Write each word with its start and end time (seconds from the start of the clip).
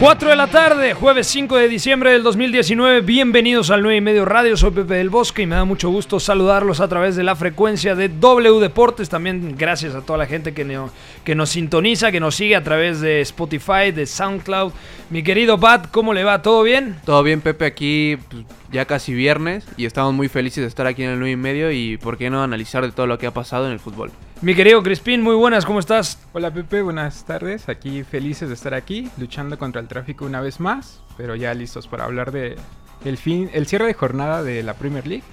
4 0.00 0.30
de 0.30 0.36
la 0.36 0.46
tarde, 0.46 0.94
jueves 0.94 1.26
5 1.26 1.58
de 1.58 1.68
diciembre 1.68 2.12
del 2.12 2.22
2019. 2.22 3.02
Bienvenidos 3.02 3.70
al 3.70 3.82
9 3.82 3.98
y 3.98 4.00
medio 4.00 4.24
radio. 4.24 4.56
Soy 4.56 4.70
Pepe 4.70 4.94
del 4.94 5.10
Bosque 5.10 5.42
y 5.42 5.46
me 5.46 5.56
da 5.56 5.66
mucho 5.66 5.90
gusto 5.90 6.18
saludarlos 6.18 6.80
a 6.80 6.88
través 6.88 7.16
de 7.16 7.22
la 7.22 7.36
frecuencia 7.36 7.94
de 7.94 8.08
W 8.08 8.60
Deportes. 8.60 9.10
También 9.10 9.56
gracias 9.58 9.94
a 9.94 10.00
toda 10.00 10.18
la 10.18 10.24
gente 10.24 10.54
que, 10.54 10.80
que 11.22 11.34
nos 11.34 11.50
sintoniza, 11.50 12.10
que 12.10 12.18
nos 12.18 12.34
sigue 12.34 12.56
a 12.56 12.64
través 12.64 13.02
de 13.02 13.20
Spotify, 13.20 13.92
de 13.94 14.06
SoundCloud. 14.06 14.72
Mi 15.10 15.22
querido 15.22 15.58
Bat, 15.58 15.90
¿cómo 15.90 16.14
le 16.14 16.24
va? 16.24 16.40
¿Todo 16.40 16.62
bien? 16.62 16.96
Todo 17.04 17.22
bien, 17.22 17.42
Pepe, 17.42 17.66
aquí 17.66 18.16
pues, 18.30 18.42
ya 18.72 18.84
casi 18.84 19.14
viernes 19.14 19.66
y 19.76 19.84
estamos 19.84 20.14
muy 20.14 20.28
felices 20.28 20.62
de 20.62 20.68
estar 20.68 20.86
aquí 20.86 21.02
en 21.02 21.10
el 21.10 21.18
9 21.18 21.32
y 21.32 21.36
medio 21.36 21.72
y 21.72 21.96
por 21.96 22.16
qué 22.16 22.30
no 22.30 22.42
analizar 22.42 22.84
de 22.84 22.92
todo 22.92 23.06
lo 23.06 23.18
que 23.18 23.26
ha 23.26 23.32
pasado 23.32 23.66
en 23.66 23.72
el 23.72 23.80
fútbol. 23.80 24.10
Mi 24.42 24.54
querido 24.54 24.82
Crispín, 24.82 25.22
muy 25.22 25.34
buenas, 25.34 25.66
¿cómo 25.66 25.80
estás? 25.80 26.18
Hola 26.32 26.52
Pepe, 26.52 26.82
buenas 26.82 27.24
tardes. 27.24 27.68
Aquí 27.68 28.04
felices 28.04 28.48
de 28.48 28.54
estar 28.54 28.74
aquí, 28.74 29.10
luchando 29.18 29.58
contra 29.58 29.80
el 29.80 29.88
tráfico 29.88 30.24
una 30.24 30.40
vez 30.40 30.60
más, 30.60 31.02
pero 31.16 31.34
ya 31.34 31.52
listos 31.54 31.88
para 31.88 32.04
hablar 32.04 32.32
de 32.32 32.56
el 33.04 33.16
fin, 33.16 33.50
el 33.52 33.66
cierre 33.66 33.86
de 33.86 33.94
jornada 33.94 34.42
de 34.42 34.62
la 34.62 34.74
Premier 34.74 35.06
League 35.06 35.24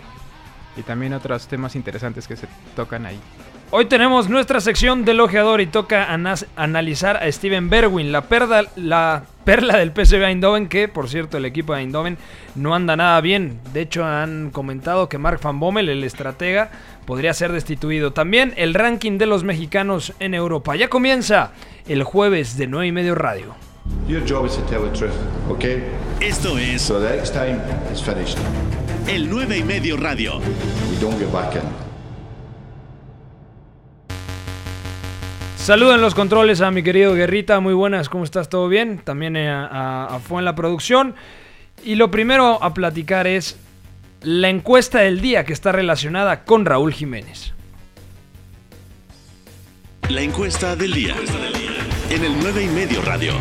y 0.76 0.82
también 0.84 1.14
otros 1.14 1.48
temas 1.48 1.76
interesantes 1.76 2.28
que 2.28 2.36
se 2.36 2.48
tocan 2.76 3.06
ahí. 3.06 3.20
Hoy 3.70 3.84
tenemos 3.86 4.30
nuestra 4.30 4.62
sección 4.62 5.04
del 5.04 5.20
ojeador 5.20 5.60
y 5.60 5.66
toca 5.68 6.08
analizar 6.56 7.18
a 7.18 7.30
Steven 7.30 7.70
Berwin, 7.70 8.14
la, 8.14 8.22
perda, 8.22 8.64
la 8.78 9.24
perla 9.44 9.78
del 9.78 9.92
PSV 9.92 10.24
Eindhoven, 10.24 10.70
que 10.70 10.88
por 10.88 11.10
cierto 11.10 11.36
el 11.36 11.44
equipo 11.44 11.74
de 11.74 11.82
Eindhoven 11.82 12.18
no 12.56 12.74
anda 12.74 12.96
nada 12.96 13.20
bien. 13.20 13.60
De 13.74 13.82
hecho 13.82 14.06
han 14.06 14.52
comentado 14.52 15.10
que 15.10 15.18
Mark 15.18 15.42
Van 15.44 15.60
Bommel, 15.60 15.90
el 15.90 16.06
estratega, 16.06 16.72
podría 17.06 17.34
ser 17.34 17.52
destituido. 17.52 18.14
También 18.14 18.54
el 18.56 18.74
ranking 18.74 19.18
de 19.18 19.26
los 19.26 19.44
mexicanos 19.44 20.14
en 20.22 20.34
Europa. 20.34 20.78
Ya 20.78 20.88
comienza 20.88 21.52
el 21.90 22.04
jueves 22.04 22.56
de 22.58 22.68
9 22.68 22.88
y 22.88 22.92
medio 22.94 23.16
radio. 23.16 23.54
Your 24.08 24.22
job 24.26 24.46
is 24.46 24.56
to 24.56 24.62
tell 24.70 24.82
the 24.82 24.98
truth, 24.98 25.16
okay? 25.50 25.84
Esto 26.22 26.58
es 26.58 26.82
So 26.82 27.02
the 27.02 27.18
next 27.18 27.34
time 27.34 27.60
it's 27.92 28.02
finished, 28.02 28.38
el 29.08 29.30
9 29.30 29.58
y 29.58 29.64
medio 29.64 29.98
radio. 29.98 30.40
we 30.40 30.98
don't 31.02 31.20
get 31.20 31.32
back 31.34 31.54
in. 31.56 31.97
Saludo 35.68 35.96
en 35.96 36.00
los 36.00 36.16
controles 36.16 36.62
a 36.62 36.72
mi 36.72 36.82
querido 36.82 37.14
Guerrita, 37.14 37.60
muy 37.60 37.74
buenas, 37.74 38.08
¿cómo 38.08 38.24
estás? 38.24 38.48
¿Todo 38.48 38.70
bien? 38.70 39.00
También 39.00 39.36
eh, 39.36 39.50
a, 39.50 39.66
a, 39.66 40.16
a 40.16 40.20
Fue 40.20 40.40
en 40.40 40.46
la 40.46 40.56
producción. 40.56 41.14
Y 41.84 41.96
lo 41.96 42.10
primero 42.10 42.64
a 42.64 42.74
platicar 42.74 43.28
es 43.28 43.60
la 44.22 44.48
encuesta 44.48 45.00
del 45.00 45.20
día 45.20 45.44
que 45.44 45.52
está 45.52 45.74
relacionada 45.74 46.46
con 46.46 46.66
Raúl 46.66 46.94
Jiménez. 46.94 47.54
La 50.08 50.22
encuesta 50.22 50.78
del 50.78 50.94
día. 50.94 51.16
En 52.12 52.24
el 52.24 52.32
9 52.40 52.64
y 52.64 52.68
medio 52.68 53.02
radio. 53.02 53.34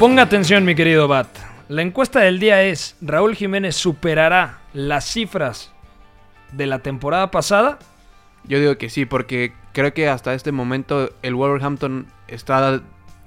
Ponga 0.00 0.22
atención, 0.22 0.64
mi 0.64 0.74
querido 0.74 1.06
Bat. 1.06 1.28
La 1.68 1.82
encuesta 1.82 2.18
del 2.18 2.40
día 2.40 2.64
es, 2.64 2.96
¿Raúl 3.00 3.36
Jiménez 3.36 3.76
superará 3.76 4.58
las 4.72 5.04
cifras 5.04 5.70
de 6.50 6.66
la 6.66 6.80
temporada 6.80 7.30
pasada? 7.30 7.78
Yo 8.44 8.58
digo 8.58 8.76
que 8.78 8.90
sí, 8.90 9.06
porque 9.06 9.52
creo 9.72 9.92
que 9.94 10.08
hasta 10.08 10.34
este 10.34 10.52
momento 10.52 11.10
el 11.22 11.34
Wolverhampton 11.34 12.06
está 12.28 12.82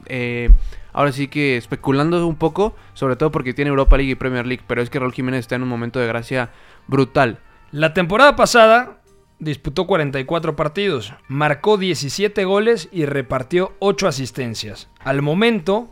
eh, 0.07 0.49
ahora 0.91 1.11
sí 1.11 1.27
que 1.27 1.57
especulando 1.57 2.25
un 2.25 2.35
poco, 2.35 2.75
sobre 2.93 3.15
todo 3.15 3.31
porque 3.31 3.53
tiene 3.53 3.69
Europa 3.69 3.97
League 3.97 4.11
y 4.11 4.15
Premier 4.15 4.45
League, 4.45 4.63
pero 4.67 4.81
es 4.81 4.89
que 4.89 4.99
Raúl 4.99 5.13
Jiménez 5.13 5.41
está 5.41 5.55
en 5.55 5.63
un 5.63 5.69
momento 5.69 5.99
de 5.99 6.07
gracia 6.07 6.51
brutal. 6.87 7.39
La 7.71 7.93
temporada 7.93 8.35
pasada 8.35 9.01
disputó 9.39 9.87
44 9.87 10.55
partidos, 10.55 11.13
marcó 11.27 11.77
17 11.77 12.45
goles 12.45 12.89
y 12.91 13.05
repartió 13.05 13.73
8 13.79 14.07
asistencias. 14.07 14.89
Al 14.99 15.21
momento, 15.21 15.91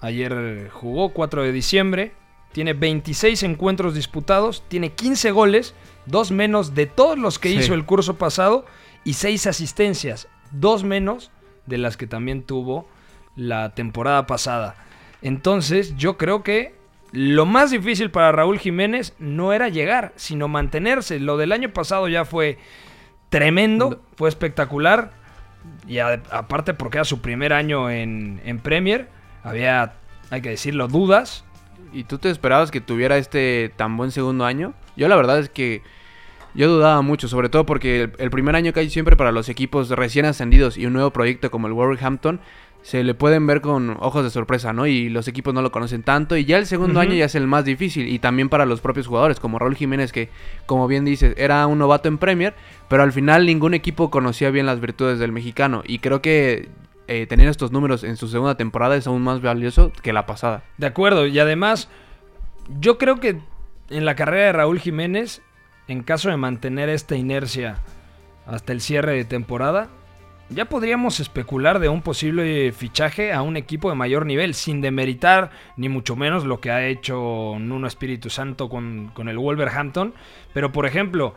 ayer 0.00 0.68
jugó 0.70 1.10
4 1.10 1.44
de 1.44 1.52
diciembre, 1.52 2.12
tiene 2.52 2.72
26 2.72 3.42
encuentros 3.44 3.94
disputados, 3.94 4.64
tiene 4.68 4.90
15 4.92 5.30
goles, 5.30 5.74
dos 6.06 6.30
menos 6.32 6.74
de 6.74 6.86
todos 6.86 7.18
los 7.18 7.38
que 7.38 7.50
Sí. 7.50 7.56
hizo 7.58 7.74
el 7.74 7.84
curso 7.84 8.16
pasado 8.16 8.66
y 9.04 9.14
6 9.14 9.46
asistencias, 9.46 10.28
dos 10.50 10.82
menos 10.84 11.30
de 11.66 11.78
las 11.78 11.96
que 11.96 12.06
también 12.06 12.42
tuvo 12.42 12.88
la 13.36 13.74
temporada 13.74 14.26
pasada. 14.26 14.74
Entonces, 15.22 15.96
yo 15.96 16.16
creo 16.16 16.42
que 16.42 16.74
lo 17.12 17.44
más 17.46 17.70
difícil 17.70 18.10
para 18.10 18.32
Raúl 18.32 18.58
Jiménez 18.58 19.14
no 19.18 19.52
era 19.52 19.68
llegar, 19.68 20.12
sino 20.16 20.48
mantenerse. 20.48 21.18
Lo 21.20 21.36
del 21.36 21.52
año 21.52 21.72
pasado 21.72 22.08
ya 22.08 22.24
fue 22.24 22.58
tremendo, 23.28 24.00
fue 24.16 24.28
espectacular. 24.28 25.12
Y 25.86 25.98
a- 25.98 26.22
aparte 26.30 26.74
porque 26.74 26.98
era 26.98 27.04
su 27.04 27.20
primer 27.20 27.52
año 27.52 27.90
en, 27.90 28.40
en 28.44 28.58
Premier, 28.60 29.08
había, 29.42 29.94
hay 30.30 30.40
que 30.40 30.50
decirlo, 30.50 30.88
dudas. 30.88 31.44
¿Y 31.92 32.04
tú 32.04 32.18
te 32.18 32.30
esperabas 32.30 32.70
que 32.70 32.80
tuviera 32.80 33.18
este 33.18 33.72
tan 33.76 33.96
buen 33.96 34.10
segundo 34.10 34.44
año? 34.44 34.74
Yo 34.96 35.08
la 35.08 35.16
verdad 35.16 35.38
es 35.38 35.48
que 35.48 35.82
yo 36.54 36.68
dudaba 36.68 37.00
mucho, 37.02 37.28
sobre 37.28 37.48
todo 37.48 37.64
porque 37.64 38.02
el, 38.02 38.12
el 38.18 38.30
primer 38.30 38.56
año 38.56 38.72
que 38.72 38.80
hay 38.80 38.90
siempre 38.90 39.16
para 39.16 39.32
los 39.32 39.48
equipos 39.48 39.88
recién 39.90 40.24
ascendidos 40.24 40.76
y 40.76 40.86
un 40.86 40.92
nuevo 40.92 41.10
proyecto 41.10 41.50
como 41.50 41.66
el 41.66 41.72
Wolverhampton 41.72 42.40
se 42.82 43.04
le 43.04 43.14
pueden 43.14 43.46
ver 43.46 43.60
con 43.60 43.96
ojos 44.00 44.24
de 44.24 44.30
sorpresa, 44.30 44.72
¿no? 44.72 44.86
Y 44.86 45.10
los 45.10 45.28
equipos 45.28 45.52
no 45.52 45.62
lo 45.62 45.70
conocen 45.70 46.02
tanto 46.02 46.36
y 46.36 46.44
ya 46.44 46.56
el 46.58 46.66
segundo 46.66 47.00
año 47.00 47.14
ya 47.14 47.26
es 47.26 47.34
el 47.34 47.46
más 47.46 47.64
difícil 47.64 48.08
y 48.08 48.18
también 48.18 48.48
para 48.48 48.64
los 48.64 48.80
propios 48.80 49.06
jugadores 49.06 49.38
como 49.38 49.58
Raúl 49.58 49.76
Jiménez 49.76 50.12
que 50.12 50.30
como 50.66 50.88
bien 50.88 51.04
dices 51.04 51.34
era 51.36 51.66
un 51.66 51.78
novato 51.78 52.08
en 52.08 52.18
Premier, 52.18 52.54
pero 52.88 53.02
al 53.02 53.12
final 53.12 53.44
ningún 53.46 53.74
equipo 53.74 54.10
conocía 54.10 54.50
bien 54.50 54.66
las 54.66 54.80
virtudes 54.80 55.18
del 55.18 55.32
mexicano 55.32 55.82
y 55.86 55.98
creo 55.98 56.22
que 56.22 56.68
eh, 57.10 57.26
tener 57.26 57.48
estos 57.48 57.72
números 57.72 58.04
en 58.04 58.16
su 58.16 58.28
segunda 58.28 58.56
temporada 58.56 58.94
es 58.94 59.08
aún 59.08 59.22
más 59.22 59.42
valioso 59.42 59.90
que 60.00 60.12
la 60.12 60.26
pasada. 60.26 60.62
De 60.78 60.86
acuerdo, 60.86 61.26
y 61.26 61.40
además, 61.40 61.88
yo 62.78 62.98
creo 62.98 63.18
que 63.18 63.40
en 63.88 64.04
la 64.04 64.14
carrera 64.14 64.46
de 64.46 64.52
Raúl 64.52 64.78
Jiménez, 64.78 65.42
en 65.88 66.04
caso 66.04 66.30
de 66.30 66.36
mantener 66.36 66.88
esta 66.88 67.16
inercia 67.16 67.78
hasta 68.46 68.72
el 68.72 68.80
cierre 68.80 69.14
de 69.14 69.24
temporada, 69.24 69.88
ya 70.50 70.66
podríamos 70.66 71.18
especular 71.18 71.80
de 71.80 71.88
un 71.88 72.02
posible 72.02 72.70
fichaje 72.70 73.32
a 73.32 73.42
un 73.42 73.56
equipo 73.56 73.90
de 73.90 73.96
mayor 73.96 74.24
nivel, 74.24 74.54
sin 74.54 74.80
demeritar 74.80 75.50
ni 75.76 75.88
mucho 75.88 76.14
menos 76.14 76.44
lo 76.44 76.60
que 76.60 76.70
ha 76.70 76.86
hecho 76.86 77.56
Nuno 77.58 77.88
Espíritu 77.88 78.30
Santo 78.30 78.68
con, 78.68 79.10
con 79.14 79.28
el 79.28 79.36
Wolverhampton. 79.36 80.14
Pero, 80.54 80.70
por 80.70 80.86
ejemplo, 80.86 81.34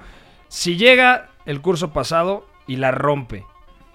si 0.50 0.78
llega 0.78 1.32
el 1.48 1.62
curso 1.62 1.94
pasado 1.94 2.46
y 2.68 2.76
la 2.76 2.92
rompe, 2.92 3.44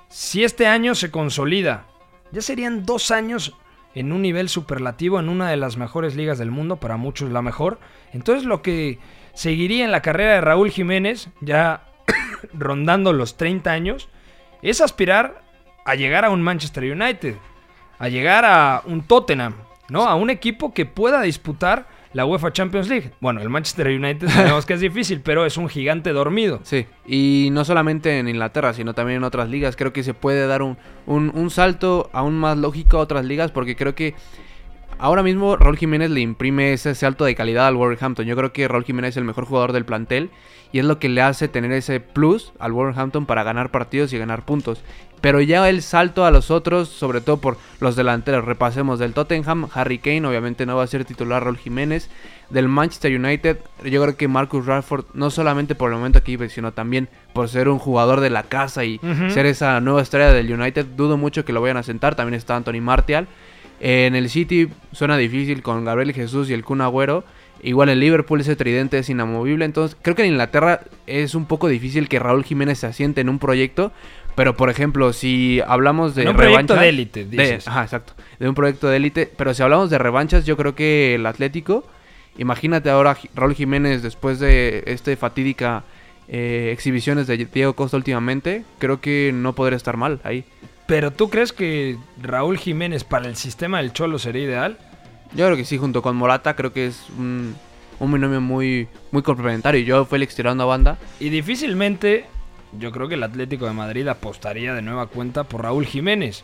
si 0.08 0.44
este 0.44 0.66
año 0.66 0.94
se 0.94 1.10
consolida, 1.10 1.86
ya 2.32 2.41
serían 2.42 2.84
dos 2.84 3.10
años 3.10 3.54
en 3.94 4.12
un 4.12 4.22
nivel 4.22 4.48
superlativo 4.48 5.19
en 5.19 5.28
una 5.28 5.50
de 5.50 5.56
las 5.56 5.76
mejores 5.76 6.14
ligas 6.14 6.38
del 6.38 6.50
mundo, 6.50 6.76
para 6.76 6.96
muchos 6.96 7.30
la 7.30 7.42
mejor. 7.42 7.78
Entonces 8.12 8.44
lo 8.44 8.62
que 8.62 8.98
seguiría 9.34 9.84
en 9.84 9.92
la 9.92 10.02
carrera 10.02 10.34
de 10.34 10.41
Raúl 10.41 10.70
Jiménez, 10.70 11.28
ya 11.41 11.86
rondando 12.52 13.12
los 13.12 13.36
30 13.36 13.70
años, 13.70 14.08
es 14.62 14.80
aspirar 14.80 15.42
a 15.84 15.94
llegar 15.94 16.24
a 16.24 16.30
un 16.30 16.42
Manchester 16.42 16.84
United, 16.84 17.36
a 17.98 18.08
llegar 18.08 18.44
a 18.44 18.82
un 18.84 19.02
Tottenham, 19.02 19.54
¿no? 19.88 20.06
A 20.06 20.14
un 20.14 20.30
equipo 20.30 20.74
que 20.74 20.86
pueda 20.86 21.22
disputar 21.22 21.86
la 22.13 22.25
UEFA 22.25 22.53
Champions 22.53 22.89
League. 22.89 23.13
Bueno, 23.21 23.41
el 23.41 23.49
Manchester 23.49 23.87
United 23.89 24.28
sabemos 24.28 24.66
que 24.66 24.75
es 24.75 24.81
difícil, 24.81 25.21
pero 25.21 25.45
es 25.45 25.57
un 25.57 25.69
gigante 25.69 26.13
dormido. 26.13 26.60
Sí, 26.69 26.87
y 27.07 27.49
no 27.53 27.65
solamente 27.65 28.19
en 28.19 28.28
Inglaterra, 28.28 28.75
sino 28.75 28.95
también 28.95 29.19
en 29.19 29.25
otras 29.25 29.49
ligas. 29.49 29.75
Creo 29.77 29.93
que 29.93 30.03
se 30.03 30.13
puede 30.15 30.47
dar 30.47 30.63
un, 30.63 30.77
un, 31.07 31.31
un 31.34 31.51
salto 31.51 32.10
aún 32.13 32.34
más 32.34 32.59
lógico 32.59 32.99
a 32.99 33.01
otras 33.01 33.25
ligas 33.25 33.51
porque 33.53 33.75
creo 33.75 33.95
que 33.95 34.15
ahora 34.98 35.22
mismo 35.22 35.56
Raúl 35.56 35.77
Jiménez 35.77 36.10
le 36.10 36.21
imprime 36.21 36.72
ese 36.72 36.95
salto 36.95 37.24
de 37.24 37.34
calidad 37.34 37.66
al 37.66 37.77
Wolverhampton. 37.77 38.27
Yo 38.27 38.36
creo 38.36 38.53
que 38.53 38.68
Raúl 38.68 38.84
Jiménez 38.84 39.10
es 39.10 39.16
el 39.16 39.24
mejor 39.24 39.45
jugador 39.45 39.72
del 39.72 39.84
plantel 39.84 40.30
y 40.72 40.78
es 40.78 40.84
lo 40.84 40.98
que 40.98 41.09
le 41.09 41.22
hace 41.22 41.48
tener 41.48 41.72
ese 41.72 42.00
plus 42.00 42.53
al 42.59 42.72
Wolverhampton 42.72 43.27
para 43.27 43.42
ganar 43.42 43.71
partidos 43.71 44.12
y 44.12 44.18
ganar 44.18 44.45
puntos. 44.45 44.83
Pero 45.21 45.41
ya 45.41 45.68
el 45.68 45.83
salto 45.83 46.24
a 46.24 46.30
los 46.30 46.50
otros, 46.50 46.89
sobre 46.89 47.21
todo 47.21 47.39
por 47.39 47.59
los 47.80 47.97
delanteros, 47.97 48.45
repasemos 48.45 48.98
del 48.98 49.15
Tottenham, 49.15 49.68
Harry 49.74 49.98
Kane, 49.98 50.27
obviamente 50.27 50.65
no 50.65 50.77
va 50.77 50.84
a 50.84 50.86
ser 50.86 51.04
titular 51.04 51.42
Raúl 51.42 51.59
Jiménez. 51.59 52.09
Del 52.50 52.68
Manchester 52.68 53.15
United, 53.15 53.59
yo 53.84 54.00
creo 54.03 54.16
que 54.16 54.28
Marcus 54.28 54.65
Rashford, 54.65 55.06
no 55.12 55.30
solamente 55.30 55.74
por 55.74 55.91
el 55.91 55.98
momento 55.98 56.22
que 56.22 56.33
vive, 56.33 56.48
sino 56.48 56.72
también 56.72 57.09
por 57.34 57.48
ser 57.48 57.68
un 57.68 57.78
jugador 57.78 58.21
de 58.21 58.30
la 58.30 58.45
casa 58.45 58.84
y 58.84 59.00
ser 59.28 59.45
esa 59.45 59.80
nueva 59.80 60.00
estrella 60.00 60.33
del 60.33 60.50
United, 60.50 60.86
dudo 60.97 61.18
mucho 61.18 61.45
que 61.45 61.53
lo 61.53 61.60
vayan 61.60 61.77
a 61.77 61.83
sentar. 61.83 62.15
También 62.15 62.34
está 62.34 62.56
Anthony 62.56 62.80
Martial. 62.80 63.28
En 63.80 64.15
el 64.15 64.28
City 64.28 64.69
suena 64.92 65.16
difícil 65.16 65.63
con 65.63 65.84
Gabriel 65.84 66.13
Jesús 66.13 66.51
y 66.51 66.53
el 66.54 66.65
Kun 66.65 66.80
Agüero. 66.80 67.25
Igual 67.63 67.89
en 67.89 67.98
Liverpool 68.01 68.41
ese 68.41 68.57
tridente 68.57 68.98
es 68.98 69.09
inamovible. 69.10 69.65
Entonces 69.65 69.97
creo 70.01 70.15
que 70.16 70.22
en 70.25 70.30
Inglaterra 70.33 70.80
es 71.07 71.34
un 71.34 71.47
poco 71.47 71.69
difícil 71.69 72.09
que 72.09 72.19
Raúl 72.19 72.45
Jiménez 72.45 72.78
se 72.78 72.86
asiente 72.86 73.21
en 73.21 73.28
un 73.28 73.39
proyecto. 73.39 73.92
Pero 74.36 74.57
por 74.57 74.71
ejemplo, 74.71 75.13
si 75.13 75.60
hablamos 75.66 76.15
de 76.15 76.22
En 76.22 76.28
un 76.28 76.36
proyecto 76.36 76.75
revanchas- 76.75 76.80
de 76.83 76.89
élite, 76.89 77.25
de- 77.25 77.30
dices. 77.42 77.66
ajá, 77.66 77.83
exacto. 77.83 78.13
De 78.39 78.48
un 78.48 78.54
proyecto 78.54 78.89
de 78.89 78.97
élite. 78.97 79.28
Pero 79.36 79.53
si 79.54 79.63
hablamos 79.63 79.91
de 79.91 79.98
revanchas, 79.98 80.47
yo 80.47 80.57
creo 80.57 80.74
que 80.77 81.16
el 81.16 81.27
Atlético. 81.27 81.84
Imagínate 82.36 82.89
ahora 82.91 83.16
Raúl 83.34 83.54
Jiménez 83.54 84.03
después 84.03 84.39
de 84.39 84.84
este 84.86 85.16
fatídica 85.16 85.83
eh, 86.28 86.71
exhibiciones 86.72 87.27
de 87.27 87.36
Diego 87.53 87.72
Costa 87.72 87.97
últimamente. 87.97 88.63
Creo 88.78 89.01
que 89.01 89.33
no 89.34 89.54
podría 89.54 89.77
estar 89.77 89.97
mal 89.97 90.21
ahí. 90.22 90.45
Pero 90.88 91.12
¿tú 91.12 91.28
crees 91.28 91.52
que 91.52 91.98
Raúl 92.20 92.56
Jiménez 92.58 93.04
para 93.04 93.28
el 93.28 93.36
sistema 93.36 93.78
del 93.78 93.92
Cholo 93.92 94.18
sería 94.18 94.42
ideal? 94.44 94.78
Yo 95.34 95.44
creo 95.44 95.56
que 95.56 95.66
sí, 95.66 95.76
junto 95.76 96.00
con 96.00 96.16
Morata, 96.16 96.56
creo 96.56 96.72
que 96.72 96.86
es 96.86 97.04
un, 97.18 97.54
un 98.00 98.12
binomio 98.12 98.40
muy, 98.40 98.88
muy 99.10 99.22
complementario. 99.22 99.82
Yo, 99.84 100.06
Félix, 100.06 100.34
tirando 100.34 100.64
a 100.64 100.66
banda. 100.66 100.96
Y 101.20 101.28
difícilmente 101.28 102.24
yo 102.78 102.90
creo 102.90 103.06
que 103.06 103.16
el 103.16 103.22
Atlético 103.22 103.66
de 103.66 103.74
Madrid 103.74 104.08
apostaría 104.08 104.72
de 104.72 104.80
nueva 104.80 105.06
cuenta 105.08 105.44
por 105.44 105.62
Raúl 105.62 105.84
Jiménez, 105.84 106.42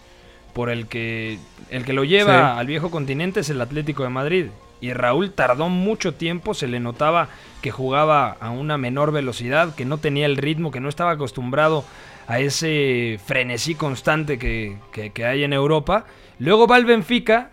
por 0.52 0.68
el 0.68 0.88
que 0.88 1.38
el 1.70 1.86
que 1.86 1.94
lo 1.94 2.04
lleva 2.04 2.52
Sí. 2.52 2.58
al 2.60 2.66
viejo 2.66 2.90
continente 2.90 3.40
es 3.40 3.48
el 3.48 3.62
Atlético 3.62 4.02
de 4.02 4.10
Madrid. 4.10 4.46
Y 4.82 4.92
Raúl 4.92 5.32
tardó 5.32 5.70
mucho 5.70 6.12
tiempo, 6.12 6.52
se 6.52 6.68
le 6.68 6.80
notaba 6.80 7.28
que 7.62 7.70
jugaba 7.70 8.32
a 8.40 8.50
una 8.50 8.76
menor 8.76 9.10
velocidad, 9.10 9.74
que 9.74 9.86
no 9.86 9.96
tenía 9.96 10.26
el 10.26 10.36
ritmo, 10.36 10.70
que 10.70 10.80
no 10.80 10.90
estaba 10.90 11.12
acostumbrado 11.12 11.84
a 12.26 12.38
ese 12.40 13.18
frenesí 13.24 13.74
constante 13.74 14.38
que, 14.38 14.76
que- 14.92 15.10
que 15.10 15.24
hay 15.24 15.44
en 15.44 15.52
Europa. 15.52 16.06
Luego 16.38 16.66
va 16.66 16.76
al 16.76 16.84
Benfica, 16.84 17.50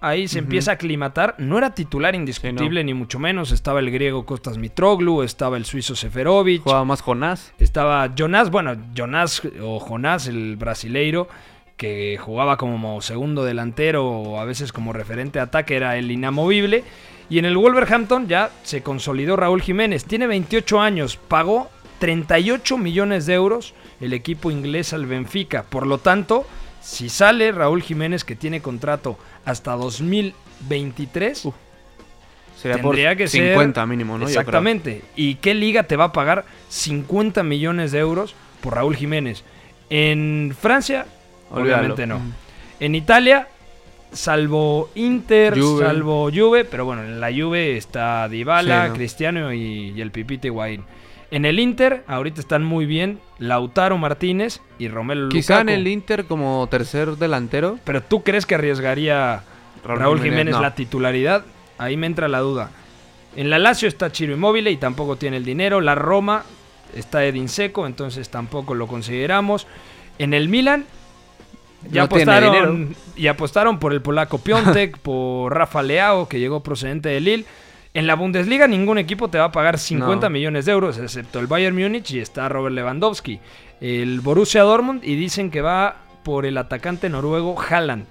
ahí 0.00 0.28
se 0.28 0.38
empieza 0.40 0.72
a 0.72 0.74
aclimatar. 0.74 1.34
No 1.38 1.56
era 1.58 1.74
titular 1.74 2.14
indiscutible, 2.14 2.82
ni 2.84 2.94
mucho 2.94 3.18
menos. 3.18 3.52
Estaba 3.52 3.80
el 3.80 3.90
griego 3.90 4.26
Costas 4.26 4.58
Mitroglou, 4.58 5.22
estaba 5.22 5.56
el 5.56 5.64
suizo 5.64 5.94
Seferovic. 5.94 6.62
Jugaba 6.62 6.84
más 6.84 7.00
Jonás. 7.02 7.52
Estaba 7.58 8.10
Jonás, 8.16 8.50
bueno, 8.50 8.74
Jonás 8.96 9.42
o 9.62 9.78
Jonás, 9.80 10.26
el 10.26 10.56
brasileiro, 10.56 11.28
que 11.76 12.16
jugaba 12.18 12.56
como 12.56 13.00
segundo 13.02 13.44
delantero 13.44 14.06
o 14.06 14.38
a 14.40 14.44
veces 14.44 14.72
como 14.72 14.92
referente 14.92 15.38
de 15.38 15.42
ataque, 15.44 15.76
era 15.76 15.96
el 15.96 16.10
inamovible. 16.10 16.84
Y 17.30 17.38
en 17.38 17.46
el 17.46 17.56
Wolverhampton 17.56 18.28
ya 18.28 18.50
se 18.64 18.82
consolidó 18.82 19.36
Raúl 19.36 19.62
Jiménez. 19.62 20.04
Tiene 20.04 20.26
28 20.26 20.80
años, 20.80 21.16
pagó 21.16 21.70
38 22.00 22.76
millones 22.76 23.24
de 23.26 23.34
euros 23.34 23.74
el 24.00 24.12
equipo 24.12 24.50
inglés 24.50 24.92
al 24.92 25.06
Benfica. 25.06 25.64
Por 25.64 25.86
lo 25.86 25.98
tanto, 25.98 26.46
si 26.80 27.08
sale 27.08 27.52
Raúl 27.52 27.82
Jiménez, 27.82 28.24
que 28.24 28.36
tiene 28.36 28.60
contrato 28.60 29.18
hasta 29.44 29.72
2023, 29.72 31.44
Uf, 31.46 31.54
Sería 32.60 32.76
tendría 32.80 33.10
por 33.10 33.16
que 33.18 33.28
ser 33.28 33.48
50 33.50 33.86
mínimo, 33.86 34.18
¿no? 34.18 34.26
Exactamente. 34.26 35.02
¿Y 35.16 35.36
qué 35.36 35.54
liga 35.54 35.84
te 35.84 35.96
va 35.96 36.04
a 36.04 36.12
pagar 36.12 36.44
50 36.68 37.42
millones 37.42 37.92
de 37.92 37.98
euros 37.98 38.34
por 38.60 38.74
Raúl 38.74 38.96
Jiménez? 38.96 39.44
En 39.90 40.54
Francia, 40.58 41.06
Olvídalo. 41.50 41.78
obviamente 41.78 42.06
no. 42.06 42.18
Mm. 42.20 42.32
En 42.80 42.94
Italia, 42.94 43.48
salvo 44.12 44.90
Inter, 44.94 45.58
Juve. 45.58 45.84
salvo 45.84 46.30
Juve, 46.32 46.64
pero 46.64 46.84
bueno, 46.84 47.02
en 47.02 47.20
la 47.20 47.30
Juve 47.32 47.76
está 47.76 48.28
Dybala, 48.28 48.84
Sí, 48.84 48.88
¿no? 48.90 48.94
Cristiano 48.94 49.52
y, 49.52 49.92
y 49.96 50.00
el 50.00 50.10
Pipite 50.10 50.48
Higuaín. 50.48 50.84
En 51.30 51.44
el 51.44 51.58
Inter, 51.58 52.04
ahorita 52.06 52.40
están 52.40 52.64
muy 52.64 52.86
bien 52.86 53.18
Lautaro 53.38 53.98
Martínez 53.98 54.60
y 54.78 54.88
Romelu 54.88 55.28
Quizá 55.28 55.60
en 55.60 55.68
el 55.68 55.86
Inter 55.88 56.24
como 56.26 56.66
tercer 56.70 57.16
delantero. 57.16 57.78
Pero 57.84 58.02
¿tú 58.02 58.22
crees 58.22 58.46
que 58.46 58.54
arriesgaría 58.54 59.42
Raúl 59.84 59.98
Raúl, 59.98 60.18
Jiménez, 60.18 60.32
Jiménez, 60.32 60.54
no. 60.54 60.62
la 60.62 60.74
titularidad? 60.74 61.44
Ahí 61.78 61.96
me 61.96 62.06
entra 62.06 62.28
la 62.28 62.40
duda. 62.40 62.70
En 63.36 63.50
la 63.50 63.58
Lazio 63.58 63.88
está 63.88 64.12
Chiro 64.12 64.32
Immobile 64.34 64.70
y 64.70 64.76
tampoco 64.76 65.16
tiene 65.16 65.38
el 65.38 65.44
dinero. 65.44 65.80
La 65.80 65.94
Roma 65.94 66.44
está 66.94 67.24
Edin 67.24 67.48
Seco, 67.48 67.86
entonces 67.86 68.30
tampoco 68.30 68.74
lo 68.74 68.86
consideramos. 68.86 69.66
En 70.18 70.34
el 70.34 70.48
Milan 70.48 70.84
ya 71.90 72.02
No 72.02 72.04
apostaron 72.04 72.96
y 73.16 73.26
apostaron 73.26 73.78
por 73.78 73.92
el 73.92 74.00
polaco 74.00 74.38
Piontek, 74.38 74.98
por 75.02 75.54
Rafa 75.54 75.82
Leao 75.82 76.28
que 76.28 76.38
llegó 76.38 76.62
procedente 76.62 77.08
de 77.08 77.20
Lille. 77.20 77.44
En 77.94 78.06
la 78.08 78.16
Bundesliga 78.16 78.66
ningún 78.66 78.98
equipo 78.98 79.28
te 79.28 79.38
va 79.38 79.44
a 79.44 79.52
pagar 79.52 79.78
50 79.78 80.26
No. 80.26 80.30
millones 80.30 80.64
de 80.66 80.72
euros, 80.72 80.98
excepto 80.98 81.38
el 81.38 81.46
Bayern 81.46 81.76
Múnich 81.76 82.10
y 82.10 82.18
está 82.20 82.48
Robert 82.48 82.74
Lewandowski. 82.74 83.38
El 83.80 84.20
Borussia 84.20 84.62
Dortmund 84.62 85.04
y 85.04 85.14
dicen 85.14 85.50
que 85.50 85.60
va 85.60 85.96
por 86.24 86.44
el 86.44 86.58
atacante 86.58 87.08
noruego 87.08 87.54
Haaland. 87.60 88.06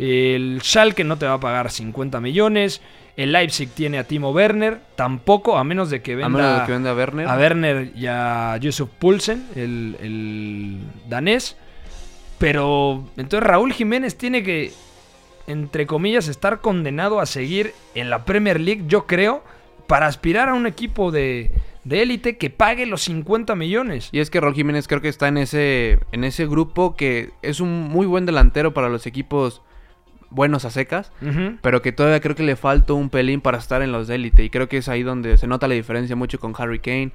El 0.00 0.60
Schalke 0.62 1.04
no 1.04 1.16
te 1.16 1.26
va 1.26 1.34
a 1.34 1.40
pagar 1.40 1.70
50 1.70 2.20
millones. 2.20 2.80
El 3.16 3.30
Leipzig 3.30 3.68
tiene 3.70 3.98
a 3.98 4.04
Timo 4.04 4.32
Werner, 4.32 4.80
tampoco, 4.96 5.56
a 5.56 5.62
menos 5.62 5.88
de 5.90 6.02
que 6.02 6.14
A 6.14 6.16
venda 6.16 6.28
menos 6.30 6.60
de 6.60 6.66
que 6.66 6.72
venda 6.72 6.90
a 6.90 6.94
Werner. 6.94 7.28
a 7.28 7.36
Werner 7.36 7.92
y 7.94 8.06
a 8.08 8.56
Yusuf 8.56 8.88
Poulsen, 8.98 9.46
el, 9.54 9.96
el 10.02 10.78
danés. 11.08 11.56
Pero 12.38 13.04
entonces 13.16 13.46
Raúl 13.48 13.72
Jiménez 13.72 14.18
tiene 14.18 14.42
que, 14.42 14.72
entre 15.46 15.86
comillas, 15.86 16.28
estar 16.28 16.60
condenado 16.60 17.20
a 17.20 17.26
seguir 17.26 17.74
en 17.94 18.10
la 18.10 18.24
Premier 18.24 18.60
League, 18.60 18.84
yo 18.86 19.06
creo, 19.06 19.42
para 19.86 20.06
aspirar 20.06 20.48
a 20.48 20.54
un 20.54 20.66
equipo 20.66 21.10
de 21.10 21.50
de 21.84 22.02
élite 22.02 22.36
que 22.36 22.50
pague 22.50 22.86
los 22.86 23.02
50 23.02 23.54
millones. 23.54 24.08
Y 24.10 24.20
es 24.20 24.30
que 24.30 24.40
Raúl 24.40 24.54
Jiménez 24.54 24.88
creo 24.88 25.00
que 25.00 25.08
está 25.08 25.28
en 25.28 25.36
ese, 25.36 25.98
en 26.12 26.24
ese 26.24 26.46
grupo 26.46 26.96
que 26.96 27.30
es 27.42 27.60
un 27.60 27.82
muy 27.84 28.06
buen 28.06 28.26
delantero 28.26 28.74
para 28.74 28.88
los 28.88 29.06
equipos 29.06 29.62
buenos 30.30 30.64
a 30.64 30.70
secas. 30.70 31.12
Pero 31.60 31.82
que 31.82 31.92
todavía 31.92 32.20
creo 32.20 32.34
que 32.34 32.42
le 32.42 32.56
falta 32.56 32.94
un 32.94 33.10
pelín 33.10 33.40
para 33.40 33.58
estar 33.58 33.82
en 33.82 33.92
los 33.92 34.08
de 34.08 34.16
élite. 34.16 34.42
Y 34.44 34.50
creo 34.50 34.68
que 34.68 34.78
es 34.78 34.88
ahí 34.88 35.02
donde 35.02 35.36
se 35.36 35.46
nota 35.46 35.68
la 35.68 35.74
diferencia 35.74 36.16
mucho 36.16 36.40
con 36.40 36.54
Harry 36.58 36.80
Kane. 36.80 37.12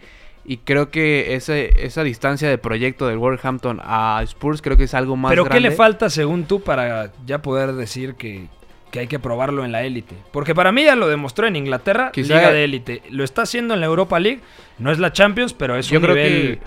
Y 0.49 0.57
creo 0.57 0.89
que 0.89 1.35
ese, 1.35 1.85
esa 1.85 2.03
distancia 2.03 2.49
de 2.49 2.57
proyecto 2.57 3.05
del 3.05 3.19
Wolverhampton 3.19 3.79
a 3.83 4.19
Spurs 4.23 4.63
creo 4.63 4.77
que 4.77 4.85
es 4.85 4.95
algo 4.95 5.15
más 5.15 5.29
Pero 5.29 5.45
¿qué 5.45 5.59
le 5.59 5.69
falta 5.69 6.09
según 6.09 6.45
tú 6.45 6.61
para 6.61 7.11
ya 7.27 7.43
poder 7.43 7.73
decir 7.73 8.15
que, 8.15 8.47
que 8.89 9.01
hay 9.01 9.05
que 9.07 9.19
probarlo 9.19 9.63
en 9.63 9.71
la 9.71 9.83
élite? 9.83 10.15
Porque 10.31 10.55
para 10.55 10.71
mí 10.71 10.85
ya 10.85 10.95
lo 10.95 11.07
demostró 11.07 11.45
en 11.45 11.55
Inglaterra, 11.55 12.11
Quizá- 12.11 12.33
liga 12.37 12.51
de 12.51 12.63
élite. 12.63 13.03
Lo 13.11 13.23
está 13.23 13.43
haciendo 13.43 13.75
en 13.75 13.79
la 13.79 13.85
Europa 13.85 14.19
League, 14.19 14.39
no 14.79 14.91
es 14.91 14.97
la 14.97 15.13
Champions, 15.13 15.53
pero 15.53 15.77
es 15.77 15.87
Yo 15.87 15.99
un 15.99 16.05
creo 16.05 16.15
nivel 16.15 16.31
que 16.57 16.59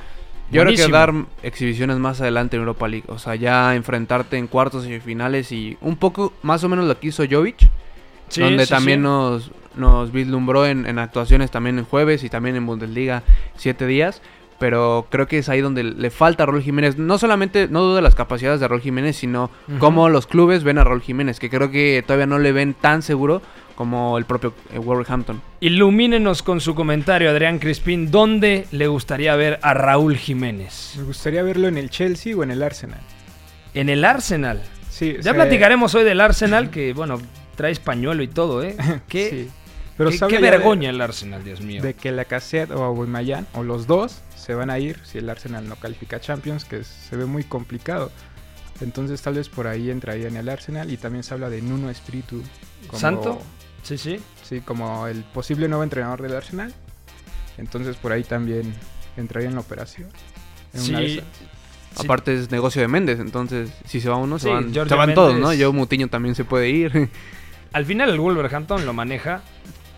yo 0.52 0.62
creo 0.62 0.76
que 0.76 0.92
dar 0.92 1.12
exhibiciones 1.42 1.96
más 1.96 2.20
adelante 2.20 2.54
en 2.54 2.60
Europa 2.60 2.86
League. 2.86 3.06
O 3.08 3.18
sea, 3.18 3.34
ya 3.34 3.74
enfrentarte 3.74 4.36
en 4.36 4.46
cuartos 4.46 4.86
y 4.86 5.00
finales 5.00 5.50
y 5.50 5.76
un 5.80 5.96
poco 5.96 6.34
más 6.42 6.62
o 6.62 6.68
menos 6.68 6.84
lo 6.84 7.00
que 7.00 7.08
hizo 7.08 7.24
Jovic. 7.28 7.56
Sí, 8.28 8.42
donde 8.42 8.64
sí, 8.64 8.70
también 8.70 9.00
sí. 9.00 9.02
nos, 9.02 9.50
nos 9.76 10.12
vislumbró 10.12 10.66
en, 10.66 10.86
en 10.86 10.98
actuaciones 10.98 11.50
también 11.50 11.78
en 11.78 11.84
jueves 11.84 12.24
y 12.24 12.28
también 12.30 12.56
en 12.56 12.66
Bundesliga 12.66 13.22
siete 13.56 13.86
días. 13.86 14.22
Pero 14.58 15.08
creo 15.10 15.26
que 15.26 15.38
es 15.38 15.48
ahí 15.48 15.60
donde 15.60 15.82
le 15.82 16.10
falta 16.10 16.44
a 16.44 16.46
Raúl 16.46 16.62
Jiménez. 16.62 16.96
No 16.96 17.18
solamente, 17.18 17.66
no 17.68 17.80
dudo 17.80 17.96
de 17.96 18.02
las 18.02 18.14
capacidades 18.14 18.60
de 18.60 18.68
Raúl 18.68 18.80
Jiménez, 18.80 19.16
sino 19.16 19.50
cómo 19.80 20.08
los 20.08 20.28
clubes 20.28 20.62
ven 20.62 20.78
a 20.78 20.84
Raúl 20.84 21.02
Jiménez, 21.02 21.40
que 21.40 21.50
creo 21.50 21.72
que 21.72 22.04
todavía 22.06 22.26
no 22.26 22.38
le 22.38 22.52
ven 22.52 22.74
tan 22.74 23.02
seguro 23.02 23.42
como 23.74 24.18
el 24.18 24.24
propio 24.24 24.54
eh, 24.72 24.78
Wolverhampton. 24.78 25.42
Ilumínenos 25.58 26.44
con 26.44 26.60
su 26.60 26.76
comentario, 26.76 27.30
Adrián 27.30 27.58
Crispín, 27.58 28.12
¿dónde 28.12 28.66
le 28.70 28.86
gustaría 28.86 29.34
ver 29.34 29.58
a 29.62 29.74
Raúl 29.74 30.16
Jiménez? 30.16 30.94
Me 30.96 31.04
gustaría 31.04 31.42
verlo 31.42 31.66
en 31.66 31.78
el 31.78 31.90
Chelsea 31.90 32.36
o 32.36 32.44
en 32.44 32.52
el 32.52 32.62
Arsenal. 32.62 33.00
En 33.74 33.88
el 33.88 34.04
Arsenal. 34.04 34.62
Sí, 34.90 35.14
Ya 35.16 35.22
sea, 35.22 35.34
platicaremos 35.34 35.94
hoy 35.96 36.04
del 36.04 36.20
Arsenal, 36.20 36.70
que 36.70 36.92
bueno, 36.92 37.18
trae 37.56 37.72
españuelo 37.72 38.22
y 38.22 38.28
todo, 38.28 38.62
¿eh? 38.62 38.76
Qué, 39.08 39.30
sí. 39.30 39.50
Pero 40.10 40.28
qué, 40.28 40.36
de- 40.36 40.50
vergoña 40.50 40.90
el 40.90 41.00
Arsenal, 41.00 41.42
Dios 41.44 41.60
mío. 41.60 41.82
de 41.82 41.94
que 41.94 42.12
la 42.12 42.24
Cassette 42.24 42.70
o 42.70 42.82
Aubameyang 42.82 43.46
o 43.54 43.62
los 43.62 43.86
dos 43.86 44.20
se 44.36 44.54
van 44.54 44.70
a 44.70 44.78
ir 44.78 44.98
si 45.04 45.18
el 45.18 45.28
Arsenal 45.30 45.68
no 45.68 45.76
califica 45.76 46.16
a 46.16 46.20
Champions, 46.20 46.64
que 46.64 46.84
se 46.84 47.16
ve 47.16 47.26
muy 47.26 47.44
complicado. 47.44 48.10
Entonces 48.80 49.22
tal 49.22 49.34
vez 49.34 49.48
por 49.48 49.66
ahí 49.66 49.90
entraría 49.90 50.28
en 50.28 50.36
el 50.36 50.48
Arsenal 50.48 50.90
y 50.90 50.96
también 50.96 51.22
se 51.22 51.34
habla 51.34 51.48
de 51.50 51.62
Nuno 51.62 51.90
Espíritu 51.90 52.42
como, 52.88 52.98
¿Santo? 53.00 53.42
Sí, 53.82 53.96
sí. 53.98 54.20
Sí, 54.42 54.60
como 54.60 55.06
el 55.06 55.22
posible 55.24 55.68
nuevo 55.68 55.84
entrenador 55.84 56.20
del 56.22 56.34
Arsenal. 56.34 56.74
Entonces 57.58 57.96
por 57.96 58.12
ahí 58.12 58.24
también 58.24 58.74
entraría 59.16 59.48
en 59.48 59.54
la 59.54 59.60
operación. 59.60 60.08
En 60.74 60.80
Sí. 60.80 61.20
Aparte 61.96 62.34
es 62.34 62.50
negocio 62.50 62.80
de 62.80 62.88
Méndez, 62.88 63.20
entonces 63.20 63.70
si 63.84 64.00
se 64.00 64.08
va 64.08 64.16
uno, 64.16 64.38
se 64.38 64.48
van, 64.48 64.72
se 64.72 64.94
van 64.94 65.12
todos. 65.14 65.38
¿no? 65.38 65.52
Yo 65.52 65.72
Mutiño 65.74 66.08
también 66.08 66.34
se 66.34 66.44
puede 66.44 66.70
ir. 66.70 67.10
Al 67.74 67.84
final 67.86 68.08
el 68.10 68.18
Wolverhampton 68.18 68.84
lo 68.86 68.92
maneja 68.94 69.42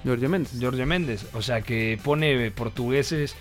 Giorgio 0.05 0.29
Méndez. 0.29 0.53
Jorge 0.61 0.87
Méndez. 0.87 1.27
O 1.33 1.43
sea 1.43 1.63
que 1.63 1.99
pone 2.03 2.51
portugueses 2.51 3.35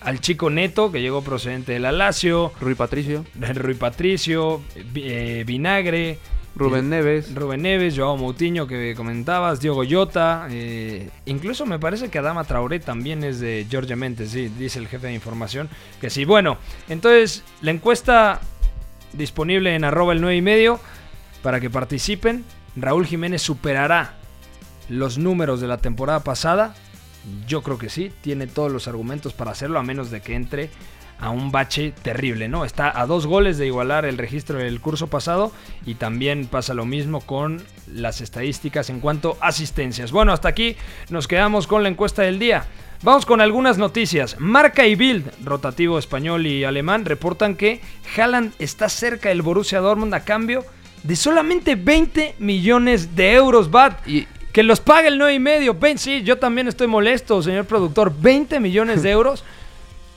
al 0.00 0.20
chico 0.20 0.48
Neto, 0.50 0.92
que 0.92 1.00
llegó 1.00 1.22
procedente 1.22 1.72
de 1.72 1.80
la 1.80 1.92
Lazio, 1.92 2.52
Rui 2.60 2.74
Patricio, 2.74 3.24
Rui 3.54 3.74
Patricio, 3.74 4.62
eh, 4.94 5.44
Vinagre, 5.46 6.18
Rubén 6.54 6.88
Neves. 6.88 7.34
Rubén 7.34 7.62
Neves, 7.62 7.96
Joao 7.96 8.16
Moutinho 8.16 8.66
que 8.66 8.94
comentabas, 8.96 9.60
Diogo 9.60 9.82
Jota, 9.88 10.48
eh, 10.50 11.08
incluso 11.26 11.66
me 11.66 11.78
parece 11.78 12.08
que 12.08 12.18
Adama 12.18 12.44
Traoré 12.44 12.80
también 12.80 13.22
es 13.22 13.38
de 13.40 13.66
Jorge 13.70 13.96
Méndez, 13.96 14.30
sí, 14.30 14.48
dice 14.48 14.78
el 14.78 14.88
jefe 14.88 15.06
de 15.08 15.14
información 15.14 15.68
que 16.00 16.10
sí. 16.10 16.24
Bueno, 16.24 16.58
entonces 16.88 17.44
la 17.60 17.70
encuesta 17.70 18.40
disponible 19.12 19.74
en 19.74 19.84
arroba 19.84 20.12
el 20.12 20.20
9 20.20 20.36
y 20.36 20.42
medio. 20.42 20.80
para 21.42 21.60
que 21.60 21.70
participen. 21.70 22.44
Raúl 22.76 23.06
Jiménez 23.06 23.42
superará 23.42 24.17
los 24.88 25.18
números 25.18 25.60
de 25.60 25.68
la 25.68 25.78
temporada 25.78 26.20
pasada. 26.20 26.74
Yo 27.46 27.62
creo 27.62 27.78
que 27.78 27.90
sí, 27.90 28.12
tiene 28.20 28.46
todos 28.46 28.72
los 28.72 28.88
argumentos 28.88 29.32
para 29.32 29.50
hacerlo, 29.50 29.78
a 29.78 29.82
menos 29.82 30.10
de 30.10 30.20
que 30.20 30.34
entre 30.34 30.70
a 31.20 31.30
un 31.30 31.50
bache 31.50 31.92
terrible, 32.02 32.48
¿no? 32.48 32.64
Está 32.64 32.98
a 32.98 33.06
dos 33.06 33.26
goles 33.26 33.58
de 33.58 33.66
igualar 33.66 34.04
el 34.04 34.18
registro 34.18 34.58
del 34.58 34.80
curso 34.80 35.08
pasado 35.08 35.52
y 35.84 35.96
también 35.96 36.46
pasa 36.46 36.74
lo 36.74 36.84
mismo 36.84 37.20
con 37.20 37.62
las 37.92 38.20
estadísticas 38.20 38.88
en 38.88 39.00
cuanto 39.00 39.36
a 39.40 39.48
asistencias. 39.48 40.12
Bueno, 40.12 40.32
hasta 40.32 40.48
aquí 40.48 40.76
nos 41.10 41.26
quedamos 41.26 41.66
con 41.66 41.82
la 41.82 41.88
encuesta 41.88 42.22
del 42.22 42.38
día. 42.38 42.66
Vamos 43.02 43.26
con 43.26 43.40
algunas 43.40 43.78
noticias. 43.78 44.36
Marca 44.38 44.86
y 44.86 44.94
Bild, 44.94 45.44
rotativo 45.44 45.98
español 45.98 46.46
y 46.46 46.64
alemán, 46.64 47.04
reportan 47.04 47.56
que 47.56 47.80
Haaland 48.16 48.52
está 48.58 48.88
cerca 48.88 49.28
del 49.28 49.42
Borussia 49.42 49.80
Dortmund 49.80 50.14
a 50.14 50.24
cambio 50.24 50.64
de 51.02 51.14
solamente 51.14 51.76
20 51.76 52.36
millones 52.38 53.14
de 53.14 53.34
euros, 53.34 53.70
Bat. 53.70 54.00
Que 54.58 54.64
los 54.64 54.80
pague 54.80 55.06
el 55.06 55.18
9 55.18 55.34
y 55.34 55.38
medio. 55.38 55.74
Ven, 55.74 55.98
sí, 55.98 56.24
yo 56.24 56.38
también 56.38 56.66
estoy 56.66 56.88
molesto, 56.88 57.40
señor 57.44 57.66
productor. 57.66 58.12
20 58.20 58.58
millones 58.58 59.04
de 59.04 59.12
euros. 59.12 59.44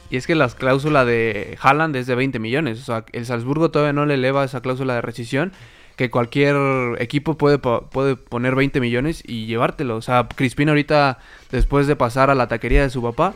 y 0.10 0.18
es 0.18 0.26
que 0.26 0.34
la 0.34 0.50
cláusula 0.50 1.06
de 1.06 1.60
Haaland 1.62 1.96
es 1.96 2.08
de 2.08 2.16
20 2.16 2.40
millones. 2.40 2.82
O 2.82 2.84
sea, 2.84 3.06
el 3.12 3.28
Salzburgo 3.28 3.70
todavía 3.70 3.94
no 3.94 4.08
le 4.08 4.16
eleva 4.16 4.44
esa 4.44 4.62
cláusula 4.62 4.96
de 4.96 5.02
rescisión. 5.02 5.52
Que 5.96 6.10
cualquier 6.10 6.56
equipo 6.98 7.38
puede, 7.38 7.60
puede 7.60 8.16
poner 8.16 8.56
20 8.56 8.80
millones 8.80 9.22
y 9.24 9.46
llevártelo. 9.46 9.96
O 9.96 10.02
sea, 10.02 10.28
Crispín 10.36 10.70
ahorita, 10.70 11.20
después 11.52 11.86
de 11.86 11.96
pasar 11.96 12.32
a 12.32 12.34
la 12.34 12.48
taquería 12.48 12.82
de 12.82 12.90
su 12.90 13.04
papá, 13.04 13.36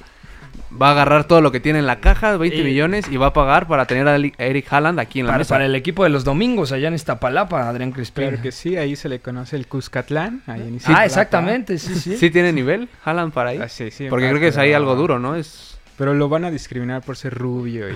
va 0.82 0.90
a 0.90 0.92
agarrar 0.92 1.26
todo 1.26 1.42
lo 1.42 1.52
que 1.52 1.60
tiene 1.60 1.80
en 1.80 1.86
la 1.88 2.00
caja, 2.00 2.38
20 2.38 2.58
Y- 2.60 2.64
millones, 2.64 3.06
y 3.10 3.18
va 3.18 3.28
a 3.28 3.34
pagar 3.34 3.68
para 3.68 3.86
tener 3.86 4.08
a 4.08 4.16
Eric 4.16 4.72
Haaland 4.72 5.00
aquí 5.00 5.20
en 5.20 5.26
la 5.28 5.32
Para, 5.34 5.38
mesa. 5.40 5.56
para 5.56 5.66
el 5.66 5.76
equipo 5.76 6.04
de 6.04 6.10
los 6.10 6.24
domingos 6.24 6.72
allá 6.72 6.88
en 6.90 6.94
Iztapalapa, 6.96 7.68
Adrián 7.70 7.92
Crispín. 7.92 8.28
Claro 8.30 8.42
que 8.42 8.52
sí, 8.52 8.76
ahí 8.78 8.96
se 8.96 9.10
le 9.10 9.20
conoce 9.20 9.56
el 9.56 9.68
Cuscatlán. 9.68 10.42
Ahí 10.48 10.62
en 10.62 10.80
ah, 10.88 11.06
exactamente, 11.06 11.78
sí, 11.78 11.96
sí. 11.96 12.18
¿Sí 12.18 12.30
tiene 12.30 12.52
nivel 12.54 12.90
Haaland 13.04 13.32
para 13.34 13.52
ahí? 13.52 13.60
Ah, 13.62 13.70
sí, 13.70 13.92
sí, 13.92 14.08
Porque 14.10 14.28
creo 14.30 14.40
que 14.40 14.48
es 14.50 14.58
ahí 14.58 14.70
pero- 14.70 14.78
algo 14.78 14.96
duro, 14.96 15.20
¿no? 15.20 15.36
Es... 15.36 15.78
Pero 15.98 16.14
lo 16.14 16.28
van 16.28 16.44
a 16.44 16.52
discriminar 16.52 17.02
por 17.04 17.16
ser 17.16 17.34
rubio. 17.34 17.90
Y... 17.90 17.96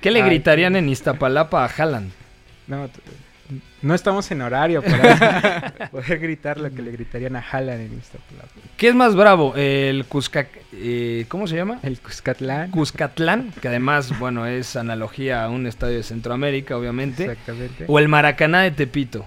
¿Qué 0.00 0.10
le 0.12 0.22
Ay, 0.22 0.28
gritarían 0.28 0.76
en 0.76 0.88
Iztapalapa 0.88 1.64
a 1.64 1.66
Haaland? 1.68 2.12
no, 2.68 2.88
no 3.84 3.94
estamos 3.94 4.30
en 4.30 4.42
horario 4.42 4.82
para 4.82 5.72
poder 5.92 6.18
gritar 6.18 6.58
lo 6.58 6.70
que 6.74 6.82
le 6.82 6.90
gritarían 6.90 7.36
a 7.36 7.40
Haaland 7.40 7.80
en 7.82 7.98
Iztapalapa. 7.98 8.48
¿Qué 8.76 8.88
es 8.88 8.94
más 8.94 9.14
bravo? 9.14 9.54
¿El 9.56 10.04
Cusca... 10.06 10.46
eh, 10.72 11.26
¿Cómo 11.28 11.46
se 11.46 11.56
llama? 11.56 11.78
El 11.82 12.00
Cuscatlán. 12.00 12.70
Cuscatlán, 12.70 13.52
que 13.60 13.68
además, 13.68 14.18
bueno, 14.18 14.46
es 14.46 14.74
analogía 14.76 15.44
a 15.44 15.48
un 15.50 15.66
estadio 15.66 15.96
de 15.98 16.02
Centroamérica, 16.02 16.76
obviamente. 16.76 17.24
Exactamente. 17.24 17.84
O 17.86 17.98
el 17.98 18.08
Maracaná 18.08 18.62
de 18.62 18.70
Tepito. 18.72 19.24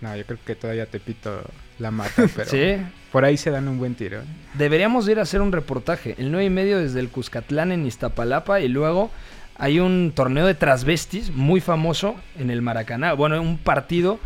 No, 0.00 0.16
yo 0.16 0.24
creo 0.24 0.38
que 0.44 0.54
todavía 0.56 0.86
Tepito 0.86 1.42
la 1.78 1.90
mata, 1.90 2.24
pero 2.34 2.48
Sí. 2.50 2.76
por 3.12 3.24
ahí 3.24 3.36
se 3.36 3.50
dan 3.50 3.68
un 3.68 3.78
buen 3.78 3.94
tiro. 3.94 4.20
¿eh? 4.20 4.24
Deberíamos 4.54 5.08
ir 5.08 5.18
a 5.18 5.22
hacer 5.22 5.40
un 5.40 5.52
reportaje. 5.52 6.14
El 6.18 6.30
9 6.30 6.44
y 6.46 6.50
medio 6.50 6.78
desde 6.78 7.00
el 7.00 7.08
Cuscatlán 7.08 7.72
en 7.72 7.86
Iztapalapa 7.86 8.60
y 8.60 8.68
luego 8.68 9.10
hay 9.58 9.80
un 9.80 10.12
torneo 10.14 10.46
de 10.46 10.54
transvestis 10.54 11.30
muy 11.30 11.60
famoso 11.60 12.16
en 12.38 12.50
el 12.50 12.62
Maracaná. 12.62 13.12
Bueno, 13.14 13.40
un 13.40 13.58
partido. 13.58 14.18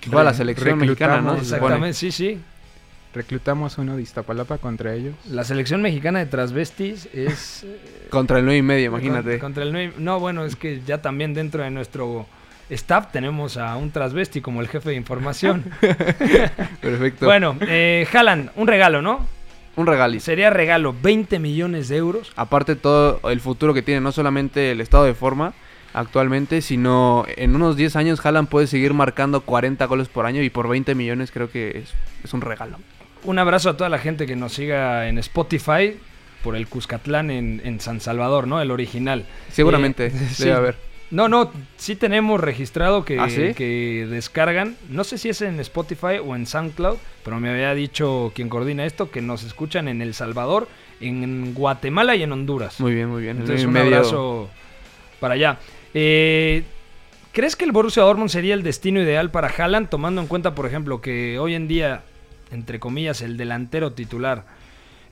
Que 0.00 0.10
la 0.10 0.34
selección 0.34 0.78
mexicana, 0.78 1.20
¿no? 1.20 1.34
Exactamente, 1.36 1.94
sí, 1.94 2.12
sí. 2.12 2.40
Reclutamos 3.14 3.78
uno 3.78 3.96
de 3.96 4.02
Iztapalapa 4.02 4.58
contra 4.58 4.92
ellos. 4.94 5.14
La 5.30 5.42
selección 5.42 5.80
mexicana 5.80 6.18
de 6.18 6.26
transvestis 6.26 7.08
es... 7.14 7.64
eh, 7.64 8.08
Contra 8.10 8.38
el 8.38 8.44
9 8.44 8.58
y 8.58 8.62
medio, 8.62 8.86
imagínate. 8.88 9.32
Con- 9.38 9.48
Contra 9.48 9.62
el 9.64 9.72
9. 9.72 9.94
No, 9.98 10.20
bueno, 10.20 10.44
es 10.44 10.54
que 10.54 10.82
ya 10.86 11.00
también 11.00 11.32
dentro 11.32 11.62
de 11.62 11.70
nuestro 11.70 12.26
staff 12.68 13.10
tenemos 13.12 13.56
a 13.56 13.76
un 13.76 13.90
transvesti 13.90 14.40
como 14.42 14.60
el 14.60 14.68
jefe 14.68 14.90
de 14.90 14.96
información. 14.96 15.64
Perfecto. 16.80 17.24
bueno, 17.26 17.56
eh, 17.62 18.06
Haaland, 18.12 18.50
un 18.56 18.66
regalo, 18.68 19.00
¿no? 19.00 19.26
Un 19.76 19.86
regaliz. 19.86 20.22
Sería 20.22 20.50
regalo 20.50 20.94
20 21.00 21.38
millones 21.38 21.88
de 21.88 21.96
euros. 21.98 22.32
Aparte 22.36 22.76
todo 22.76 23.20
el 23.30 23.40
futuro 23.40 23.74
que 23.74 23.82
tiene, 23.82 24.00
no 24.00 24.10
solamente 24.10 24.72
el 24.72 24.80
estado 24.80 25.04
de 25.04 25.14
forma 25.14 25.52
actualmente, 25.92 26.60
sino 26.62 27.24
en 27.36 27.54
unos 27.54 27.76
10 27.76 27.96
años 27.96 28.24
Haaland 28.24 28.48
puede 28.48 28.66
seguir 28.66 28.92
marcando 28.94 29.40
40 29.42 29.84
goles 29.86 30.08
por 30.08 30.26
año 30.26 30.42
y 30.42 30.50
por 30.50 30.68
20 30.68 30.94
millones 30.94 31.30
creo 31.30 31.50
que 31.50 31.78
es, 31.78 31.92
es 32.24 32.32
un 32.34 32.40
regalo. 32.40 32.78
Un 33.24 33.38
abrazo 33.38 33.70
a 33.70 33.76
toda 33.76 33.88
la 33.88 33.98
gente 33.98 34.26
que 34.26 34.36
nos 34.36 34.52
siga 34.52 35.08
en 35.08 35.18
Spotify 35.18 35.96
por 36.42 36.54
el 36.54 36.68
Cuscatlán 36.68 37.30
en, 37.30 37.60
en 37.64 37.80
San 37.80 38.00
Salvador, 38.00 38.46
¿no? 38.46 38.60
El 38.60 38.70
original. 38.70 39.24
Seguramente 39.50 40.06
Eh, 40.06 40.12
sí. 40.32 40.48
haber. 40.50 40.76
No, 41.10 41.28
no, 41.28 41.52
sí 41.76 41.94
tenemos 41.94 42.40
registrado 42.40 43.04
que, 43.04 43.20
¿Ah, 43.20 43.30
sí? 43.30 43.54
que 43.54 44.06
descargan. 44.10 44.76
No 44.88 45.04
sé 45.04 45.18
si 45.18 45.28
es 45.28 45.40
en 45.40 45.60
Spotify 45.60 46.18
o 46.24 46.34
en 46.34 46.46
SoundCloud, 46.46 46.96
pero 47.24 47.38
me 47.38 47.48
había 47.50 47.74
dicho 47.74 48.32
quien 48.34 48.48
coordina 48.48 48.84
esto 48.84 49.10
que 49.10 49.22
nos 49.22 49.44
escuchan 49.44 49.86
en 49.86 50.02
El 50.02 50.14
Salvador, 50.14 50.66
en 51.00 51.54
Guatemala 51.54 52.16
y 52.16 52.24
en 52.24 52.32
Honduras. 52.32 52.80
Muy 52.80 52.94
bien, 52.94 53.08
muy 53.08 53.22
bien. 53.22 53.38
Entonces, 53.38 53.64
un 53.66 53.72
medio- 53.72 53.96
abrazo 53.96 54.50
para 55.20 55.34
allá. 55.34 55.58
Eh, 55.94 56.64
¿Crees 57.32 57.54
que 57.54 57.64
el 57.66 57.72
Borussia 57.72 58.02
Dortmund 58.02 58.30
sería 58.30 58.54
el 58.54 58.62
destino 58.62 59.00
ideal 59.00 59.30
para 59.30 59.48
Haaland, 59.48 59.88
tomando 59.90 60.20
en 60.22 60.26
cuenta, 60.26 60.54
por 60.54 60.66
ejemplo, 60.66 61.00
que 61.00 61.38
hoy 61.38 61.54
en 61.54 61.68
día, 61.68 62.02
entre 62.50 62.80
comillas, 62.80 63.20
el 63.22 63.36
delantero 63.36 63.92
titular 63.92 64.44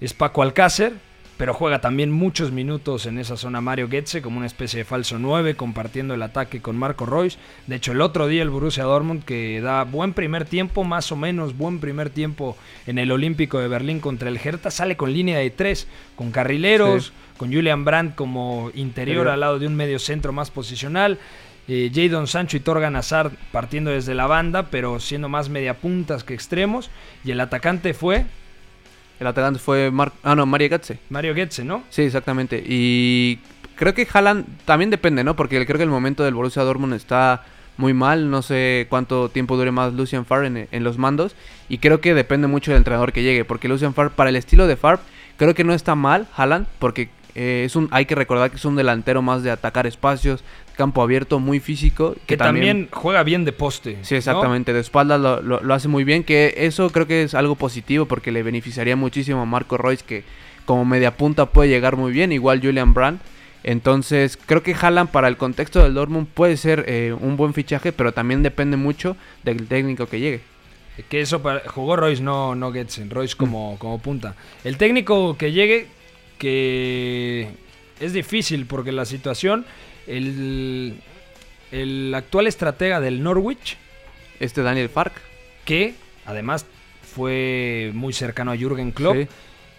es 0.00 0.12
Paco 0.14 0.42
Alcácer, 0.42 0.94
pero 1.36 1.52
juega 1.52 1.80
también 1.80 2.12
muchos 2.12 2.52
minutos 2.52 3.06
en 3.06 3.18
esa 3.18 3.36
zona 3.36 3.60
Mario 3.60 3.88
Goetze 3.88 4.22
como 4.22 4.36
una 4.38 4.46
especie 4.46 4.78
de 4.78 4.84
falso 4.84 5.18
9, 5.18 5.56
compartiendo 5.56 6.14
el 6.14 6.22
ataque 6.22 6.60
con 6.62 6.76
Marco 6.76 7.06
Royce. 7.06 7.38
De 7.66 7.76
hecho, 7.76 7.92
el 7.92 8.00
otro 8.00 8.28
día 8.28 8.42
el 8.42 8.50
Borussia 8.50 8.84
Dortmund, 8.84 9.24
que 9.24 9.60
da 9.60 9.82
buen 9.84 10.12
primer 10.12 10.44
tiempo, 10.44 10.84
más 10.84 11.10
o 11.10 11.16
menos 11.16 11.56
buen 11.56 11.80
primer 11.80 12.10
tiempo 12.10 12.56
en 12.86 12.98
el 12.98 13.10
Olímpico 13.10 13.58
de 13.58 13.68
Berlín 13.68 13.98
contra 14.00 14.28
el 14.28 14.38
Hertha, 14.42 14.70
sale 14.70 14.96
con 14.96 15.12
línea 15.12 15.38
de 15.38 15.50
tres, 15.50 15.88
con 16.14 16.30
carrileros, 16.30 17.06
Sí. 17.06 17.12
con 17.36 17.52
Julian 17.52 17.84
Brandt 17.84 18.14
como 18.14 18.70
interior 18.74 19.26
al 19.28 19.40
lado 19.40 19.58
de 19.58 19.66
un 19.66 19.74
medio 19.74 19.98
centro 19.98 20.32
más 20.32 20.50
posicional. 20.52 21.18
Eh, 21.66 21.90
Jadon 21.94 22.26
Sancho 22.26 22.58
y 22.58 22.60
Torgan 22.60 22.94
Hazard 22.94 23.32
partiendo 23.50 23.90
desde 23.90 24.14
la 24.14 24.26
banda, 24.26 24.64
pero 24.70 25.00
siendo 25.00 25.28
más 25.30 25.48
mediapuntas 25.48 26.22
que 26.22 26.34
extremos. 26.34 26.90
Y 27.24 27.30
el 27.32 27.40
atacante 27.40 27.94
fue 27.94 28.26
El 29.20 29.26
atacante 29.26 29.58
fue 29.58 29.90
Mar 29.90 30.12
ah, 30.22 30.34
no, 30.34 30.46
María 30.46 30.68
Gatze. 30.68 30.98
Mario 31.08 31.34
Goetze, 31.34 31.64
¿no? 31.64 31.84
Sí, 31.90 32.02
exactamente. 32.02 32.62
Y 32.66 33.38
creo 33.76 33.94
que 33.94 34.06
Haaland 34.12 34.46
también 34.64 34.90
depende, 34.90 35.24
¿no? 35.24 35.36
Porque 35.36 35.64
creo 35.64 35.78
que 35.78 35.84
el 35.84 35.90
momento 35.90 36.24
del 36.24 36.34
Borussia 36.34 36.62
Dortmund 36.62 36.94
está 36.94 37.44
muy 37.76 37.94
mal. 37.94 38.30
No 38.30 38.42
sé 38.42 38.86
cuánto 38.90 39.28
tiempo 39.28 39.56
dure 39.56 39.70
más 39.70 39.94
Lucian 39.94 40.26
Favre 40.26 40.48
en, 40.48 40.68
en 40.70 40.84
los 40.84 40.98
mandos. 40.98 41.36
Y 41.68 41.78
creo 41.78 42.00
que 42.00 42.14
depende 42.14 42.48
mucho 42.48 42.70
del 42.70 42.78
entrenador 42.78 43.12
que 43.12 43.22
llegue. 43.22 43.44
Porque 43.44 43.68
Lucian 43.68 43.94
Favre, 43.94 44.12
para 44.14 44.30
el 44.30 44.36
estilo 44.36 44.66
de 44.66 44.76
Favre, 44.76 45.02
creo 45.36 45.54
que 45.54 45.64
no 45.64 45.74
está 45.74 45.94
mal 45.94 46.26
Haaland. 46.36 46.66
Porque 46.78 47.08
eh, 47.34 47.62
es 47.66 47.74
un, 47.76 47.88
hay 47.90 48.06
que 48.06 48.14
recordar 48.14 48.50
que 48.50 48.56
es 48.56 48.64
un 48.64 48.76
delantero 48.76 49.22
más 49.22 49.42
de 49.42 49.50
atacar 49.50 49.86
espacios, 49.86 50.44
campo 50.76 51.02
abierto, 51.02 51.38
muy 51.40 51.60
físico. 51.60 52.14
Que 52.26 52.36
también, 52.36 52.88
juega 52.92 53.22
bien 53.22 53.44
de 53.44 53.52
poste. 53.52 53.98
Sí, 54.02 54.14
¿no? 54.14 54.18
exactamente. 54.18 54.72
De 54.72 54.80
espaldas 54.80 55.20
lo, 55.20 55.42
lo- 55.42 55.60
lo 55.60 55.74
hace 55.74 55.88
muy 55.88 56.04
bien. 56.04 56.24
Que 56.24 56.54
eso 56.58 56.90
creo 56.90 57.06
que 57.06 57.22
es 57.22 57.34
algo 57.34 57.54
positivo 57.56 58.06
porque 58.06 58.32
le 58.32 58.42
beneficiaría 58.42 58.96
muchísimo 58.96 59.40
a 59.42 59.44
Marco 59.46 59.76
Royce, 59.76 60.04
que 60.04 60.24
como 60.64 60.84
media 60.84 61.16
punta 61.16 61.46
puede 61.46 61.68
llegar 61.68 61.96
muy 61.96 62.12
bien. 62.12 62.32
Igual 62.32 62.60
Julian 62.62 62.94
Brandt. 62.94 63.20
Entonces, 63.64 64.38
creo 64.44 64.62
que 64.62 64.74
Haaland 64.74 65.10
para 65.10 65.26
el 65.28 65.36
contexto 65.38 65.82
del 65.82 65.94
Dortmund 65.94 66.26
puede 66.28 66.56
ser 66.58 66.84
eh, 66.86 67.14
un 67.18 67.36
buen 67.36 67.54
fichaje, 67.54 67.92
pero 67.92 68.12
también 68.12 68.42
depende 68.42 68.76
mucho 68.76 69.16
del 69.42 69.66
técnico 69.66 70.06
que 70.06 70.20
llegue. 70.20 70.40
Que 71.08 71.22
eso 71.22 71.42
para- 71.42 71.62
jugó 71.66 71.96
Royce, 71.96 72.22
no, 72.22 72.54
no 72.54 72.70
Goetze. 72.72 73.06
Royce 73.08 73.34
como, 73.36 73.76
como 73.78 73.98
punta. 73.98 74.34
El 74.64 74.76
técnico 74.76 75.36
que 75.38 75.50
llegue, 75.50 75.88
que 76.38 77.48
es 78.00 78.12
difícil 78.12 78.66
porque 78.66 78.92
la 78.92 79.04
situación, 79.04 79.64
el, 80.06 80.94
el 81.72 82.12
actual 82.14 82.46
estratega 82.46 83.00
del 83.00 83.22
Norwich, 83.22 83.76
Este 84.40 84.62
Daniel 84.62 84.88
Fark. 84.88 85.14
que 85.64 85.94
además 86.26 86.66
fue 87.14 87.90
muy 87.94 88.12
cercano 88.12 88.50
a 88.52 88.56
Jürgen 88.56 88.90
Klopp, 88.90 89.16
Sí. 89.16 89.28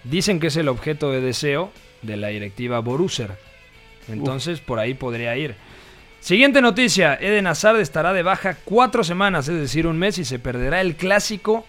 dicen 0.03 0.39
que 0.39 0.47
es 0.47 0.55
el 0.57 0.67
objeto 0.69 1.11
de 1.11 1.21
deseo 1.21 1.71
de 2.01 2.17
la 2.17 2.29
directiva 2.29 2.79
Borusser. 2.79 3.31
Entonces 4.07 4.59
por 4.61 4.79
ahí 4.79 4.93
podría 4.93 5.35
ir. 5.37 5.55
Siguiente 6.19 6.61
noticia, 6.61 7.15
Eden 7.21 7.45
Hazard 7.47 7.79
estará 7.79 8.13
de 8.13 8.23
baja 8.23 8.57
cuatro 8.65 9.03
semanas, 9.03 9.47
es 9.47 9.59
decir, 9.59 9.85
un 9.85 9.97
mes 9.99 10.17
y 10.17 10.25
se 10.25 10.39
perderá 10.39 10.81
el 10.81 10.95
clásico 10.95 11.65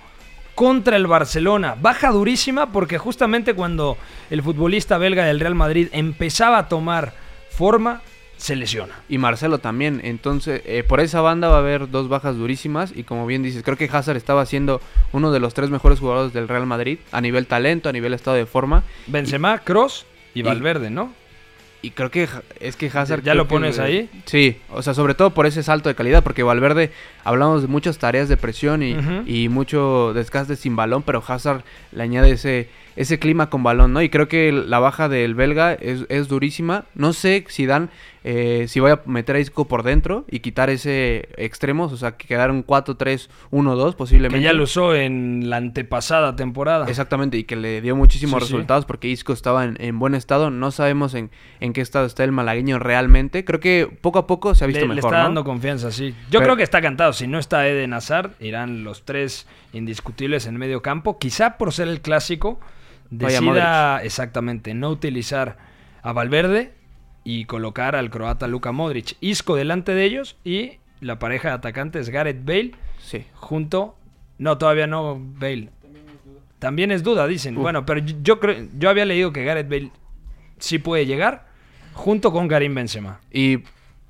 contra 0.57 0.97
el 0.97 1.07
Barcelona. 1.07 1.77
Baja 1.81 2.11
durísima 2.11 2.73
porque 2.73 2.99
justamente 2.99 3.55
cuando 3.55 3.97
el 4.31 4.43
futbolista 4.43 4.99
belga 4.99 5.25
del 5.25 5.39
Real 5.39 5.55
Madrid 5.55 5.87
empezaba 5.93 6.59
a 6.59 6.69
tomar 6.69 7.13
forma, 7.51 8.03
se 8.37 8.57
lesiona. 8.57 8.95
Y 9.09 9.19
Marcelo 9.19 9.59
también. 9.59 10.01
Entonces, 10.03 10.61
eh, 10.67 10.83
por 10.83 11.01
esa 11.01 11.21
banda 11.21 11.49
va 11.49 11.57
a 11.57 11.61
haber 11.61 11.89
dos 11.91 12.09
bajas 12.09 12.37
durísimas. 12.37 12.93
Y 12.95 13.05
como 13.05 13.27
bien 13.27 13.43
dices, 13.43 13.63
creo 13.63 13.77
que 13.77 13.89
Hazard 13.91 14.17
estaba 14.17 14.45
siendo 14.45 14.81
uno 15.13 15.31
de 15.31 15.41
los 15.41 15.55
tres 15.55 15.71
mejores 15.71 16.01
jugadores 16.01 16.33
del 16.33 16.49
Real 16.49 16.67
Madrid. 16.67 16.99
A 17.13 17.21
nivel 17.21 17.47
talento, 17.47 17.89
a 17.89 17.93
nivel 17.93 18.13
estado 18.15 18.37
de 18.37 18.45
forma. 18.47 18.83
Benzema, 19.07 19.59
Cross 19.61 20.05
y 20.35 20.41
Y- 20.41 20.43
Valverde, 20.43 20.91
¿no? 20.91 21.13
Y 21.83 21.91
creo 21.91 22.11
que 22.11 22.27
es 22.61 22.75
que 22.77 22.87
Hazard... 22.93 23.23
¿Ya 23.23 23.35
lo 23.35 23.45
que- 23.45 23.51
pones 23.51 23.79
ahí? 23.79 24.09
Sí, 24.25 24.57
o 24.71 24.83
sea, 24.83 24.93
sobre 24.95 25.15
todo 25.15 25.31
por 25.35 25.47
ese 25.47 25.63
salto 25.63 25.89
de 25.89 25.95
calidad, 25.95 26.23
porque 26.25 26.43
Valverde 26.43 26.91
hablamos 27.23 27.63
de 27.63 27.69
muchas 27.69 27.99
tareas 27.99 28.29
de 28.29 28.37
presión 28.37 28.83
y, 28.83 28.97
y 29.27 29.49
mucho 29.49 30.13
desgaste 30.15 30.57
sin 30.57 30.75
balón, 30.75 31.03
pero 31.03 31.23
Hazard 31.27 31.63
le 31.93 32.03
añade 32.03 32.33
ese, 32.33 32.69
ese 32.97 33.19
clima 33.19 33.51
con 33.51 33.63
balón, 33.63 33.93
¿no? 33.93 34.03
Y 34.03 34.09
creo 34.09 34.27
que 34.29 34.51
la 34.53 34.79
baja 34.79 35.09
del 35.09 35.35
belga 35.35 35.75
es, 35.75 36.07
es 36.09 36.29
durísima. 36.29 36.85
No 36.95 37.13
sé 37.13 37.45
si 37.49 37.67
dan, 37.67 37.91
eh, 38.25 38.65
si 38.69 38.81
voy 38.81 38.91
a 38.93 39.03
meter 39.07 39.37
a 39.37 39.39
Isco 39.41 39.67
por 39.69 39.83
dentro 39.83 40.25
y 40.31 40.41
quitar 40.41 40.71
ese 40.71 41.29
extremos, 41.37 41.93
o 41.93 41.97
sea, 41.97 42.13
que 42.17 42.27
quedaron 42.27 42.65
4-3-1-2 42.67 43.95
posiblemente. 43.95 44.39
Que 44.39 44.45
ya 44.45 44.53
lo 44.53 44.65
usó 44.65 44.95
en 44.95 45.49
la 45.51 45.57
antepasada 45.59 46.37
temporada. 46.37 46.87
Exactamente, 46.89 47.37
y 47.39 47.45
que 47.45 47.57
le 47.57 47.81
dio 47.81 47.97
muchísimos 47.97 48.43
Sí, 48.43 48.49
sí. 48.49 48.53
resultados 48.55 48.85
porque 48.85 49.09
Isco 49.09 49.33
estaba 49.33 49.65
en, 49.65 49.77
en 49.81 49.99
buen 49.99 50.15
estado. 50.15 50.51
No 50.51 50.71
sabemos 50.71 51.15
en, 51.15 51.31
en 51.61 51.73
qué 51.73 51.81
estado 51.81 52.07
está 52.07 52.25
el 52.25 52.33
malagueño 52.33 52.79
realmente. 52.79 53.45
Creo 53.45 53.61
que 53.61 53.89
poco 54.01 54.19
a 54.19 54.27
poco 54.27 54.55
se 54.55 54.65
ha 54.65 54.67
visto 54.67 54.83
le, 54.83 54.89
le 54.89 54.95
mejor, 54.97 55.11
está 55.13 55.19
¿no? 55.19 55.25
dando 55.25 55.45
confianza, 55.45 55.91
sí. 55.91 56.11
Yo 56.31 56.39
Pero- 56.41 56.45
creo 56.45 56.57
que 56.57 56.63
está 56.63 56.81
cantado. 56.81 57.13
Si 57.13 57.27
no 57.27 57.39
está 57.39 57.67
Eden 57.69 57.93
Hazard, 57.93 58.33
irán 58.41 58.85
los 58.85 59.05
tres 59.05 59.47
indiscutibles 59.73 60.47
en 60.47 60.57
medio 60.57 60.83
campo. 60.83 61.19
Quizá 61.19 61.59
por 61.59 61.73
ser 61.73 61.89
el 61.89 62.01
clásico, 62.01 62.59
Vaya 62.59 62.67
decida 63.11 64.03
exactamente 64.03 64.75
no 64.75 64.91
utilizar 64.91 65.57
a 66.03 66.13
Valverde 66.13 66.73
y 67.25 67.45
colocar 67.47 67.97
al 67.97 68.11
croata 68.11 68.47
Luka 68.47 68.73
Modric. 68.73 69.17
Isco 69.21 69.57
delante 69.57 69.93
de 69.93 70.05
ellos 70.05 70.37
y 70.45 70.79
la 71.01 71.19
pareja 71.19 71.49
de 71.49 71.55
atacantes 71.55 72.09
Gareth 72.11 72.45
Bale 72.45 72.73
Sí. 72.99 73.25
junto. 73.35 73.97
No, 74.39 74.59
todavía 74.59 74.87
no 74.87 75.17
Bale. 75.21 75.71
También 76.59 76.91
es 76.91 77.03
duda, 77.03 77.27
dicen. 77.27 77.57
Uf. 77.57 77.63
Bueno, 77.63 77.85
pero 77.87 78.01
yo, 78.01 78.17
yo 78.23 78.41
creo, 78.41 78.67
yo 78.79 78.89
había 78.91 79.05
leído 79.05 79.33
que 79.33 79.45
Gareth 79.45 79.69
Bale 79.69 79.91
sí 80.59 80.79
puede 80.79 81.05
llegar 81.07 81.47
junto 81.93 82.33
con 82.33 82.49
Karim 82.49 82.75
Benzema. 82.75 83.21
Y, 83.33 83.59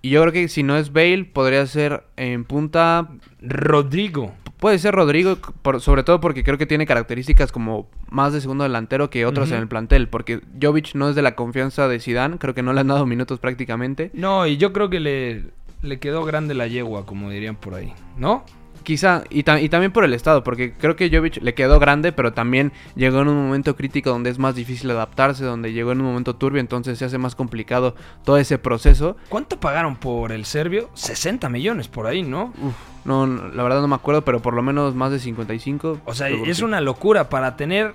y 0.02 0.10
yo 0.10 0.20
creo 0.22 0.32
que 0.32 0.48
si 0.48 0.62
no 0.62 0.76
es 0.76 0.92
Bale, 0.92 1.24
podría 1.24 1.66
ser 1.66 2.04
en 2.16 2.44
punta. 2.44 3.08
Rodrigo. 3.40 4.32
Puede 4.58 4.78
ser 4.78 4.94
Rodrigo, 4.94 5.36
por- 5.62 5.80
sobre 5.80 6.02
todo 6.02 6.20
porque 6.20 6.42
creo 6.42 6.56
que 6.58 6.66
tiene 6.66 6.86
características 6.86 7.52
como 7.52 7.88
más 8.08 8.32
de 8.32 8.40
segundo 8.40 8.64
delantero 8.64 9.10
que 9.10 9.26
otros 9.26 9.50
en 9.50 9.58
el 9.58 9.68
plantel. 9.68 10.08
Porque 10.08 10.40
Jovic 10.60 10.94
no 10.94 11.08
es 11.10 11.14
de 11.14 11.22
la 11.22 11.34
confianza 11.34 11.88
de 11.88 12.00
Zidane, 12.00 12.38
creo 12.38 12.54
que 12.54 12.62
no 12.62 12.72
le 12.72 12.80
han 12.80 12.88
dado 12.88 13.04
minutos 13.06 13.38
prácticamente. 13.38 14.10
No, 14.14 14.46
y 14.46 14.56
yo 14.56 14.72
creo 14.72 14.88
que 14.88 15.00
le, 15.00 15.44
le 15.82 15.98
quedó 15.98 16.24
grande 16.24 16.54
la 16.54 16.66
yegua, 16.66 17.04
como 17.04 17.30
dirían 17.30 17.56
por 17.56 17.74
ahí, 17.74 17.92
¿no? 18.16 18.44
Quizá, 18.86 19.24
y, 19.30 19.42
ta- 19.42 19.60
y 19.60 19.68
también 19.68 19.90
por 19.90 20.04
el 20.04 20.14
estado, 20.14 20.44
porque 20.44 20.72
creo 20.72 20.94
que 20.94 21.10
Jovic 21.10 21.42
le 21.42 21.54
quedó 21.54 21.80
grande, 21.80 22.12
pero 22.12 22.32
también 22.32 22.70
llegó 22.94 23.20
en 23.20 23.26
un 23.26 23.34
momento 23.46 23.74
crítico 23.74 24.10
donde 24.10 24.30
es 24.30 24.38
más 24.38 24.54
difícil 24.54 24.88
adaptarse, 24.92 25.44
donde 25.44 25.72
llegó 25.72 25.90
en 25.90 26.00
un 26.00 26.06
momento 26.06 26.36
turbio, 26.36 26.60
entonces 26.60 26.96
se 26.96 27.04
hace 27.04 27.18
más 27.18 27.34
complicado 27.34 27.96
todo 28.24 28.36
ese 28.38 28.58
proceso. 28.58 29.16
¿Cuánto 29.28 29.58
pagaron 29.58 29.96
por 29.96 30.30
el 30.30 30.44
serbio? 30.44 30.88
60 30.94 31.48
millones 31.48 31.88
por 31.88 32.06
ahí, 32.06 32.22
¿no? 32.22 32.52
Uf, 32.62 32.74
no, 33.04 33.26
no, 33.26 33.48
la 33.48 33.64
verdad 33.64 33.80
no 33.80 33.88
me 33.88 33.96
acuerdo, 33.96 34.22
pero 34.22 34.40
por 34.40 34.54
lo 34.54 34.62
menos 34.62 34.94
más 34.94 35.10
de 35.10 35.18
55. 35.18 36.02
O 36.04 36.14
sea, 36.14 36.28
es 36.28 36.60
una 36.62 36.80
locura 36.80 37.28
para 37.28 37.56
tener 37.56 37.92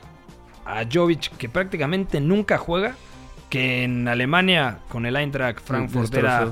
a 0.66 0.84
Jovic, 0.92 1.38
que 1.38 1.48
prácticamente 1.48 2.20
nunca 2.20 2.58
juega, 2.58 2.96
que 3.50 3.84
en 3.86 4.10
Alemania 4.10 4.80
con 4.90 5.06
el 5.06 5.16
Eintracht 5.16 5.62
Frankfurt 5.66 6.14
era 6.16 6.52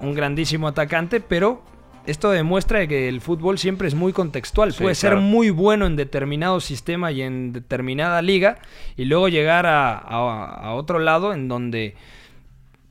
un 0.00 0.14
grandísimo 0.14 0.68
atacante, 0.68 1.20
pero 1.22 1.62
esto 2.06 2.30
demuestra 2.30 2.86
que 2.86 3.08
el 3.08 3.20
fútbol 3.20 3.58
siempre 3.58 3.88
es 3.88 3.94
muy 3.94 4.12
contextual. 4.12 4.72
Sí, 4.72 4.82
Puede 4.82 4.94
ser 4.94 5.16
muy 5.16 5.50
bueno 5.50 5.86
en 5.86 5.96
determinado 5.96 6.60
sistema 6.60 7.12
y 7.12 7.22
en 7.22 7.52
determinada 7.52 8.22
liga 8.22 8.58
y 8.96 9.04
luego 9.06 9.28
llegar 9.28 9.66
a, 9.66 9.98
a- 9.98 10.44
a 10.68 10.74
otro 10.74 10.98
lado 10.98 11.32
en 11.32 11.48
donde 11.48 11.94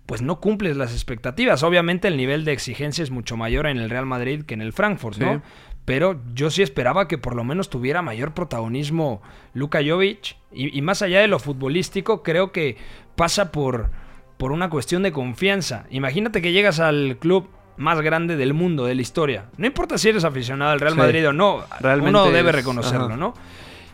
pues 0.05 0.21
no 0.21 0.39
cumples 0.39 0.77
las 0.77 0.91
expectativas. 0.93 1.63
Obviamente 1.63 2.07
el 2.07 2.17
nivel 2.17 2.45
de 2.45 2.51
exigencia 2.51 3.03
es 3.03 3.09
mucho 3.09 3.37
mayor 3.37 3.65
en 3.65 3.77
el 3.77 3.89
Real 3.89 4.05
Madrid 4.05 4.43
que 4.43 4.53
en 4.53 4.61
el 4.61 4.71
Frankfurt, 4.73 5.17
¿no? 5.17 5.33
Sí. 5.35 5.41
Pero 5.85 6.19
yo 6.33 6.49
sí 6.49 6.61
esperaba 6.63 7.07
que 7.07 7.17
por 7.17 7.35
lo 7.35 7.43
menos 7.43 7.69
tuviera 7.69 8.01
mayor 8.01 8.33
protagonismo 8.33 9.21
Luka 9.53 9.79
Jovic. 9.85 10.35
Y, 10.51 10.75
y 10.77 10.81
más 10.81 11.01
allá 11.01 11.21
de 11.21 11.27
lo 11.27 11.37
futbolístico, 11.39 12.23
creo 12.23 12.51
que 12.51 12.77
pasa 13.15 13.51
por, 13.51 13.91
por 14.37 14.51
una 14.51 14.69
cuestión 14.69 15.03
de 15.03 15.11
confianza. 15.11 15.85
Imagínate 15.91 16.41
que 16.41 16.51
llegas 16.53 16.79
al 16.79 17.17
club 17.19 17.49
más 17.77 17.99
grande 18.01 18.35
del 18.37 18.53
mundo, 18.53 18.85
de 18.85 18.95
la 18.95 19.01
historia. 19.01 19.49
No 19.57 19.65
importa 19.65 19.97
si 19.97 20.09
eres 20.09 20.23
aficionado 20.23 20.71
al 20.71 20.79
Real 20.79 20.93
Sí. 20.93 20.99
Madrid 20.99 21.27
o 21.27 21.33
no, 21.33 21.63
Realmente 21.79 22.09
uno 22.09 22.31
debe 22.31 22.51
reconocerlo. 22.51 23.17
¿no? 23.17 23.33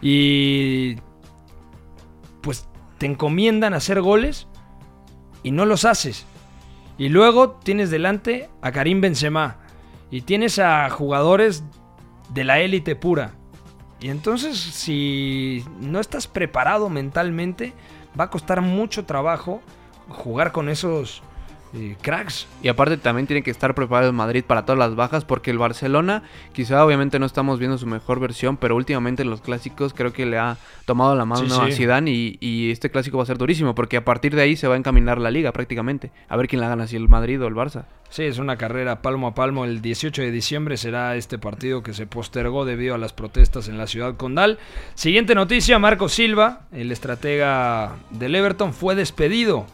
Y 0.01 0.95
pues 2.41 2.67
te 2.97 3.05
encomiendan 3.05 3.73
hacer 3.73 4.01
goles 4.01 4.47
y 5.43 5.51
no 5.51 5.65
los 5.65 5.85
haces. 5.85 6.25
Y 6.97 7.09
luego 7.09 7.51
tienes 7.63 7.89
delante 7.89 8.49
a 8.61 8.71
Karim 8.71 9.01
Benzema 9.01 9.57
y 10.11 10.21
tienes 10.21 10.59
a 10.59 10.89
jugadores 10.89 11.63
de 12.33 12.43
la 12.43 12.59
élite 12.59 12.95
pura. 12.95 13.33
Y 13.99 14.09
entonces 14.09 14.57
si 14.57 15.63
no 15.79 15.99
estás 15.99 16.27
preparado 16.27 16.89
mentalmente, 16.89 17.73
va 18.19 18.25
a 18.25 18.29
costar 18.29 18.61
mucho 18.61 19.05
trabajo 19.05 19.61
jugar 20.09 20.51
con 20.51 20.69
esos 20.69 21.23
eh, 21.73 21.95
cracks. 22.01 22.47
Y 22.61 22.67
aparte 22.67 22.97
también 22.97 23.27
tiene 23.27 23.43
que 23.43 23.51
estar 23.51 23.73
preparado 23.75 24.09
el 24.09 24.15
Madrid 24.15 24.43
para 24.45 24.65
todas 24.65 24.79
las 24.79 24.95
bajas 24.95 25.25
porque 25.25 25.51
el 25.51 25.57
Barcelona 25.57 26.23
quizá 26.53 26.83
obviamente 26.85 27.19
no 27.19 27.25
estamos 27.25 27.59
viendo 27.59 27.77
su 27.77 27.87
mejor 27.87 28.19
versión, 28.19 28.57
pero 28.57 28.75
últimamente 28.75 29.23
en 29.23 29.29
los 29.29 29.41
clásicos 29.41 29.93
creo 29.93 30.13
que 30.13 30.25
le 30.25 30.37
ha 30.37 30.57
tomado 30.85 31.15
la 31.15 31.25
mano 31.25 31.47
Sí, 31.47 31.71
a. 31.71 31.75
Zidane 31.75 32.11
y, 32.11 32.37
y 32.39 32.71
este 32.71 32.89
clásico 32.89 33.17
va 33.17 33.23
a 33.23 33.27
ser 33.27 33.37
durísimo 33.37 33.75
porque 33.75 33.97
a 33.97 34.05
partir 34.05 34.35
de 34.35 34.41
ahí 34.41 34.55
se 34.55 34.67
va 34.67 34.75
a 34.75 34.77
encaminar 34.77 35.17
la 35.19 35.31
liga 35.31 35.51
prácticamente. 35.51 36.11
A 36.27 36.37
ver 36.37 36.47
quién 36.47 36.61
la 36.61 36.69
gana, 36.69 36.87
si 36.87 36.95
el 36.95 37.07
Madrid 37.07 37.41
o 37.41 37.47
el 37.47 37.55
Barça. 37.55 37.85
Sí, 38.11 38.23
es 38.23 38.39
una 38.39 38.57
carrera 38.57 39.01
palmo 39.01 39.27
a 39.27 39.33
palmo. 39.33 39.63
El 39.63 39.81
18 39.81 40.21
de 40.21 40.31
diciembre 40.31 40.75
será 40.75 41.15
este 41.15 41.39
partido 41.39 41.81
que 41.81 41.93
se 41.93 42.05
postergó 42.05 42.65
debido 42.65 42.93
a 42.93 42.97
las 42.97 43.13
protestas 43.13 43.69
en 43.69 43.77
la 43.77 43.87
ciudad 43.87 44.17
condal. 44.17 44.59
Siguiente 44.95 45.33
noticia, 45.33 45.79
Marco 45.79 46.09
Silva, 46.09 46.63
el 46.73 46.91
estratega 46.91 47.95
del 48.09 48.35
Everton, 48.35 48.73
fue 48.73 48.95
despedido. 48.95 49.65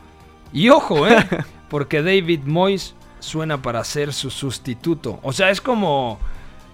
Y 0.54 0.70
ojo, 0.70 1.08
¿eh? 1.08 1.18
Porque 1.70 2.02
David 2.02 2.42
Moyes 2.46 2.96
suena 3.20 3.62
para 3.62 3.84
ser 3.84 4.14
su 4.14 4.30
sustituto. 4.30 5.20
O 5.24 5.34
sea, 5.34 5.50
es 5.50 5.62
como, 5.62 6.20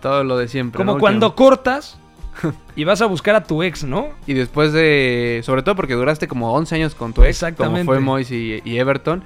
Todo 0.01 0.23
lo 0.23 0.37
de 0.37 0.47
siempre. 0.47 0.77
como 0.77 0.93
¿no? 0.93 0.99
cuando 0.99 1.35
cortas 1.35 1.97
y 2.75 2.83
vas 2.83 3.01
a 3.01 3.05
buscar 3.05 3.35
a 3.35 3.43
tu 3.43 3.63
ex, 3.63 3.83
¿no? 3.83 4.09
Y 4.27 4.33
después 4.33 4.73
de... 4.73 5.41
Sobre 5.43 5.63
todo 5.63 5.75
porque 5.75 5.93
duraste 5.93 6.27
como 6.27 6.53
11 6.53 6.75
años 6.75 6.95
con 6.95 7.13
tu 7.13 7.23
ex, 7.23 7.39
como 7.39 7.49
Exactamente. 7.49 7.85
fue 7.85 7.99
Moyes 7.99 8.31
y, 8.31 8.61
y 8.63 8.77
Everton. 8.77 9.23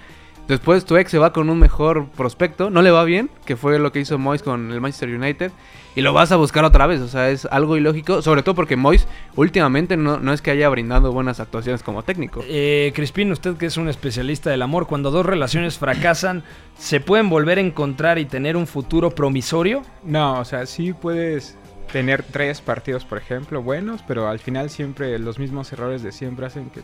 Después 0.47 0.85
tu 0.85 0.95
ex 0.95 1.11
se 1.11 1.17
va 1.17 1.33
con 1.33 1.49
un 1.49 1.59
mejor 1.59 2.07
prospecto, 2.07 2.69
no 2.69 2.81
le 2.81 2.91
va 2.91 3.03
bien, 3.03 3.29
que 3.45 3.57
fue 3.57 3.79
lo 3.79 3.91
que 3.91 3.99
hizo 3.99 4.17
Moyes 4.17 4.43
con 4.43 4.71
el 4.71 4.79
Manchester 4.79 5.09
United, 5.09 5.51
y 5.97 6.01
lo 6.01 6.13
vas 6.13 6.31
a 6.31 6.35
buscar 6.35 6.63
otra 6.63 6.85
vez, 6.85 7.01
o 7.01 7.07
sea, 7.07 7.31
es 7.31 7.45
algo 7.45 7.75
ilógico, 7.75 8.21
sobre 8.21 8.43
todo 8.43 8.53
porque 8.53 8.75
Moyes 8.75 9.07
últimamente 9.35 9.97
no, 9.97 10.19
no 10.19 10.31
es 10.31 10.43
que 10.43 10.51
haya 10.51 10.69
brindado 10.69 11.11
buenas 11.11 11.39
actuaciones 11.39 11.81
como 11.81 12.03
técnico. 12.03 12.43
Eh, 12.47 12.91
Crispín, 12.93 13.31
usted 13.31 13.57
que 13.57 13.65
es 13.65 13.77
un 13.77 13.89
especialista 13.89 14.51
del 14.51 14.61
amor, 14.61 14.85
cuando 14.85 15.09
dos 15.09 15.25
relaciones 15.25 15.79
fracasan, 15.79 16.43
¿se 16.77 16.99
pueden 16.99 17.31
volver 17.31 17.57
a 17.57 17.61
encontrar 17.61 18.19
y 18.19 18.25
tener 18.25 18.55
un 18.57 18.67
futuro 18.67 19.09
promisorio? 19.09 19.81
No, 20.03 20.39
o 20.39 20.45
sea, 20.45 20.67
sí 20.67 20.93
puedes 20.93 21.57
tener 21.91 22.21
tres 22.21 22.61
partidos, 22.61 23.03
por 23.03 23.17
ejemplo, 23.17 23.63
buenos, 23.63 24.03
pero 24.07 24.27
al 24.27 24.37
final 24.37 24.69
siempre 24.69 25.17
los 25.17 25.39
mismos 25.39 25.73
errores 25.73 26.03
de 26.03 26.11
siempre 26.11 26.45
hacen 26.45 26.69
que 26.69 26.81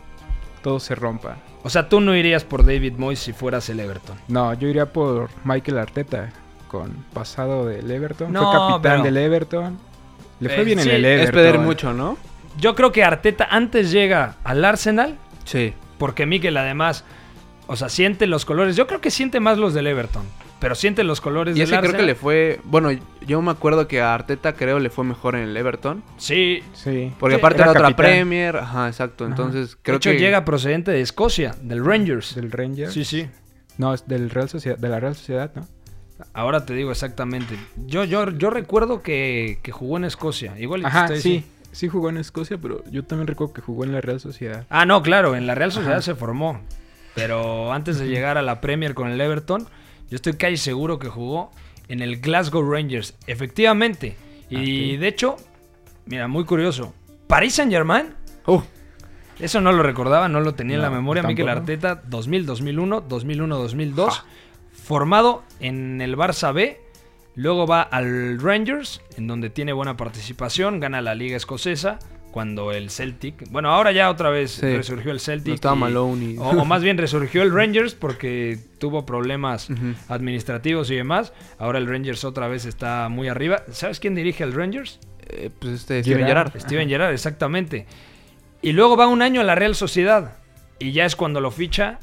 todo 0.60 0.80
se 0.80 0.96
rompa. 0.96 1.36
O 1.62 1.70
sea, 1.70 1.88
tú 1.88 2.00
no 2.00 2.16
irías 2.16 2.42
por 2.42 2.66
David 2.66 2.94
Moyes 2.94 3.20
si 3.20 3.32
fueras 3.32 3.68
el 3.68 3.78
Everton. 3.78 4.16
No, 4.26 4.54
yo 4.54 4.66
iría 4.66 4.92
por 4.92 5.28
Michael 5.44 5.78
Arteta, 5.78 6.32
con 6.78 6.90
pasado 7.12 7.66
del 7.66 7.90
Everton. 7.90 8.32
No, 8.32 8.42
fue 8.50 8.52
capitán 8.52 8.80
pero- 8.82 9.02
del 9.04 9.16
Everton. 9.16 9.78
Le 10.40 10.48
fue 10.48 10.62
Eh, 10.62 10.64
bien 10.64 10.78
sí, 10.80 10.88
en 10.90 10.96
el 10.96 11.04
Everton. 11.04 11.26
es 11.38 11.44
pedir 11.44 11.60
mucho, 11.60 11.92
¿no? 11.92 12.18
Yo 12.58 12.74
creo 12.74 12.90
que 12.92 13.04
Arteta 13.04 13.46
antes 13.50 13.90
llega 13.92 14.36
al 14.44 14.64
Arsenal, 14.64 15.16
Sí. 15.44 15.72
porque 15.98 16.26
Mikel 16.26 16.56
además, 16.56 17.04
o 17.66 17.76
sea, 17.76 17.88
siente 17.88 18.26
los 18.26 18.44
colores. 18.44 18.76
Yo 18.76 18.86
creo 18.86 19.00
que 19.00 19.10
siente 19.10 19.40
más 19.40 19.58
los 19.58 19.74
del 19.74 19.86
Everton, 19.86 20.24
pero 20.60 20.74
siente 20.74 21.04
los 21.04 21.20
colores 21.20 21.54
Y 21.56 21.60
del 21.60 21.68
ese 21.68 21.70
creo 21.72 21.78
Arsenal. 21.90 22.00
que 22.00 22.06
le 22.06 22.14
fue, 22.14 22.60
bueno, 22.64 22.90
yo 23.26 23.40
me 23.42 23.50
acuerdo 23.52 23.86
que 23.88 24.00
a 24.00 24.12
Arteta 24.14 24.52
creo 24.54 24.78
le 24.80 24.90
fue 24.90 25.04
mejor 25.04 25.36
en 25.36 25.42
el 25.42 25.56
Everton, 25.56 26.02
Sí, 26.16 26.62
Sí. 26.72 27.12
porque 27.18 27.36
Sí, 27.36 27.40
aparte 27.40 27.56
era 27.62 27.64
era 27.70 27.70
otra 27.72 27.82
capitán. 27.90 28.04
Premier, 28.06 28.56
ajá, 28.56 28.88
exacto, 28.88 29.24
entonces 29.26 29.70
de 29.72 29.76
creo 29.82 29.96
hecho 29.96 30.10
que 30.10 30.18
llega 30.18 30.44
procedente 30.44 30.90
de 30.90 31.00
Escocia, 31.00 31.54
del 31.62 31.84
Rangers. 31.84 32.34
Del 32.34 32.50
Rangers. 32.50 32.92
Sí, 32.92 33.04
sí. 33.04 33.28
No, 33.78 33.92
es 33.94 34.06
del 34.06 34.30
Real 34.30 34.48
Sociedad, 34.48 34.78
de 34.78 34.88
la 34.88 35.00
Real 35.00 35.14
Sociedad, 35.16 35.50
¿no? 35.56 35.66
Ahora 36.32 36.64
te 36.64 36.74
digo 36.74 36.90
exactamente. 36.90 37.56
Yo, 37.86 38.04
yo, 38.04 38.30
yo 38.30 38.50
recuerdo 38.50 39.02
que, 39.02 39.58
que 39.62 39.72
jugó 39.72 39.96
en 39.96 40.04
Escocia. 40.04 40.58
Igual 40.58 40.84
Ajá, 40.86 41.08
sí. 41.08 41.14
diciendo- 41.14 41.46
Sí 41.72 41.88
jugó 41.88 42.08
en 42.08 42.18
Escocia, 42.18 42.56
pero 42.56 42.84
yo 42.92 43.02
también 43.02 43.26
recuerdo 43.26 43.52
que 43.52 43.60
jugó 43.60 43.82
en 43.82 43.90
la 43.92 44.00
Real 44.00 44.20
Sociedad. 44.20 44.64
Ah, 44.70 44.86
no, 44.86 45.02
claro, 45.02 45.34
en 45.34 45.44
la 45.48 45.56
Real 45.56 45.72
Sociedad 45.72 46.00
se 46.02 46.14
formó. 46.14 46.60
Pero 47.16 47.72
antes 47.72 47.98
de 47.98 48.06
llegar 48.06 48.38
a 48.38 48.42
la 48.42 48.60
Premier 48.60 48.94
con 48.94 49.08
el 49.10 49.20
Everton, 49.20 49.66
yo 50.08 50.14
estoy 50.14 50.34
casi 50.34 50.56
seguro 50.56 51.00
que 51.00 51.08
jugó 51.08 51.50
en 51.88 52.00
el 52.00 52.20
Glasgow 52.20 52.62
Rangers. 52.62 53.16
Efectivamente. 53.26 54.16
Y 54.50 54.94
Ok. 54.94 55.00
de 55.00 55.08
hecho, 55.08 55.36
mira, 56.06 56.28
muy 56.28 56.44
curioso. 56.44 56.94
Paris 57.26 57.54
Saint 57.56 57.72
Germain 57.72 58.14
Uh, 58.46 58.60
Eso 59.40 59.60
no 59.60 59.72
lo 59.72 59.82
recordaba, 59.82 60.28
no 60.28 60.40
lo 60.40 60.54
tenía 60.54 60.76
en 60.76 60.82
la 60.82 60.90
memoria. 60.90 61.24
Mikel. 61.24 61.48
Arteta, 61.48 62.02
2000-2001, 62.08 63.02
2001-2002. 63.08 64.22
Formado 64.84 65.42
en 65.60 66.00
el 66.00 66.16
Barça 66.16 66.52
B. 66.52 66.78
Luego 67.36 67.66
va 67.66 67.82
al 67.82 68.38
Rangers, 68.40 69.00
en 69.16 69.26
donde 69.26 69.50
tiene 69.50 69.72
buena 69.72 69.96
participación. 69.96 70.78
Gana 70.78 71.00
la 71.00 71.14
Liga 71.14 71.36
Escocesa. 71.36 71.98
Cuando 72.30 72.72
el 72.72 72.90
Celtic. 72.90 73.48
Bueno, 73.50 73.70
ahora 73.70 73.92
ya 73.92 74.10
otra 74.10 74.28
vez 74.28 74.50
Sí. 74.50 74.76
resurgió 74.76 75.12
el 75.12 75.20
Celtic. 75.20 75.48
No 75.50 75.54
estaba 75.54 75.76
y- 75.76 75.78
Malone 75.78 76.24
y- 76.32 76.36
O, 76.38 76.48
o 76.50 76.64
más 76.64 76.82
bien 76.82 76.98
resurgió 76.98 77.42
el 77.42 77.52
Rangers 77.54 77.94
porque 77.94 78.58
tuvo 78.78 79.06
problemas 79.06 79.68
administrativos 80.08 80.90
y 80.90 80.96
demás. 80.96 81.32
Ahora 81.58 81.78
el 81.78 81.86
Rangers 81.86 82.24
otra 82.24 82.48
vez 82.48 82.64
está 82.66 83.08
muy 83.08 83.28
arriba. 83.28 83.62
¿Sabes 83.70 84.00
quién 84.00 84.14
dirige 84.16 84.42
el 84.42 84.52
Rangers? 84.52 84.98
Eh, 85.28 85.48
pues 85.58 85.74
este 85.74 86.02
Steven. 86.02 86.26
Gerrard. 86.26 86.60
Steven 86.60 86.88
Gerrard, 86.88 87.12
exactamente. 87.12 87.86
Y 88.62 88.72
luego 88.72 88.96
va 88.96 89.06
un 89.06 89.22
año 89.22 89.40
a 89.40 89.44
la 89.44 89.54
Real 89.54 89.74
Sociedad. 89.76 90.36
Y 90.80 90.90
ya 90.92 91.04
es 91.06 91.14
cuando 91.16 91.40
lo 91.40 91.52
ficha 91.52 92.00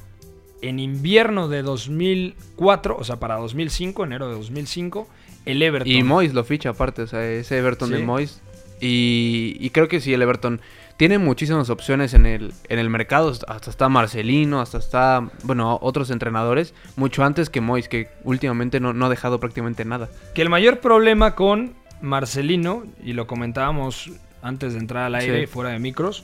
en 0.61 0.79
invierno 0.79 1.47
de 1.47 1.61
2004, 1.63 2.95
o 2.97 3.03
sea, 3.03 3.17
para 3.17 3.35
2005, 3.37 4.03
enero 4.03 4.27
de 4.29 4.35
2005, 4.35 5.07
el 5.45 5.61
Everton. 5.61 5.91
Y 5.91 6.03
Moyes 6.03 6.33
lo 6.33 6.43
ficha 6.43 6.69
aparte, 6.69 7.01
o 7.01 7.07
sea, 7.07 7.25
ese 7.27 7.57
Everton 7.57 7.89
Sí. 7.89 7.95
de 7.95 8.03
Moyes. 8.03 8.41
Y, 8.79 9.57
y 9.59 9.69
creo 9.69 9.87
que 9.87 9.99
sí, 10.01 10.13
el 10.13 10.21
Everton 10.21 10.59
tiene 10.97 11.17
muchísimas 11.19 11.69
opciones 11.69 12.13
en 12.13 12.25
el, 12.25 12.51
en 12.67 12.79
el 12.79 12.89
mercado. 12.89 13.29
Hasta 13.47 13.69
está 13.69 13.89
Marcelino, 13.89 14.59
hasta 14.59 14.77
está, 14.79 15.29
bueno, 15.43 15.77
otros 15.81 16.09
entrenadores. 16.09 16.73
Mucho 16.95 17.23
antes 17.23 17.49
que 17.49 17.61
Moyes, 17.61 17.87
que 17.87 18.09
últimamente 18.23 18.79
no, 18.79 18.93
no 18.93 19.05
ha 19.05 19.09
dejado 19.09 19.39
prácticamente 19.39 19.85
nada. 19.85 20.09
Que 20.33 20.41
el 20.41 20.49
mayor 20.49 20.79
problema 20.79 21.35
con 21.35 21.73
Marcelino, 22.01 22.83
y 23.03 23.13
lo 23.13 23.27
comentábamos 23.27 24.11
antes 24.41 24.73
de 24.73 24.79
entrar 24.79 25.03
al 25.05 25.15
aire, 25.15 25.41
Sí. 25.41 25.47
fuera 25.47 25.69
de 25.71 25.79
micros, 25.79 26.23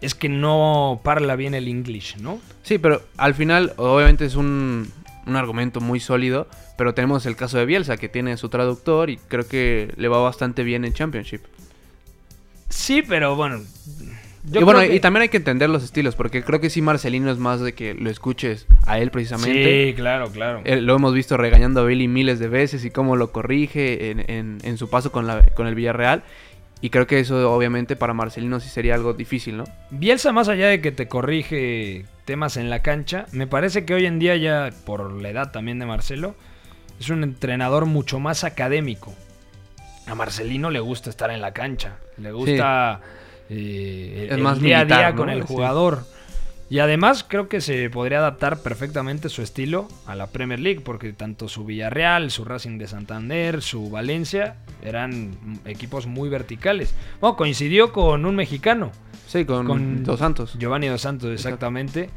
es 0.00 0.14
que 0.14 0.28
no 0.28 1.00
parla 1.02 1.36
bien 1.36 1.54
el 1.54 1.68
English, 1.68 2.16
¿no? 2.18 2.38
Sí, 2.62 2.78
pero 2.78 3.02
al 3.16 3.34
final, 3.34 3.72
obviamente 3.76 4.24
es 4.24 4.36
un, 4.36 4.90
un 5.26 5.36
argumento 5.36 5.80
muy 5.80 6.00
sólido. 6.00 6.48
Pero 6.76 6.92
tenemos 6.92 7.24
el 7.24 7.36
caso 7.36 7.56
de 7.56 7.64
Bielsa, 7.64 7.96
que 7.96 8.10
tiene 8.10 8.36
su 8.36 8.50
traductor 8.50 9.08
y 9.08 9.16
creo 9.16 9.48
que 9.48 9.94
le 9.96 10.08
va 10.08 10.18
bastante 10.20 10.62
bien 10.62 10.84
en 10.84 10.92
Championship. 10.92 11.40
Sí, 12.68 13.00
pero 13.00 13.34
bueno. 13.36 13.62
yo 14.44 14.60
y 14.60 14.64
bueno, 14.64 14.80
que- 14.80 14.94
y 14.94 15.00
también 15.00 15.22
hay 15.22 15.28
que 15.30 15.38
entender 15.38 15.70
los 15.70 15.82
estilos, 15.82 16.14
porque 16.16 16.42
creo 16.42 16.60
que 16.60 16.68
sí 16.68 16.82
Marcelino 16.82 17.30
es 17.30 17.38
más 17.38 17.60
de 17.60 17.72
que 17.72 17.94
lo 17.94 18.10
escuches 18.10 18.66
a 18.84 18.98
él 18.98 19.10
precisamente. 19.10 19.86
Sí, 19.88 19.94
claro, 19.94 20.30
claro. 20.30 20.60
Eh, 20.64 20.80
lo 20.82 20.94
hemos 20.96 21.14
visto 21.14 21.36
regañando 21.38 21.80
a 21.80 21.84
Billy 21.84 22.08
miles 22.08 22.38
de 22.38 22.48
veces 22.48 22.84
y 22.84 22.90
cómo 22.90 23.16
lo 23.16 23.32
corrige 23.32 24.10
en, 24.10 24.28
en- 24.30 24.58
en 24.62 24.76
su 24.76 24.90
paso 24.90 25.10
con, 25.12 25.26
la, 25.26 25.42
con 25.54 25.66
el 25.66 25.74
Villarreal. 25.74 26.24
Y 26.80 26.90
creo 26.90 27.06
que 27.06 27.20
eso 27.20 27.52
obviamente 27.52 27.96
para 27.96 28.12
Marcelino 28.12 28.60
sí 28.60 28.68
sería 28.68 28.94
algo 28.94 29.14
difícil, 29.14 29.56
¿no? 29.56 29.64
Bielsa, 29.90 30.32
más 30.32 30.48
allá 30.48 30.68
de 30.68 30.80
que 30.80 30.92
te 30.92 31.08
corrige 31.08 32.04
temas 32.24 32.56
en 32.56 32.68
la 32.68 32.82
cancha, 32.82 33.26
me 33.32 33.46
parece 33.46 33.84
que 33.84 33.94
hoy 33.94 34.04
en 34.04 34.18
día 34.18 34.36
ya, 34.36 34.70
por 34.84 35.10
la 35.12 35.30
edad 35.30 35.52
también 35.52 35.78
de 35.78 35.86
Marcelo, 35.86 36.34
es 37.00 37.08
un 37.08 37.22
entrenador 37.22 37.86
mucho 37.86 38.20
más 38.20 38.44
académico. 38.44 39.14
A 40.06 40.14
Marcelino 40.14 40.70
le 40.70 40.80
gusta 40.80 41.10
estar 41.10 41.30
en 41.30 41.40
la 41.40 41.52
cancha, 41.52 41.96
le 42.18 42.30
gusta 42.30 43.00
eh, 43.48 44.26
Es 44.28 44.36
el 44.36 44.42
más 44.42 44.60
día 44.60 44.80
a 44.80 44.84
día 44.84 45.14
con 45.14 45.30
el 45.30 45.46
Sí. 45.46 46.04
Y 46.68 46.80
además 46.80 47.24
creo 47.26 47.48
que 47.48 47.60
se 47.60 47.88
podría 47.90 48.18
adaptar 48.18 48.60
perfectamente 48.60 49.28
su 49.28 49.40
estilo 49.40 49.86
a 50.04 50.16
la 50.16 50.26
Premier 50.26 50.58
League, 50.58 50.80
porque 50.80 51.12
tanto 51.12 51.48
su 51.48 51.64
Villarreal, 51.64 52.30
su 52.32 52.44
Racing 52.44 52.78
de 52.78 52.88
Santander, 52.88 53.62
su 53.62 53.88
Valencia 53.88 54.56
eran 54.82 55.38
equipos 55.64 56.06
muy 56.06 56.28
verticales. 56.28 56.92
Bueno, 57.20 57.36
coincidió 57.36 57.92
con 57.92 58.26
un 58.26 58.34
mexicano, 58.34 58.90
Sí, 59.26 59.44
con, 59.44 59.66
Con 59.66 60.04
Dos 60.04 60.20
Santos. 60.20 60.54
Giovanni 60.58 60.86
Dos 60.86 61.00
Santos, 61.00 61.30
exactamente. 61.32 62.10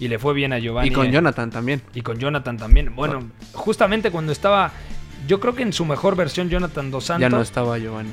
Y 0.00 0.08
le 0.08 0.18
fue 0.18 0.34
bien 0.34 0.52
a 0.52 0.58
Giovanni. 0.58 0.88
y 0.88 0.92
con 0.92 1.10
Jonathan 1.10 1.50
también. 1.50 1.82
Y 1.94 2.02
con 2.02 2.18
Jonathan 2.18 2.56
también. 2.56 2.94
Bueno, 2.94 3.30
justamente 3.52 4.10
cuando 4.10 4.32
estaba. 4.32 4.72
Yo 5.26 5.40
creo 5.40 5.54
que 5.54 5.62
en 5.62 5.72
su 5.72 5.84
mejor 5.84 6.16
versión, 6.16 6.48
Jonathan 6.48 6.90
Dos 6.90 7.04
Santos. 7.04 7.22
Ya 7.22 7.28
no 7.28 7.40
estaba 7.40 7.78
Giovanni. 7.78 8.10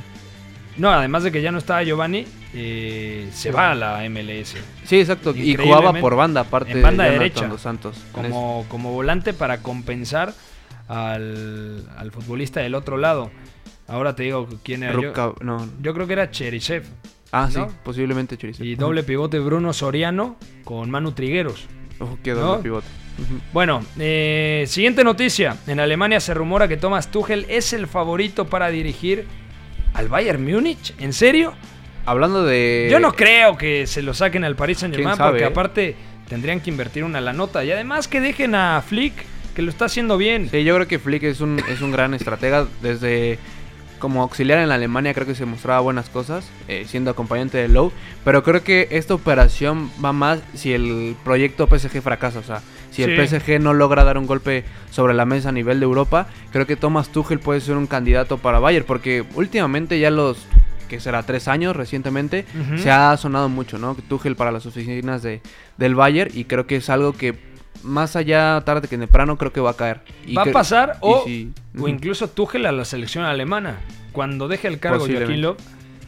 No, 0.78 0.90
además 0.92 1.24
de 1.24 1.32
que 1.32 1.42
ya 1.42 1.52
no 1.52 1.58
estaba 1.58 1.84
Giovanni, 1.84 2.26
eh, 2.54 3.30
se 3.32 3.52
va 3.52 3.72
a 3.72 3.76
la 3.76 4.10
MLS. 4.10 4.56
Sí, 4.84 5.00
exacto. 5.00 5.34
Y 5.36 5.56
jugaba 5.56 5.94
por 5.94 6.16
banda, 6.16 6.42
aparte 6.42 6.72
en 6.72 6.82
banda 6.82 7.06
de 7.06 7.12
derecha. 7.12 7.48
Dos 7.48 7.62
Santos. 7.62 7.98
Como, 8.12 8.66
como 8.68 8.92
volante 8.92 9.34
para 9.34 9.62
compensar 9.62 10.34
al, 10.88 11.88
al 11.98 12.12
futbolista 12.12 12.60
del 12.60 12.76
otro 12.76 12.98
lado. 12.98 13.32
Ahora 13.88 14.16
te 14.16 14.24
digo 14.24 14.48
quién 14.64 14.84
era. 14.84 14.94
Yo, 14.94 15.14
Ruka- 15.14 15.36
no. 15.42 15.68
yo 15.82 15.94
creo 15.94 16.08
que 16.08 16.14
era 16.14 16.32
Cherisev. 16.32 16.84
Ah, 17.32 17.50
sí, 17.52 17.60
posiblemente 17.84 18.38
Chorizo. 18.38 18.64
Y 18.64 18.76
doble 18.76 19.04
pivote 19.04 19.40
Bruno 19.40 19.74
Soriano 19.74 20.38
con 20.64 20.90
Manu 20.90 21.12
Trigueros. 21.12 21.66
Ojo, 22.00 22.18
qué 22.24 22.32
doble 22.32 22.58
¿no? 22.58 22.64
pivote. 22.64 22.88
Bueno, 23.54 23.82
eh, 24.00 24.66
siguiente 24.68 25.04
noticia. 25.04 25.58
En 25.68 25.80
Alemania 25.80 26.20
se 26.20 26.34
rumora 26.34 26.68
que 26.68 26.78
Thomas 26.78 27.12
Tuchel 27.12 27.46
es 27.50 27.74
el 27.74 27.88
favorito 27.88 28.46
para 28.46 28.70
dirigir 28.70 29.26
al 29.95 30.10
Bayern 30.10 30.43
Múnich. 30.43 30.93
¿En 30.99 31.13
serio? 31.13 31.53
Hablando 32.05 32.43
de... 32.43 32.88
Yo 32.91 32.99
no 32.99 33.13
creo 33.13 33.58
que 33.58 33.88
se 33.88 34.01
lo 34.01 34.13
saquen 34.13 34.43
al 34.43 34.55
Paris 34.55 34.79
Saint 34.79 34.93
Germain 34.93 35.15
¿Quién 35.15 35.17
sabe, 35.17 35.31
porque 35.31 35.43
eh? 35.43 35.47
aparte 35.47 35.95
tendrían 36.29 36.60
que 36.60 36.69
invertir 36.69 37.03
una 37.03 37.21
la 37.21 37.34
nota. 37.34 37.63
Y 37.63 37.71
además 37.71 38.08
que 38.08 38.21
dejen 38.21 38.53
a 38.53 38.81
Flick, 38.81 39.13
que 39.55 39.62
lo 39.62 39.71
está 39.71 39.86
haciendo 39.86 40.17
bien. 40.17 40.49
Sí, 40.51 40.63
yo 40.63 40.75
creo 40.75 40.88
que 40.88 40.99
Flick 40.99 41.23
es 41.23 41.41
un, 41.41 41.60
es 41.67 41.81
un 41.81 41.91
gran 41.91 42.13
estratega. 42.13 42.67
Desde 42.81 43.39
como 43.97 44.21
auxiliar 44.21 44.60
en 44.60 44.69
la 44.69 44.75
Alemania 44.75 45.13
creo 45.13 45.25
que 45.25 45.34
se 45.36 45.45
mostraba 45.45 45.79
buenas 45.79 46.10
cosas, 46.10 46.47
eh, 46.67 46.86
siendo 46.88 47.10
acompañante 47.10 47.58
de 47.58 47.69
Lowe. 47.69 47.91
Pero 48.23 48.43
creo 48.43 48.63
que 48.63 48.89
esta 48.91 49.13
operación 49.15 49.89
va 50.03 50.13
más 50.13 50.41
si 50.53 50.73
el 50.73 51.15
proyecto 51.23 51.67
PSG 51.67 52.01
fracasa. 52.01 52.39
O 52.39 52.43
sea, 52.43 52.62
si 52.95 53.03
el. 53.03 53.27
PSG 53.27 53.60
no 53.60 53.73
logra 53.73 54.03
dar 54.03 54.17
un 54.17 54.25
golpe 54.25 54.63
sobre 54.91 55.13
la 55.13 55.25
mesa 55.25 55.49
a 55.49 55.51
nivel 55.51 55.79
de 55.79 55.86
Europa, 55.86 56.27
creo 56.51 56.65
que 56.65 56.75
Thomas 56.75 57.10
Tuchel 57.10 57.39
puede 57.39 57.62
ser 57.62 57.75
un 57.77 57.88
candidato 57.88 58.38
para 58.38 58.60
Bayern. 58.60 58.86
Porque 58.86 59.23
últimamente 59.36 59.99
ya 59.99 60.10
los, 60.12 60.38
que 60.89 60.99
será 60.99 61.23
tres 61.23 61.47
años 61.47 61.75
recientemente, 61.75 62.45
se 62.77 62.91
ha 62.91 63.15
sonado 63.17 63.49
mucho, 63.49 63.77
¿no? 63.77 63.95
Tuchel 63.95 64.36
para 64.36 64.51
las 64.51 64.65
oficinas 64.65 65.21
de, 65.23 65.41
del 65.77 65.95
Bayern. 65.95 66.31
Y 66.34 66.45
creo 66.45 66.65
que 66.67 66.77
es 66.77 66.89
algo 66.89 67.13
que 67.13 67.36
más 67.84 68.15
allá 68.15 68.62
tarde 68.65 68.88
que 68.88 68.97
temprano 68.97 69.38
creo 69.38 69.51
que 69.53 69.60
va 69.62 69.71
a 69.71 69.75
caer. 69.75 70.01
Y 70.25 70.34
Va 70.36 70.43
a 70.43 70.45
pasar 70.53 70.97
o, 71.01 71.23
si- 71.25 71.51
o 71.79 71.88
incluso 71.88 72.29
Tuchel 72.29 72.65
a 72.65 72.71
la 72.71 72.86
selección 72.86 73.25
alemana. 73.25 73.77
Cuando 74.12 74.47
deje 74.47 74.67
el 74.69 74.79
cargo 74.79 74.99
Joaquín. 75.19 75.41
Löw. 75.41 75.58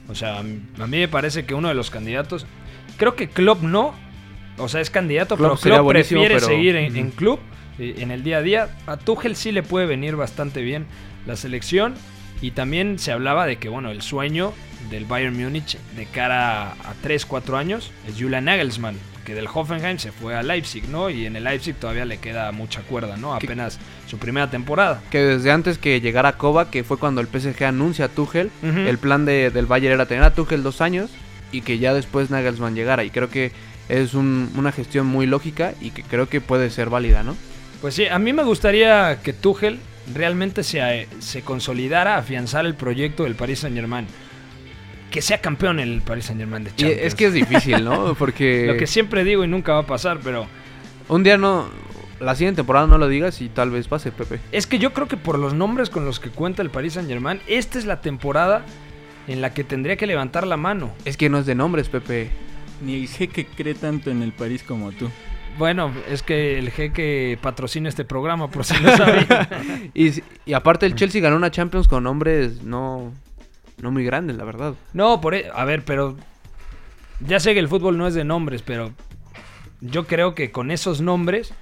O 0.10 0.16
sea, 0.16 0.40
a 0.40 0.44
mí 0.44 0.62
me 0.98 1.08
parece 1.10 1.46
que 1.46 1.54
uno 1.54 1.68
de 1.68 1.74
los 1.76 1.90
candidatos. 1.92 2.46
Creo 2.98 3.16
que 3.16 3.28
Klopp 3.28 3.62
no. 3.62 3.94
O 4.58 4.68
sea, 4.68 4.82
es 4.82 4.90
candidato, 4.90 5.38
Klopp 5.38 5.60
pero 5.62 5.76
Klopp 5.78 5.90
prefiere 5.90 6.36
pero- 6.36 6.48
seguir 6.48 6.76
en, 6.76 7.12
club, 7.12 7.40
en 7.80 8.12
el 8.12 8.24
día 8.24 8.38
a 8.38 8.42
día. 8.42 8.70
A 8.88 8.98
Tuchel 8.98 9.36
sí 9.36 9.52
le 9.52 9.64
puede 9.64 9.86
venir 9.86 10.16
bastante 10.16 10.62
bien 10.62 10.86
la 11.26 11.36
selección. 11.36 11.96
Y 12.40 12.52
también 12.52 13.00
se 13.00 13.12
hablaba 13.12 13.48
de 13.48 13.58
que, 13.58 13.68
bueno, 13.68 13.90
el 13.90 14.04
sueño 14.04 14.54
del 14.92 15.06
Bayern 15.06 15.36
Múnich 15.36 15.76
de 15.96 16.06
cara 16.06 16.74
a 16.74 16.94
3, 17.02 17.26
4 17.26 17.58
años 17.58 17.92
es 18.08 18.14
Julian 18.22 18.46
Nagelsmann, 18.46 18.96
que 19.26 19.34
del 19.34 19.48
Hoffenheim 19.52 19.98
se 19.98 20.12
fue 20.12 20.36
a 20.36 20.44
Leipzig, 20.44 20.88
¿no? 20.88 21.10
Y 21.10 21.26
en 21.26 21.36
el 21.36 21.44
Leipzig 21.46 21.74
todavía 21.76 22.06
le 22.06 22.20
queda 22.20 22.52
mucha 22.52 22.82
cuerda, 22.82 23.18
¿no? 23.18 23.38
Que- 23.40 23.48
Apenas 23.48 23.80
su 24.06 24.20
primera 24.20 24.52
temporada. 24.52 25.02
que 25.10 25.18
desde 25.20 25.52
antes 25.52 25.80
que 25.80 26.00
llegara 26.00 26.34
Kovac, 26.34 26.70
que 26.70 26.84
fue 26.84 26.98
cuando 26.98 27.22
el 27.22 27.28
PSG 27.28 27.64
anuncia 27.66 28.06
a 28.06 28.10
Tuchel, 28.10 28.52
el 28.62 28.98
plan 29.00 29.26
de- 29.26 29.50
del 29.50 29.66
Bayern 29.66 29.96
era 29.96 30.06
tener 30.06 30.24
a 30.24 30.34
Tuchel 30.36 30.62
dos 30.62 30.80
años 30.82 31.10
y 31.52 31.62
que 31.62 31.80
ya 31.80 31.96
después 31.96 32.30
Nagelsmann 32.30 32.76
llegara. 32.76 33.04
Y 33.04 33.10
creo 33.10 33.30
que 33.32 33.52
es 33.90 34.14
un- 34.14 34.52
una 34.58 34.72
gestión 34.72 35.08
muy 35.08 35.26
lógica 35.26 35.74
y 35.82 35.92
que 35.92 36.04
creo 36.04 36.28
que 36.30 36.42
puede 36.42 36.70
ser 36.70 36.90
válida, 36.90 37.24
¿no? 37.24 37.36
Pues 37.82 37.94
sí, 37.96 38.08
a 38.08 38.20
mí 38.20 38.34
me 38.34 38.44
gustaría 38.44 39.20
que 39.22 39.34
Tuchel 39.34 39.80
realmente 40.14 40.64
se, 40.64 41.08
se 41.20 41.42
consolidara, 41.42 42.18
afianzar 42.18 42.66
el 42.66 42.76
proyecto 42.76 43.24
del 43.24 43.36
Paris 43.36 43.60
Saint 43.60 43.76
Germain. 43.76 44.08
Que 45.12 45.22
sea 45.22 45.40
campeón 45.40 45.80
el 45.80 46.02
Paris 46.02 46.26
Saint 46.26 46.40
Germain 46.42 46.64
de 46.64 46.72
Y 46.72 46.74
Champions. 46.74 47.02
es 47.04 47.16
que 47.16 47.26
es 47.28 47.34
difícil, 47.34 47.84
¿no? 47.84 48.14
Porque 48.20 48.66
Lo 48.68 48.78
que 48.78 48.88
siempre 48.88 49.24
digo 49.24 49.44
y 49.44 49.48
nunca 49.48 49.74
va 49.74 49.80
a 49.80 49.86
pasar, 49.86 50.20
pero 50.24 50.48
un 51.08 51.24
día 51.24 51.38
no... 51.38 51.68
La 52.20 52.34
siguiente 52.34 52.58
temporada 52.58 52.88
no 52.88 52.98
lo 52.98 53.08
digas 53.08 53.42
y 53.42 53.48
tal 53.50 53.70
vez 53.70 53.88
pase, 53.88 54.12
Pepe. 54.12 54.40
es 54.52 54.66
que 54.66 54.80
yo 54.80 54.92
creo 54.92 55.08
que 55.08 55.18
por 55.18 55.38
los 55.38 55.54
nombres 55.54 55.92
con 55.92 56.04
los 56.04 56.20
que 56.20 56.32
cuenta 56.32 56.64
el 56.64 56.72
Paris 56.72 56.94
Saint 56.94 57.08
Germain, 57.08 57.40
esta 57.46 57.78
es 57.78 57.86
la 57.86 58.02
temporada 58.02 58.66
en 59.28 59.40
la 59.40 59.54
que 59.54 59.64
tendría 59.64 59.98
que 59.98 60.08
levantar 60.08 60.48
la 60.48 60.58
mano. 60.58 60.92
Es 61.06 61.16
que 61.16 61.30
no 61.30 61.38
es 61.38 61.46
de 61.46 61.54
nombres, 61.54 61.90
Pepe. 61.90 62.32
Ni 62.82 62.96
el 62.96 63.08
jeque 63.08 63.46
cree 63.46 63.74
tanto 63.74 64.12
en 64.12 64.22
el 64.22 64.32
París 64.32 64.64
como 64.64 64.92
tú. 64.92 65.10
Bueno, 65.58 65.92
es 66.08 66.22
que 66.22 66.60
el 66.60 66.70
jeque 66.70 67.38
patrocina 67.42 67.90
este 67.90 68.06
programa, 68.06 68.50
por 68.50 68.64
si 68.64 68.76
no 68.82 68.96
sabía. 68.96 69.50
Y, 69.94 70.54
aparte 70.54 70.86
el 70.86 70.96
Chelsea 70.96 71.22
ganó 71.22 71.36
una 71.36 71.50
Champions 71.50 71.88
con 71.88 72.04
nombres 72.04 72.62
no, 72.62 73.12
no 73.82 73.92
muy 73.92 74.04
grandes, 74.04 74.38
la 74.38 74.44
verdad. 74.44 74.76
No, 74.94 75.20
por 75.20 75.34
e- 75.34 75.50
a 75.52 75.66
ver, 75.66 75.84
pero 75.84 76.16
ya 77.20 77.40
sé 77.40 77.54
que 77.54 77.60
el 77.60 77.68
fútbol 77.68 77.98
no 77.98 78.06
es 78.06 78.14
de 78.14 78.24
nombres, 78.24 78.62
pero 78.62 78.92
yo 79.82 80.06
creo 80.06 80.36
que 80.36 80.52
con 80.52 80.70
esos 80.70 81.02
nombres 81.02 81.54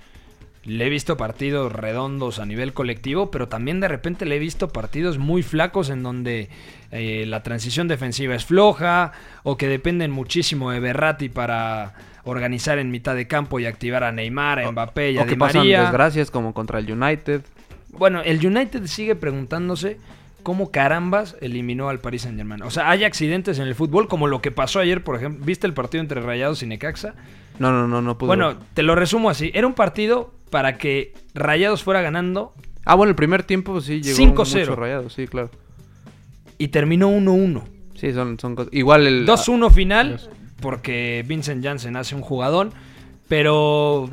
Le 0.65 0.87
he 0.87 0.89
visto 0.89 1.15
partidos 1.15 1.71
redondos 1.71 2.39
a 2.39 2.45
nivel 2.45 2.73
colectivo, 2.73 3.29
pero 3.29 3.47
también 3.47 3.79
de 3.79 3.87
repente 3.87 4.25
le 4.25 4.35
he 4.35 4.39
visto 4.39 4.69
partidos 4.69 5.19
muy 5.19 5.43
flacos 5.43 5.91
en 5.91 6.01
donde 6.01 6.49
eh, 6.91 7.25
la 7.27 7.43
transición 7.43 7.87
defensiva 7.87 8.33
es 8.33 8.45
floja 8.45 9.11
o 9.43 9.57
que 9.57 9.67
dependen 9.67 10.09
muchísimo 10.09 10.71
de 10.71 10.79
Berratti 10.79 11.29
para 11.29 11.93
organizar 12.23 12.79
en 12.79 12.89
mitad 12.89 13.15
de 13.15 13.27
campo 13.27 13.59
y 13.59 13.67
activar 13.67 14.03
a 14.03 14.11
Neymar, 14.11 14.59
a 14.59 14.71
Mbappé 14.71 15.11
y 15.11 15.17
a 15.19 15.21
o 15.21 15.25
que 15.25 15.31
Di 15.31 15.37
pasan 15.37 15.61
María. 15.61 15.81
desgracias 15.83 16.31
como 16.31 16.53
contra 16.55 16.79
el 16.79 16.91
United. 16.91 17.41
Bueno, 17.97 18.21
el 18.23 18.43
United 18.43 18.87
sigue 18.87 19.15
preguntándose 19.15 19.99
cómo 20.41 20.71
carambas 20.71 21.37
eliminó 21.41 21.89
al 21.89 21.99
Paris 21.99 22.23
Saint 22.23 22.37
Germain. 22.37 22.63
O 22.63 22.71
sea, 22.71 22.89
hay 22.89 23.03
accidentes 23.03 23.59
en 23.59 23.67
el 23.67 23.75
fútbol, 23.75 24.07
como 24.07 24.27
lo 24.27 24.41
que 24.41 24.51
pasó 24.51 24.79
ayer, 24.79 25.03
por 25.03 25.15
ejemplo. 25.15 25.45
¿Viste 25.45 25.67
el 25.67 25.73
partido 25.73 26.01
entre 26.01 26.21
Rayados 26.21 26.61
y 26.63 26.67
Necaxa? 26.67 27.13
No, 27.59 27.71
no, 27.71 27.87
no, 27.87 28.01
no 28.01 28.17
pudo. 28.17 28.27
Bueno, 28.27 28.57
te 28.73 28.83
lo 28.83 28.95
resumo 28.95 29.29
así. 29.29 29.51
Era 29.53 29.65
un 29.65 29.73
partido 29.73 30.33
para 30.55 30.77
que 30.77 31.11
Rayados 31.33 31.83
fuera 31.83 32.01
ganando 32.01 32.53
Ah, 32.85 32.95
bueno, 32.95 33.09
el 33.09 33.15
primer 33.17 33.43
tiempo 33.43 33.81
sí 33.81 34.01
llegó 34.01 34.17
5-0. 34.45 34.59
mucho 34.61 34.75
rayado, 34.77 35.09
sí, 35.09 35.27
claro. 35.27 35.49
y 36.57 36.69
terminó 36.69 37.09
1-1. 37.09 37.61
Sí, 37.95 38.13
son, 38.13 38.39
son 38.39 38.55
cosas. 38.55 38.71
Igual 38.73 39.05
el. 39.05 39.27
2-1 39.27 39.69
final, 39.69 40.21
porque 40.61 41.25
Vincent 41.27 41.61
Janssen 41.61 41.97
hace 41.97 42.15
un 42.15 42.21
jugadón, 42.21 42.71
pero 43.27 44.09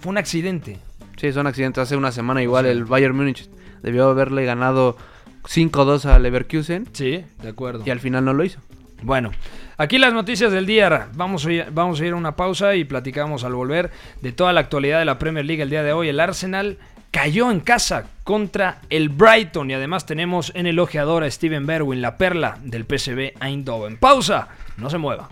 fue 0.00 0.10
un 0.10 0.16
accidente. 0.16 0.78
Sí, 1.18 1.30
son 1.30 1.46
accidentes. 1.46 1.82
Hace 1.82 1.94
una 1.96 2.10
semana 2.10 2.42
igual 2.42 2.64
el 2.64 2.84
Bayern 2.86 3.14
Múnich 3.14 3.50
debió 3.82 4.08
haberle 4.08 4.46
ganado 4.46 4.96
5-2 5.44 6.06
al 6.06 6.22
Leverkusen 6.22 6.86
Sí, 6.94 7.22
de 7.42 7.48
acuerdo. 7.48 7.82
y 7.84 7.90
al 7.90 8.00
final 8.00 8.24
no 8.24 8.32
lo 8.32 8.44
hizo. 8.44 8.60
Bueno, 9.02 9.32
aquí 9.76 9.98
las 9.98 10.12
noticias 10.12 10.52
del 10.52 10.66
día. 10.66 11.08
Vamos 11.14 11.44
a, 11.46 11.52
ir, 11.52 11.66
vamos 11.72 12.00
a 12.00 12.06
ir 12.06 12.12
a 12.12 12.16
una 12.16 12.36
pausa 12.36 12.74
y 12.74 12.84
platicamos 12.84 13.44
al 13.44 13.54
volver 13.54 13.90
de 14.20 14.32
toda 14.32 14.52
la 14.52 14.60
actualidad 14.60 14.98
de 14.98 15.04
la 15.04 15.18
Premier 15.18 15.44
League 15.44 15.62
el 15.62 15.70
día 15.70 15.82
de 15.82 15.92
hoy. 15.92 16.08
El 16.08 16.20
Arsenal 16.20 16.78
cayó 17.10 17.50
en 17.50 17.60
casa 17.60 18.06
contra 18.24 18.80
el 18.90 19.08
Brighton 19.08 19.70
y 19.70 19.74
además 19.74 20.06
tenemos 20.06 20.52
en 20.54 20.66
el 20.66 20.78
ojeador 20.78 21.24
a 21.24 21.30
Steven 21.30 21.66
Berwin, 21.66 22.00
la 22.00 22.16
perla 22.16 22.58
del 22.62 22.84
PSV 22.84 23.32
Eindhoven. 23.40 23.98
Pausa, 23.98 24.48
no 24.76 24.88
se 24.88 24.98
mueva. 24.98 25.28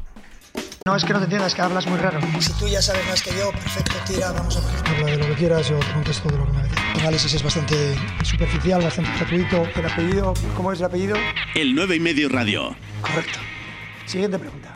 No, 0.86 0.96
es 0.96 1.04
que 1.04 1.12
no 1.12 1.18
te 1.18 1.24
entiendas, 1.24 1.54
que 1.54 1.60
hablas 1.60 1.86
muy 1.86 1.98
raro. 1.98 2.18
Si 2.40 2.52
tú 2.54 2.66
ya 2.66 2.80
sabes 2.80 3.06
más 3.06 3.22
que 3.22 3.30
yo, 3.36 3.50
perfecto, 3.52 3.94
tira, 4.06 4.32
vamos 4.32 4.56
a 4.56 4.60
ver. 4.60 4.88
Habla 4.88 5.10
de 5.12 5.18
lo 5.18 5.26
que 5.26 5.34
quieras, 5.34 5.68
yo 5.68 5.78
te 5.78 5.92
contesto 5.92 6.28
de 6.30 6.38
lo 6.38 6.46
que 6.46 6.52
me 6.52 6.62
dices. 6.62 6.78
El 6.94 7.00
análisis 7.00 7.34
es 7.34 7.42
bastante 7.42 7.96
superficial, 8.22 8.82
bastante 8.82 9.10
gratuito. 9.18 9.68
¿El 9.76 9.86
apellido? 9.86 10.34
¿Cómo 10.56 10.72
es 10.72 10.80
el 10.80 10.86
apellido? 10.86 11.16
El 11.54 11.74
9 11.74 11.96
y 11.96 12.00
medio 12.00 12.28
radio. 12.28 12.74
Correcto. 13.02 13.38
Siguiente 14.10 14.40
pregunta. 14.40 14.70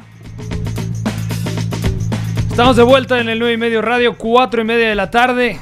Estamos 2.49 2.77
de 2.77 2.85
vuelta 2.85 3.19
en 3.19 3.29
el 3.29 3.41
9 3.41 3.55
y 3.55 3.57
medio 3.57 3.83
radio, 3.83 4.17
4 4.17 4.63
y 4.63 4.65
media 4.65 4.89
de 4.89 4.95
la 4.95 5.11
tarde. 5.11 5.61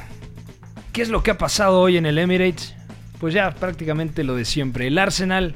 ¿Qué 0.91 1.01
es 1.01 1.09
lo 1.09 1.23
que 1.23 1.31
ha 1.31 1.39
pasado 1.39 1.81
hoy 1.81 1.97
en 1.97 2.05
el 2.05 2.19
Emirates? 2.19 2.75
Pues 3.19 3.33
ya 3.33 3.49
prácticamente 3.49 4.23
lo 4.23 4.35
de 4.35 4.45
siempre. 4.45 4.85
El 4.85 4.99
Arsenal 4.99 5.55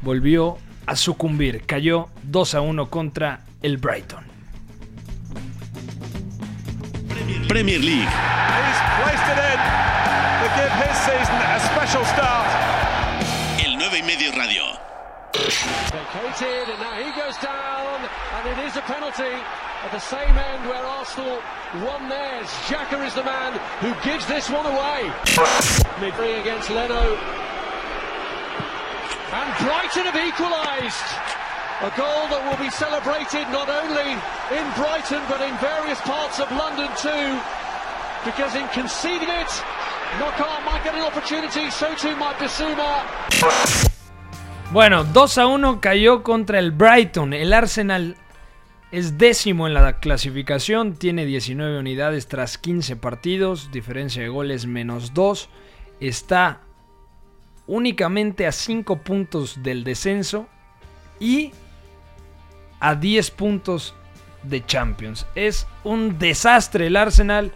volvió 0.00 0.56
a 0.86 0.96
sucumbir. 0.96 1.64
Cayó 1.66 2.08
2 2.22 2.54
a 2.54 2.62
1 2.62 2.88
contra 2.88 3.40
el 3.60 3.76
Brighton. 3.76 4.24
Premier 7.48 7.84
League. 7.84 8.08
El 13.62 13.76
9 13.76 13.98
y 13.98 14.02
medio 14.04 14.32
radio. 14.32 14.87
And 16.08 16.80
now 16.80 16.96
he 16.96 17.12
goes 17.20 17.36
down, 17.36 18.00
and 18.32 18.48
it 18.48 18.64
is 18.64 18.76
a 18.76 18.80
penalty 18.80 19.28
at 19.84 19.92
the 19.92 20.00
same 20.00 20.38
end 20.38 20.64
where 20.64 20.80
Arsenal 20.80 21.38
won 21.84 22.08
theirs. 22.08 22.48
Xhaka 22.64 23.04
is 23.06 23.12
the 23.12 23.24
man 23.24 23.52
who 23.80 23.92
gives 24.00 24.24
this 24.26 24.48
one 24.48 24.64
away. 24.64 25.12
Midfield 26.00 26.40
against 26.40 26.70
Leno. 26.70 27.12
And 29.36 29.48
Brighton 29.60 30.08
have 30.08 30.16
equalised. 30.16 31.08
A 31.84 31.92
goal 31.92 32.24
that 32.32 32.40
will 32.48 32.56
be 32.64 32.70
celebrated 32.70 33.44
not 33.52 33.68
only 33.68 34.16
in 34.56 34.64
Brighton 34.80 35.20
but 35.28 35.44
in 35.44 35.52
various 35.60 36.00
parts 36.08 36.40
of 36.40 36.50
London 36.56 36.88
too. 36.96 37.36
Because 38.24 38.56
in 38.56 38.66
conceding 38.68 39.28
it, 39.28 39.52
Knockout 40.16 40.64
might 40.64 40.80
get 40.84 40.94
an 40.94 41.04
opportunity, 41.04 41.70
so 41.70 41.94
too 41.94 42.16
might 42.16 42.36
Bissouma. 42.40 43.94
Bueno, 44.70 45.04
2 45.04 45.38
a 45.38 45.46
1 45.46 45.80
cayó 45.80 46.22
contra 46.22 46.58
el 46.58 46.72
Brighton. 46.72 47.32
El 47.32 47.54
Arsenal 47.54 48.16
es 48.92 49.16
décimo 49.16 49.66
en 49.66 49.72
la 49.72 49.98
clasificación, 49.98 50.94
tiene 50.94 51.24
19 51.24 51.78
unidades 51.78 52.28
tras 52.28 52.58
15 52.58 52.96
partidos, 52.96 53.70
diferencia 53.72 54.22
de 54.22 54.28
goles 54.28 54.66
menos 54.66 55.14
2. 55.14 55.48
Está 56.00 56.60
únicamente 57.66 58.46
a 58.46 58.52
5 58.52 58.98
puntos 58.98 59.62
del 59.62 59.84
descenso 59.84 60.46
y 61.18 61.52
a 62.78 62.94
10 62.94 63.30
puntos 63.30 63.94
de 64.42 64.66
Champions. 64.66 65.26
Es 65.34 65.66
un 65.82 66.18
desastre 66.18 66.88
el 66.88 66.96
Arsenal. 66.96 67.52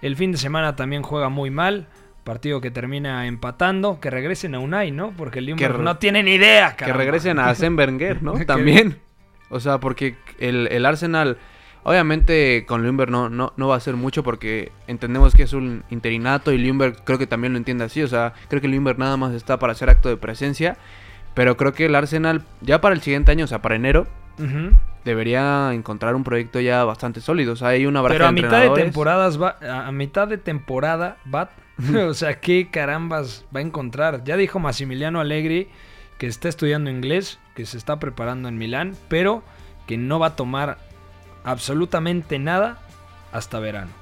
El 0.00 0.16
fin 0.16 0.32
de 0.32 0.38
semana 0.38 0.74
también 0.74 1.02
juega 1.02 1.28
muy 1.28 1.50
mal. 1.50 1.86
Partido 2.26 2.60
que 2.60 2.70
termina 2.70 3.26
empatando. 3.26 4.00
Que 4.00 4.10
regresen 4.10 4.54
a 4.54 4.58
Unai, 4.58 4.90
¿no? 4.90 5.12
Porque 5.16 5.38
el 5.38 5.56
re- 5.56 5.78
no 5.78 5.96
tiene 5.96 6.22
ni 6.22 6.32
idea, 6.32 6.72
Que 6.72 6.80
caramba. 6.84 6.98
regresen 7.04 7.38
a 7.38 7.48
Arsène 7.50 7.78
Wenger, 7.78 8.22
¿no? 8.22 8.34
Que- 8.38 8.44
También. 8.44 8.98
O 9.48 9.60
sea, 9.60 9.78
porque 9.78 10.16
el, 10.40 10.66
el 10.72 10.84
Arsenal, 10.84 11.38
obviamente 11.84 12.64
con 12.66 12.84
Lumber 12.84 13.10
no, 13.10 13.28
no, 13.30 13.52
no 13.56 13.68
va 13.68 13.74
a 13.74 13.78
hacer 13.78 13.94
mucho 13.94 14.22
porque 14.24 14.72
entendemos 14.88 15.34
que 15.34 15.44
es 15.44 15.52
un 15.52 15.84
interinato 15.88 16.52
y 16.52 16.58
Lumber 16.58 16.96
creo 17.04 17.16
que 17.18 17.28
también 17.28 17.52
lo 17.52 17.58
entiende 17.58 17.84
así. 17.84 18.02
O 18.02 18.08
sea, 18.08 18.34
creo 18.48 18.60
que 18.60 18.68
Lumber 18.68 18.98
nada 18.98 19.16
más 19.16 19.32
está 19.32 19.58
para 19.58 19.72
hacer 19.72 19.88
acto 19.88 20.08
de 20.08 20.16
presencia. 20.16 20.76
Pero 21.34 21.56
creo 21.56 21.72
que 21.74 21.86
el 21.86 21.94
Arsenal, 21.94 22.42
ya 22.60 22.80
para 22.80 22.94
el 22.94 23.02
siguiente 23.02 23.30
año, 23.30 23.44
o 23.44 23.48
sea, 23.48 23.62
para 23.62 23.76
enero, 23.76 24.06
Debería 25.04 25.72
encontrar 25.72 26.16
un 26.16 26.24
proyecto 26.24 26.60
ya 26.60 26.84
bastante 26.84 27.20
sólido. 27.20 27.52
O 27.52 27.56
sea, 27.56 27.68
hay 27.68 27.86
una 27.86 28.02
Pero 28.06 28.24
a 28.24 28.28
de 28.28 28.32
mitad 28.32 28.62
de 28.62 28.70
temporadas 28.70 29.40
va, 29.40 29.56
a 29.62 29.86
a 29.86 29.92
mitad 29.92 30.26
de 30.26 30.38
temporada 30.38 31.16
va, 31.32 31.50
o 32.08 32.14
sea, 32.14 32.40
qué 32.40 32.68
carambas 32.70 33.44
va 33.54 33.60
a 33.60 33.62
encontrar. 33.62 34.24
Ya 34.24 34.36
dijo 34.36 34.58
Massimiliano 34.58 35.20
Allegri 35.20 35.68
que 36.18 36.26
está 36.26 36.48
estudiando 36.48 36.90
inglés, 36.90 37.38
que 37.54 37.66
se 37.66 37.76
está 37.76 37.98
preparando 37.98 38.48
en 38.48 38.58
Milán, 38.58 38.96
pero 39.08 39.42
que 39.86 39.96
no 39.96 40.18
va 40.18 40.28
a 40.28 40.36
tomar 40.36 40.78
absolutamente 41.44 42.38
nada 42.38 42.78
hasta 43.32 43.60
verano. 43.60 43.92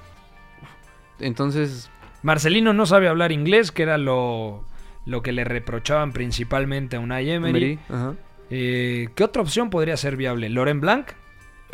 Entonces, 1.19 1.91
Marcelino 2.23 2.73
no 2.73 2.87
sabe 2.87 3.09
hablar 3.09 3.33
inglés, 3.33 3.73
que 3.73 3.83
era 3.83 3.99
lo, 3.99 4.65
lo 5.07 5.23
que 5.23 5.33
le 5.33 5.45
reprochaban 5.45 6.13
principalmente 6.13 6.97
a 6.97 7.01
Unai 7.01 7.31
Emery. 7.31 7.51
Emery, 7.51 7.79
ajá. 7.89 8.15
Eh, 8.51 9.09
¿Qué 9.15 9.25
otra 9.25 9.43
opción 9.43 9.71
podría 9.71 9.97
ser 9.97 10.17
viable? 10.17 10.49
¿Loren 10.49 10.81
Blanc? 10.81 11.09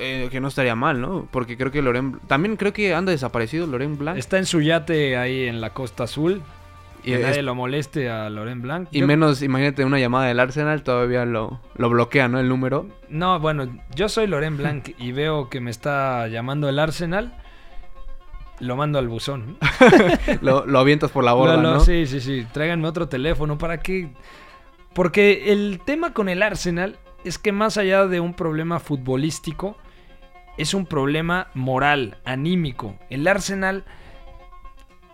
eh, 0.02 0.28
que 0.30 0.40
no 0.40 0.48
estaría 0.48 0.74
mal, 0.74 0.98
¿no? 1.02 1.28
Porque 1.30 1.58
creo 1.58 1.70
que 1.70 1.82
Loren... 1.82 2.20
También 2.26 2.56
creo 2.56 2.72
que 2.72 2.94
anda 2.94 3.12
desaparecido 3.12 3.66
Loren 3.66 3.98
Blanc. 3.98 4.16
Está 4.16 4.38
en 4.38 4.46
su 4.46 4.62
yate 4.62 5.18
ahí 5.18 5.44
en 5.46 5.60
la 5.60 5.70
Costa 5.74 6.04
Azul. 6.04 6.40
Y 7.04 7.10
Que 7.10 7.16
es- 7.16 7.20
nadie 7.26 7.42
lo 7.42 7.54
moleste 7.54 8.08
a 8.08 8.30
Loren 8.30 8.62
Blanc. 8.62 8.88
Y 8.92 9.00
Yo- 9.00 9.06
menos, 9.06 9.42
imagínate, 9.42 9.84
una 9.84 9.98
llamada 9.98 10.26
del 10.28 10.40
Arsenal 10.40 10.82
todavía 10.84 11.26
lo, 11.26 11.60
lo 11.76 11.90
bloquea, 11.90 12.28
¿no? 12.28 12.40
El 12.40 12.48
número. 12.48 12.86
No, 13.10 13.38
bueno, 13.40 13.68
yo 13.94 14.08
soy 14.08 14.26
Loren 14.26 14.56
Blanc 14.56 14.88
y 14.98 15.12
veo 15.12 15.50
que 15.50 15.60
me 15.60 15.70
está 15.70 16.28
llamando 16.28 16.70
el 16.70 16.78
Arsenal. 16.78 17.34
Lo 18.58 18.76
mando 18.76 18.98
al 18.98 19.08
buzón. 19.08 19.58
lo, 20.40 20.64
lo 20.64 20.78
avientas 20.78 21.10
por 21.10 21.24
la 21.24 21.32
borda, 21.34 21.56
Lo- 21.56 21.62
lo- 21.62 21.74
¿no? 21.74 21.80
Sí, 21.80 22.06
sí, 22.06 22.20
sí. 22.22 22.46
Tráiganme 22.52 22.88
otro 22.88 23.06
teléfono. 23.06 23.58
¿Para 23.58 23.78
qué? 23.80 24.08
Porque 24.94 25.52
el 25.52 25.80
tema 25.84 26.12
con 26.12 26.28
el 26.28 26.42
Arsenal 26.42 26.98
es 27.24 27.38
que 27.38 27.52
más 27.52 27.76
allá 27.76 28.06
de 28.06 28.20
un 28.20 28.34
problema 28.34 28.80
futbolístico, 28.80 29.76
es 30.56 30.74
un 30.74 30.86
problema 30.86 31.48
moral, 31.54 32.18
anímico. 32.24 32.96
El 33.08 33.26
Arsenal 33.26 33.84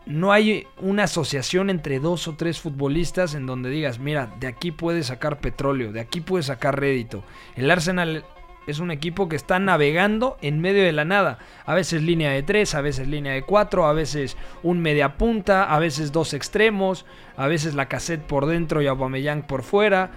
no 0.07 0.33
hay 0.33 0.67
una 0.81 1.05
asociación 1.05 1.69
entre 1.69 1.99
dos 1.99 2.29
o 2.29 2.37
tres 2.37 2.61
futbolistas 2.61 3.35
en 3.35 3.45
donde 3.45 3.71
digas, 3.71 3.99
mira, 3.99 4.33
de 4.41 4.47
aquí 4.47 4.71
puedes 4.71 5.07
sacar 5.07 5.41
petróleo, 5.41 5.93
de 5.93 6.01
aquí 6.01 6.21
puedes 6.21 6.47
sacar 6.47 6.81
rédito. 6.81 7.25
El 7.57 7.71
Arsenal 7.71 8.25
es 8.67 8.81
un 8.81 8.91
equipo 8.91 9.29
que 9.29 9.37
está 9.37 9.59
navegando 9.59 10.37
en 10.43 10.61
medio 10.61 10.83
de 10.83 10.93
la 10.93 11.05
nada. 11.05 11.39
A 11.65 11.75
veces 11.75 12.03
línea 12.03 12.31
de 12.31 12.43
tres, 12.43 12.75
a 12.75 12.81
veces 12.81 13.07
línea 13.09 13.33
de 13.33 13.43
cuatro, 13.43 13.87
a 13.87 13.93
veces 13.93 14.37
un 14.63 14.81
media 14.81 15.17
punta, 15.17 15.65
a 15.65 15.79
veces 15.79 16.13
dos 16.13 16.35
extremos, 16.35 17.07
a 17.37 17.47
veces 17.47 17.75
la 17.75 17.87
cassette 17.87 18.23
por 18.23 18.47
dentro 18.47 18.83
y 18.83 18.87
Aubameyang 18.87 19.47
por 19.47 19.63
fuera. 19.63 20.11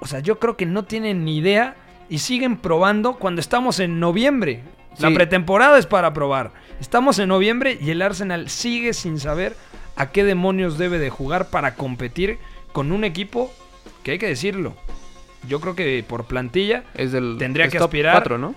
O 0.00 0.06
sea, 0.06 0.20
yo 0.20 0.38
creo 0.38 0.56
que 0.56 0.66
no 0.66 0.84
tienen 0.84 1.24
ni 1.24 1.36
idea 1.36 1.76
y 2.08 2.18
siguen 2.18 2.56
probando 2.56 3.14
cuando 3.14 3.40
estamos 3.40 3.80
en 3.80 4.00
noviembre. 4.00 4.62
La 4.98 5.10
pretemporada 5.10 5.78
es 5.78 5.84
para 5.84 6.14
probar. 6.14 6.52
Estamos 6.80 7.18
en 7.18 7.28
noviembre 7.28 7.78
y 7.78 7.90
el 7.90 8.00
Arsenal 8.00 8.48
sigue 8.48 8.94
sin 8.94 9.20
saber 9.20 9.54
a 9.94 10.10
qué 10.10 10.24
demonios 10.24 10.78
debe 10.78 10.98
de 10.98 11.10
jugar 11.10 11.50
para 11.50 11.74
competir 11.74 12.38
con 12.72 12.92
un 12.92 13.04
equipo 13.04 13.52
que 14.02 14.12
hay 14.12 14.18
que 14.18 14.28
decirlo. 14.28 14.74
Yo 15.48 15.60
creo 15.60 15.74
que 15.74 16.04
por 16.06 16.24
plantilla 16.24 16.84
Es 16.94 17.12
del 17.12 17.36
Tendría 17.38 17.66
es 17.66 17.72
que 17.72 17.78
aspirar. 17.78 18.12
cuatro, 18.14 18.38
¿no? 18.38 18.54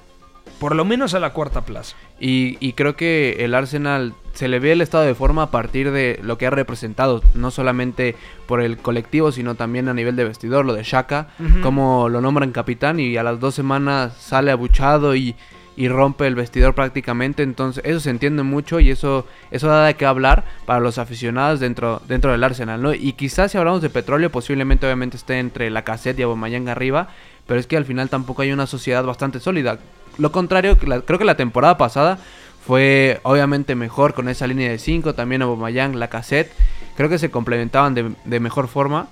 por 0.59 0.75
lo 0.75 0.83
menos 0.83 1.13
a 1.13 1.19
la 1.19 1.31
cuarta 1.31 1.61
plaza. 1.61 1.95
Y, 2.19 2.57
y 2.59 2.73
creo 2.73 2.95
que 2.97 3.37
el 3.45 3.53
Arsenal 3.55 4.13
se 4.33 4.49
le 4.49 4.59
ve 4.59 4.73
el 4.73 4.81
estado 4.81 5.05
de 5.05 5.15
forma 5.15 5.43
a 5.43 5.51
partir 5.51 5.91
de 5.91 6.19
lo 6.21 6.37
que 6.37 6.47
ha 6.47 6.49
representado, 6.49 7.21
no 7.33 7.49
solamente 7.49 8.15
por 8.45 8.59
el 8.61 8.77
colectivo, 8.77 9.31
sino 9.31 9.55
también 9.55 9.87
a 9.87 9.93
nivel 9.93 10.17
de 10.17 10.25
vestidor, 10.25 10.65
lo 10.65 10.73
de 10.73 10.83
Shaka, 10.83 11.29
Ujú. 11.39 11.61
como 11.61 12.09
lo 12.09 12.19
nombran 12.19 12.51
capitán 12.51 12.99
y 12.99 13.15
a 13.15 13.23
las 13.23 13.39
dos 13.39 13.55
semanas 13.55 14.17
sale 14.17 14.51
abuchado 14.51 15.15
y, 15.15 15.33
y 15.79 15.87
rompe 15.87 16.27
el 16.27 16.35
vestidor 16.35 16.75
prácticamente, 16.75 17.41
entonces 17.41 17.81
eso 17.85 18.01
se 18.01 18.09
entiende 18.09 18.43
mucho 18.43 18.81
y 18.81 18.91
eso, 18.91 19.25
eso 19.49 19.69
da 19.69 19.85
de 19.85 19.93
qué 19.93 20.05
hablar 20.05 20.43
para 20.65 20.81
los 20.81 20.97
aficionados 20.97 21.61
dentro, 21.61 22.01
dentro 22.05 22.33
del 22.33 22.43
Arsenal, 22.43 22.81
¿no? 22.81 22.93
Y 22.93 23.13
quizás 23.13 23.53
si 23.53 23.57
hablamos 23.57 23.81
de 23.81 23.89
petróleo, 23.89 24.29
posiblemente 24.29 24.85
obviamente 24.85 25.15
esté 25.15 25.39
entre 25.39 25.69
la 25.69 25.85
cassette 25.85 26.19
y 26.19 26.23
Aubameyang 26.23 26.67
arriba, 26.67 27.07
pero 27.47 27.61
es 27.61 27.65
que 27.65 27.77
al 27.77 27.85
final 27.85 28.09
tampoco 28.09 28.41
hay 28.41 28.51
una 28.51 28.67
sociedad 28.67 29.05
bastante 29.05 29.39
sólida. 29.39 29.79
Lo 30.17 30.33
contrario, 30.33 30.77
creo 30.77 31.17
que 31.17 31.23
la 31.23 31.37
temporada 31.37 31.77
pasada 31.77 32.19
fue 32.67 33.21
obviamente 33.23 33.73
mejor 33.73 34.13
con 34.13 34.27
esa 34.27 34.47
línea 34.47 34.69
de 34.69 34.79
5, 34.79 35.15
también 35.15 35.43
Aubameyang, 35.43 35.97
la 35.97 36.09
cassette, 36.09 36.51
creo 36.97 37.07
que 37.07 37.19
se 37.19 37.31
complementaban 37.31 37.93
de, 37.93 38.11
de 38.25 38.39
mejor 38.41 38.67
forma, 38.67 39.07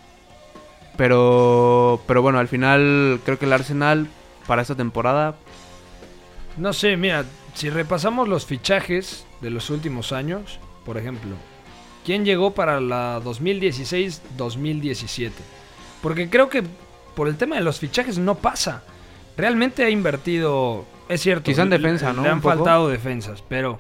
pero, 0.98 2.02
pero 2.08 2.22
bueno, 2.22 2.40
al 2.40 2.50
final 2.50 3.22
creo 3.24 3.40
que 3.40 3.46
el 3.46 3.54
Arsenal 3.54 4.10
para 4.48 4.62
esta 4.62 4.76
temporada 4.76 5.36
No 6.58 6.74
sé, 6.74 6.98
mira, 6.98 7.24
si 7.54 7.70
repasamos 7.70 8.28
los 8.28 8.46
fichajes 8.46 9.26
de 9.42 9.52
los 9.52 9.70
últimos 9.70 10.12
años, 10.12 10.60
por 10.86 10.98
ejemplo, 10.98 11.36
¿quién 12.04 12.26
llegó 12.26 12.52
para 12.52 12.82
la 12.82 13.22
2016-2017? 13.22 15.32
Porque 16.02 16.30
creo 16.30 16.50
que 16.50 16.64
por 17.16 17.28
el 17.28 17.38
tema 17.38 17.56
de 17.56 17.62
los 17.62 17.80
fichajes 17.80 18.18
no 18.18 18.36
pasa. 18.36 18.84
Realmente 19.38 19.84
ha 19.84 19.90
invertido, 19.90 20.86
es 21.10 21.22
cierto. 21.22 21.44
Quizá 21.44 21.64
en 21.64 21.70
defensa, 21.70 22.14
¿no? 22.14 22.24
Le 22.24 22.30
han 22.30 22.42
poco. 22.42 22.56
faltado 22.56 22.90
defensas, 22.90 23.44
pero 23.48 23.80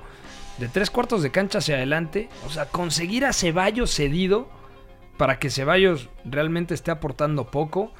de 0.59 0.67
tres 0.67 0.89
cuartos 0.89 1.23
de 1.23 1.31
cancha 1.31 1.59
hacia 1.59 1.75
adelante, 1.75 2.29
o 2.45 2.49
sea, 2.49 2.65
conseguir 2.65 3.25
a 3.25 3.33
Ceballos 3.33 3.91
cedido 3.91 4.49
para 5.17 5.39
que 5.39 5.49
Ceballos 5.49 6.09
realmente 6.25 6.73
esté 6.73 6.91
aportando 6.91 7.49
poco. 7.49 7.91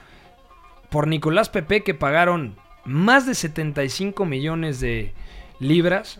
Por 0.89 1.07
Nicolás 1.07 1.49
Pepe 1.49 1.83
que 1.83 1.93
pagaron 1.93 2.55
más 2.87 3.25
de 3.25 3.35
75 3.35 4.25
millones 4.25 4.79
de 4.79 5.13
libras. 5.59 6.19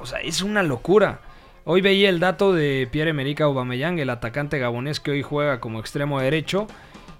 O 0.00 0.06
sea, 0.06 0.20
es 0.20 0.42
una 0.42 0.62
locura. 0.62 1.20
Hoy 1.64 1.80
veía 1.80 2.08
el 2.08 2.20
dato 2.20 2.52
de 2.52 2.88
Pierre-Emerick 2.90 3.40
Aubameyang, 3.42 3.98
el 3.98 4.10
atacante 4.10 4.58
gabonés 4.58 4.98
que 4.98 5.10
hoy 5.10 5.22
juega 5.22 5.60
como 5.60 5.78
extremo 5.78 6.20
derecho, 6.20 6.66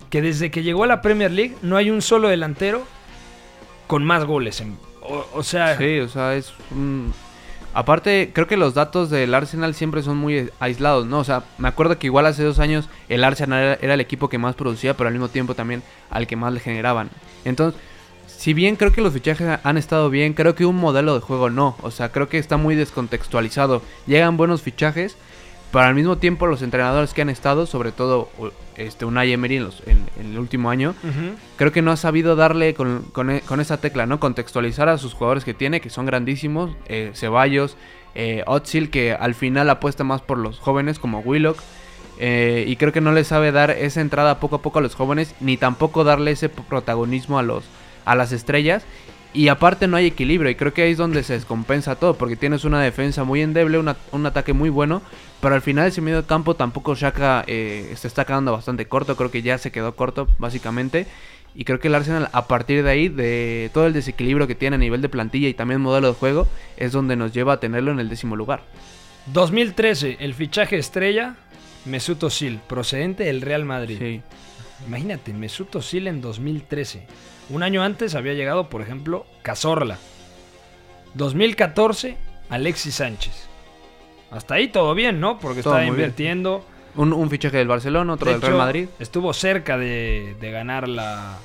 que 0.08 0.22
desde 0.22 0.50
que 0.50 0.62
llegó 0.62 0.84
a 0.84 0.86
la 0.86 1.02
Premier 1.02 1.30
League 1.30 1.56
no 1.62 1.76
hay 1.76 1.90
un 1.90 2.00
solo 2.00 2.28
delantero 2.28 2.84
con 3.86 4.04
más 4.04 4.24
goles. 4.24 4.62
o, 5.02 5.42
sea, 5.42 5.76
Sí, 5.76 5.98
o 6.00 6.08
sea, 6.08 6.34
es 6.34 6.54
un... 6.70 7.12
Aparte, 7.74 8.30
creo 8.32 8.46
que 8.46 8.56
los 8.56 8.72
datos 8.72 9.10
del 9.10 9.34
Arsenal 9.34 9.74
siempre 9.74 10.02
son 10.02 10.16
muy 10.16 10.50
aislados, 10.60 11.04
¿no? 11.04 11.18
O 11.18 11.24
sea, 11.24 11.42
me 11.58 11.68
acuerdo 11.68 11.98
que 11.98 12.06
igual 12.06 12.24
hace 12.24 12.42
dos 12.42 12.58
años 12.58 12.88
el 13.10 13.22
Arsenal 13.22 13.78
era 13.82 13.92
el 13.92 14.00
equipo 14.00 14.30
que 14.30 14.38
más 14.38 14.54
producía, 14.54 14.96
pero 14.96 15.08
al 15.08 15.12
mismo 15.12 15.28
tiempo 15.28 15.54
también 15.54 15.82
al 16.08 16.26
que 16.26 16.36
más 16.36 16.54
le 16.54 16.60
generaban. 16.60 17.10
Entonces, 17.44 17.78
si 18.26 18.54
bien 18.54 18.76
creo 18.76 18.92
que 18.92 19.00
los 19.00 19.12
fichajes 19.12 19.58
han 19.62 19.76
estado 19.78 20.10
bien, 20.10 20.32
creo 20.34 20.54
que 20.54 20.66
un 20.66 20.76
modelo 20.76 21.14
de 21.14 21.20
juego 21.20 21.50
no. 21.50 21.76
O 21.82 21.90
sea, 21.90 22.10
creo 22.10 22.28
que 22.28 22.38
está 22.38 22.56
muy 22.56 22.74
descontextualizado. 22.76 23.82
Llegan 24.06 24.36
buenos 24.36 24.62
fichajes, 24.62 25.16
pero 25.72 25.84
al 25.84 25.94
mismo 25.94 26.16
tiempo 26.18 26.46
los 26.46 26.62
entrenadores 26.62 27.12
que 27.14 27.22
han 27.22 27.28
estado, 27.30 27.66
sobre 27.66 27.92
todo 27.92 28.28
este 28.76 29.04
Unai 29.04 29.32
Emery 29.32 29.56
en, 29.56 29.64
los- 29.64 29.82
en- 29.86 30.06
en 30.20 30.32
el 30.32 30.38
último 30.38 30.70
año, 30.70 30.94
creo 31.56 31.72
que 31.72 31.82
no 31.82 31.90
ha 31.90 31.96
sabido 31.96 32.36
darle 32.36 32.74
con, 32.74 33.02
con, 33.12 33.30
e- 33.30 33.40
con 33.40 33.60
esa 33.60 33.78
tecla, 33.78 34.06
¿no? 34.06 34.20
Contextualizar 34.20 34.88
a 34.88 34.98
sus 34.98 35.14
jugadores 35.14 35.44
que 35.44 35.54
tiene, 35.54 35.80
que 35.80 35.90
son 35.90 36.06
grandísimos. 36.06 36.70
eh, 36.88 37.10
Ceballos, 37.14 37.76
eh, 38.14 38.44
que 38.90 39.12
al 39.12 39.34
final 39.34 39.68
apuesta 39.70 40.04
más 40.04 40.20
por 40.22 40.38
los 40.38 40.58
jóvenes 40.58 40.98
como 40.98 41.20
Willock. 41.20 41.58
eh, 42.18 42.64
y 42.66 42.76
creo 42.76 42.92
que 42.92 43.02
no 43.02 43.12
le 43.12 43.24
sabe 43.24 43.52
dar 43.52 43.70
esa 43.70 44.00
entrada 44.00 44.40
poco 44.40 44.56
a 44.56 44.62
poco 44.62 44.78
a 44.78 44.82
los 44.82 44.94
jóvenes, 44.94 45.34
ni 45.40 45.56
tampoco 45.58 46.02
darle 46.02 46.30
ese 46.30 46.48
protagonismo 46.48 47.38
a, 47.38 47.42
los, 47.42 47.64
a 48.06 48.14
las 48.14 48.32
estrellas. 48.32 48.84
Y 49.34 49.48
aparte 49.48 49.86
no 49.86 49.98
hay 49.98 50.06
equilibrio, 50.06 50.48
y 50.50 50.54
creo 50.54 50.72
que 50.72 50.80
ahí 50.80 50.92
es 50.92 50.96
donde 50.96 51.22
se 51.22 51.34
descompensa 51.34 51.96
todo, 51.96 52.14
porque 52.16 52.36
tienes 52.36 52.64
una 52.64 52.80
defensa 52.80 53.22
muy 53.24 53.42
endeble, 53.42 53.76
una- 53.78 53.96
un 54.12 54.24
ataque 54.24 54.54
muy 54.54 54.70
bueno, 54.70 55.02
pero 55.42 55.54
al 55.54 55.60
final 55.60 55.86
ese 55.88 56.00
medio 56.00 56.26
campo 56.26 56.56
tampoco 56.56 56.94
Shaka 56.94 57.44
eh, 57.46 57.92
se 57.96 58.08
está 58.08 58.24
quedando 58.24 58.52
bastante 58.52 58.86
corto, 58.86 59.14
creo 59.14 59.30
que 59.30 59.42
ya 59.42 59.58
se 59.58 59.70
quedó 59.70 59.94
corto 59.94 60.26
básicamente. 60.38 61.06
Y 61.54 61.64
creo 61.64 61.80
que 61.80 61.88
el 61.88 61.94
Arsenal 61.94 62.28
a 62.32 62.46
partir 62.48 62.82
de 62.82 62.90
ahí, 62.90 63.08
de 63.08 63.70
todo 63.74 63.86
el 63.86 63.92
desequilibrio 63.94 64.46
que 64.46 64.54
tiene 64.54 64.76
a 64.76 64.78
nivel 64.78 65.02
de 65.02 65.08
plantilla 65.10 65.48
y 65.48 65.54
también 65.54 65.80
modelo 65.82 66.08
de 66.08 66.14
juego, 66.14 66.46
es 66.78 66.92
donde 66.92 67.16
nos 67.16 67.32
lleva 67.32 67.54
a 67.54 67.60
tenerlo 67.60 67.90
en 67.92 67.98
el 68.00 68.08
décimo 68.08 68.36
lugar. 68.36 68.62
2013, 69.32 70.16
el 70.20 70.34
fichaje 70.34 70.76
estrella, 70.78 71.34
Mesut 71.84 72.22
Özil, 72.22 72.60
procedente 72.66 73.24
del 73.24 73.42
Real 73.42 73.64
Madrid. 73.64 73.98
Sí. 73.98 74.20
Imagínate, 74.86 75.32
Mesut 75.32 75.74
Özil 75.76 76.06
en 76.08 76.20
2013. 76.20 77.06
Un 77.50 77.62
año 77.62 77.82
antes 77.82 78.14
había 78.14 78.34
llegado, 78.34 78.68
por 78.68 78.82
ejemplo, 78.82 79.24
Cazorla. 79.42 79.98
2014, 81.14 82.16
Alexis 82.50 82.94
Sánchez. 82.96 83.48
Hasta 84.30 84.54
ahí 84.54 84.68
todo 84.68 84.94
bien, 84.94 85.20
¿no? 85.20 85.38
Porque 85.38 85.62
Todo 85.62 85.74
estaba 85.74 85.86
invirtiendo. 85.86 86.64
Un, 86.96 87.12
un 87.12 87.30
fichaje 87.30 87.58
del 87.58 87.68
Barcelona, 87.68 88.14
otro 88.14 88.26
De 88.26 88.32
del 88.34 88.42
Real 88.42 88.56
Madrid. 88.58 88.88
Estuvo 88.98 89.32
cerca 89.32 89.78
de, 89.78 90.36
de 90.40 90.50
ganar 90.50 90.88
la, 90.88 91.36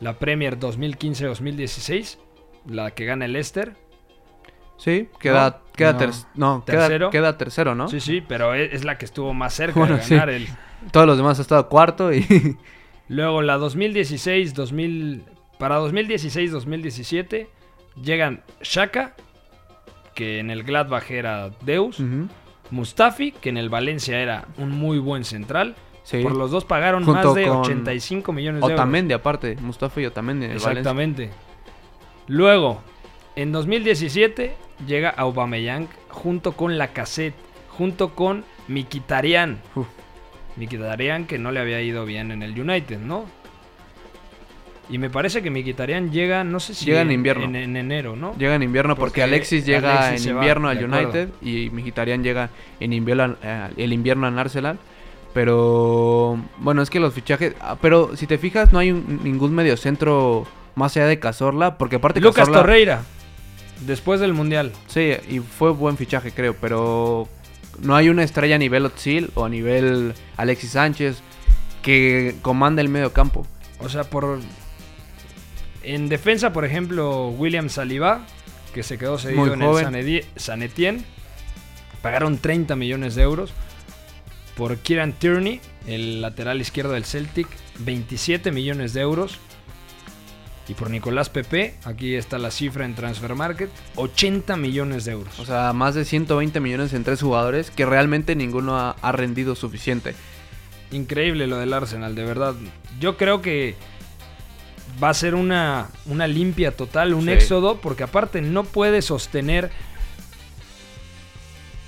la 0.00 0.14
Premier 0.18 0.58
2015-2016, 0.58 2.18
la 2.68 2.90
que 2.90 3.04
gana 3.04 3.24
el 3.26 3.32
Leicester. 3.34 3.74
Sí, 4.78 5.08
queda, 5.20 5.50
No, 5.50 5.72
queda, 5.76 5.92
no. 5.92 5.98
ter- 5.98 6.10
no, 6.34 6.64
queda- 6.64 6.78
Tercero. 6.80 7.10
Queda, 7.10 7.38
tercero, 7.38 7.74
¿no? 7.74 7.88
Sí, 7.88 8.00
sí, 8.00 8.20
pero 8.26 8.54
es, 8.54 8.72
es 8.72 8.84
la 8.84 8.98
que 8.98 9.04
estuvo 9.04 9.32
más 9.32 9.54
cerca 9.54 9.78
Bueno, 9.78 9.96
de 9.96 10.02
sí. 10.02 10.14
ganar 10.14 10.30
el... 10.30 10.48
Todos 10.90 11.06
los 11.06 11.16
demás 11.16 11.38
han 11.38 11.42
estado 11.42 11.68
cuarto 11.68 12.12
y... 12.12 12.56
Luego 13.08 13.42
la 13.42 13.58
2016, 13.58 14.54
2000, 14.54 15.24
para 15.58 15.80
2016-2017 15.80 17.48
llegan 18.02 18.42
Shaka, 18.62 19.14
que 20.14 20.38
en 20.38 20.50
el 20.50 20.62
Gladbach 20.62 21.10
era 21.10 21.50
Deus. 21.62 22.02
Mustafi, 22.70 23.32
que 23.32 23.50
en 23.50 23.58
el 23.58 23.68
Valencia 23.68 24.20
era 24.20 24.46
un 24.56 24.70
muy 24.70 24.98
buen 24.98 25.24
central. 25.24 25.74
Sí. 26.04 26.22
Por 26.22 26.34
los 26.34 26.50
dos 26.50 26.64
pagaron 26.64 27.04
Junto 27.04 27.28
más 27.28 27.34
de 27.34 27.46
con 27.46 27.58
85 27.58 28.32
millones 28.32 28.60
de 28.60 28.66
euros. 28.66 28.80
Otamendi 28.80 29.14
aparte, 29.14 29.56
Mustafa 29.60 30.00
y 30.00 30.06
Otamendi 30.06 30.46
en 30.46 30.52
el 30.52 30.58
Valencia. 30.58 30.80
Exactamente. 30.80 31.30
Luego, 32.26 32.82
en 33.36 33.52
2017 33.52 34.54
llega 34.86 35.10
Aubameyang 35.10 35.88
junto 36.08 36.52
con 36.52 36.78
Lacazette, 36.78 37.36
junto 37.68 38.14
con 38.14 38.44
Mkhitaryan. 38.68 39.60
Uf. 39.74 39.86
Mkhitaryan 40.56 41.26
que 41.26 41.38
no 41.38 41.50
le 41.52 41.60
había 41.60 41.80
ido 41.80 42.04
bien 42.04 42.30
en 42.30 42.42
el 42.42 42.58
United, 42.58 42.98
¿no? 42.98 43.24
Y 44.90 44.98
me 44.98 45.08
parece 45.08 45.42
que 45.42 45.50
Mkhitaryan 45.50 46.10
llega, 46.12 46.44
no 46.44 46.60
sé 46.60 46.74
si 46.74 46.84
Llega 46.84 47.00
en 47.00 47.12
invierno. 47.12 47.44
En, 47.44 47.56
en 47.56 47.76
enero, 47.76 48.14
¿no? 48.16 48.36
Llega 48.36 48.54
en 48.56 48.62
invierno 48.62 48.94
porque, 48.94 49.20
Porque 49.20 49.22
Alexis 49.22 49.64
llega 49.64 50.08
Alexis 50.08 50.26
en 50.26 50.34
invierno 50.34 50.68
al 50.68 50.76
acuerdo. 50.76 50.96
United 50.98 51.28
y 51.40 51.70
Mkhitaryan 51.70 52.22
llega 52.22 52.50
en 52.80 52.92
invierno, 52.92 53.36
eh, 53.42 53.68
el 53.78 53.92
invierno 53.92 54.26
al 54.26 54.38
Arsenal. 54.38 54.78
Pero 55.32 56.38
bueno, 56.58 56.82
es 56.82 56.90
que 56.90 57.00
los 57.00 57.14
fichajes, 57.14 57.54
ah, 57.60 57.76
pero 57.80 58.16
si 58.16 58.26
te 58.26 58.36
fijas 58.36 58.70
no 58.72 58.78
hay 58.78 58.90
un- 58.90 59.20
ningún 59.24 59.54
mediocentro 59.54 60.46
más 60.74 60.94
allá 60.96 61.06
de 61.06 61.18
Cazorla, 61.18 61.78
porque 61.78 61.96
aparte 61.96 62.20
Lucas 62.20 62.46
Cazorla- 62.46 62.58
Torreira, 62.60 63.02
después 63.86 64.20
del 64.20 64.34
Mundial. 64.34 64.72
Sí, 64.88 65.12
y 65.30 65.38
fue 65.38 65.70
buen 65.70 65.96
fichaje, 65.96 66.32
creo, 66.32 66.54
pero 66.60 67.28
no 67.80 67.96
hay 67.96 68.08
una 68.08 68.22
estrella 68.22 68.56
a 68.56 68.58
nivel 68.58 68.86
Otzil 68.86 69.30
o 69.34 69.44
a 69.44 69.48
nivel 69.48 70.14
Alexis 70.36 70.70
Sánchez 70.72 71.22
que 71.82 72.36
comanda 72.42 72.80
el 72.80 72.88
medio 72.88 73.12
campo. 73.12 73.46
O 73.80 73.88
sea, 73.88 74.04
por. 74.04 74.40
En 75.82 76.08
defensa, 76.08 76.52
por 76.52 76.64
ejemplo, 76.64 77.28
William 77.30 77.68
Saliba, 77.68 78.24
que 78.72 78.82
se 78.82 78.98
quedó 78.98 79.18
cedido 79.18 79.40
Muy 79.40 79.52
en 79.52 79.60
joven. 79.60 79.94
el 79.94 80.24
San 80.36 80.62
Etienne. 80.62 81.04
Pagaron 82.00 82.38
30 82.38 82.76
millones 82.76 83.14
de 83.14 83.22
euros. 83.22 83.52
Por 84.56 84.78
Kieran 84.78 85.12
Tierney, 85.12 85.60
el 85.86 86.20
lateral 86.20 86.60
izquierdo 86.60 86.92
del 86.92 87.04
Celtic, 87.04 87.48
27 87.80 88.52
millones 88.52 88.92
de 88.92 89.00
euros. 89.00 89.38
Y 90.72 90.74
por 90.74 90.88
Nicolás 90.88 91.28
Pepe, 91.28 91.74
aquí 91.84 92.14
está 92.14 92.38
la 92.38 92.50
cifra 92.50 92.86
en 92.86 92.94
Transfer 92.94 93.34
Market, 93.34 93.68
80 93.96 94.56
millones 94.56 95.04
de 95.04 95.12
euros. 95.12 95.38
O 95.38 95.44
sea, 95.44 95.74
más 95.74 95.94
de 95.94 96.06
120 96.06 96.60
millones 96.60 96.94
en 96.94 97.04
tres 97.04 97.20
jugadores 97.20 97.70
que 97.70 97.84
realmente 97.84 98.34
ninguno 98.34 98.78
ha, 98.78 98.92
ha 99.02 99.12
rendido 99.12 99.54
suficiente. 99.54 100.14
Increíble 100.90 101.46
lo 101.46 101.58
del 101.58 101.74
Arsenal, 101.74 102.14
de 102.14 102.24
verdad. 102.24 102.54
Yo 102.98 103.18
creo 103.18 103.42
que 103.42 103.74
va 105.02 105.10
a 105.10 105.14
ser 105.14 105.34
una, 105.34 105.90
una 106.06 106.26
limpia 106.26 106.74
total, 106.74 107.12
un 107.12 107.24
Sí. 107.26 107.32
éxodo, 107.32 107.78
porque 107.82 108.04
aparte 108.04 108.40
no 108.40 108.64
puede 108.64 109.02
sostener 109.02 109.70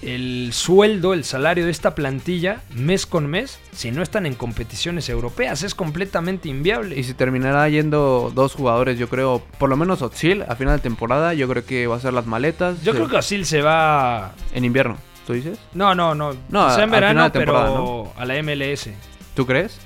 el 0.04 0.50
sueldo, 0.52 1.14
el 1.14 1.24
salario 1.24 1.64
de 1.64 1.70
esta 1.70 1.94
plantilla 1.94 2.60
mes 2.74 3.06
con 3.06 3.26
mes 3.26 3.58
si 3.72 3.90
no 3.90 4.02
están 4.02 4.26
en 4.26 4.34
competiciones 4.34 5.08
europeas. 5.08 5.62
Es 5.62 5.74
completamente 5.74 6.48
inviable. 6.48 6.98
Y 6.98 7.04
si 7.04 7.14
terminará 7.14 7.68
yendo 7.68 8.30
dos 8.34 8.54
jugadores, 8.54 8.98
yo 8.98 9.08
creo, 9.08 9.42
por 9.58 9.70
lo 9.70 9.76
menos 9.76 10.02
Otsil 10.02 10.42
a 10.48 10.56
final 10.56 10.76
de 10.76 10.82
temporada, 10.82 11.34
yo 11.34 11.48
creo 11.48 11.64
que 11.64 11.86
va 11.86 11.96
a 11.96 12.00
ser 12.00 12.12
las 12.12 12.26
maletas. 12.26 12.82
Yo 12.82 12.92
creo 12.92 13.08
que 13.08 13.16
Osil 13.16 13.46
se 13.46 13.62
va... 13.62 14.34
En 14.52 14.64
invierno, 14.64 14.96
¿tú 15.26 15.32
dices? 15.32 15.58
No, 15.72 15.94
no, 15.94 16.14
no. 16.14 16.34
No, 16.48 16.68
Quizá 16.68 16.84
en 16.84 16.90
verano, 16.90 17.30
pero 17.32 18.12
a 18.16 18.24
la 18.24 18.42
MLS. 18.42 18.90
¿Tú 19.34 19.46
crees? 19.46 19.78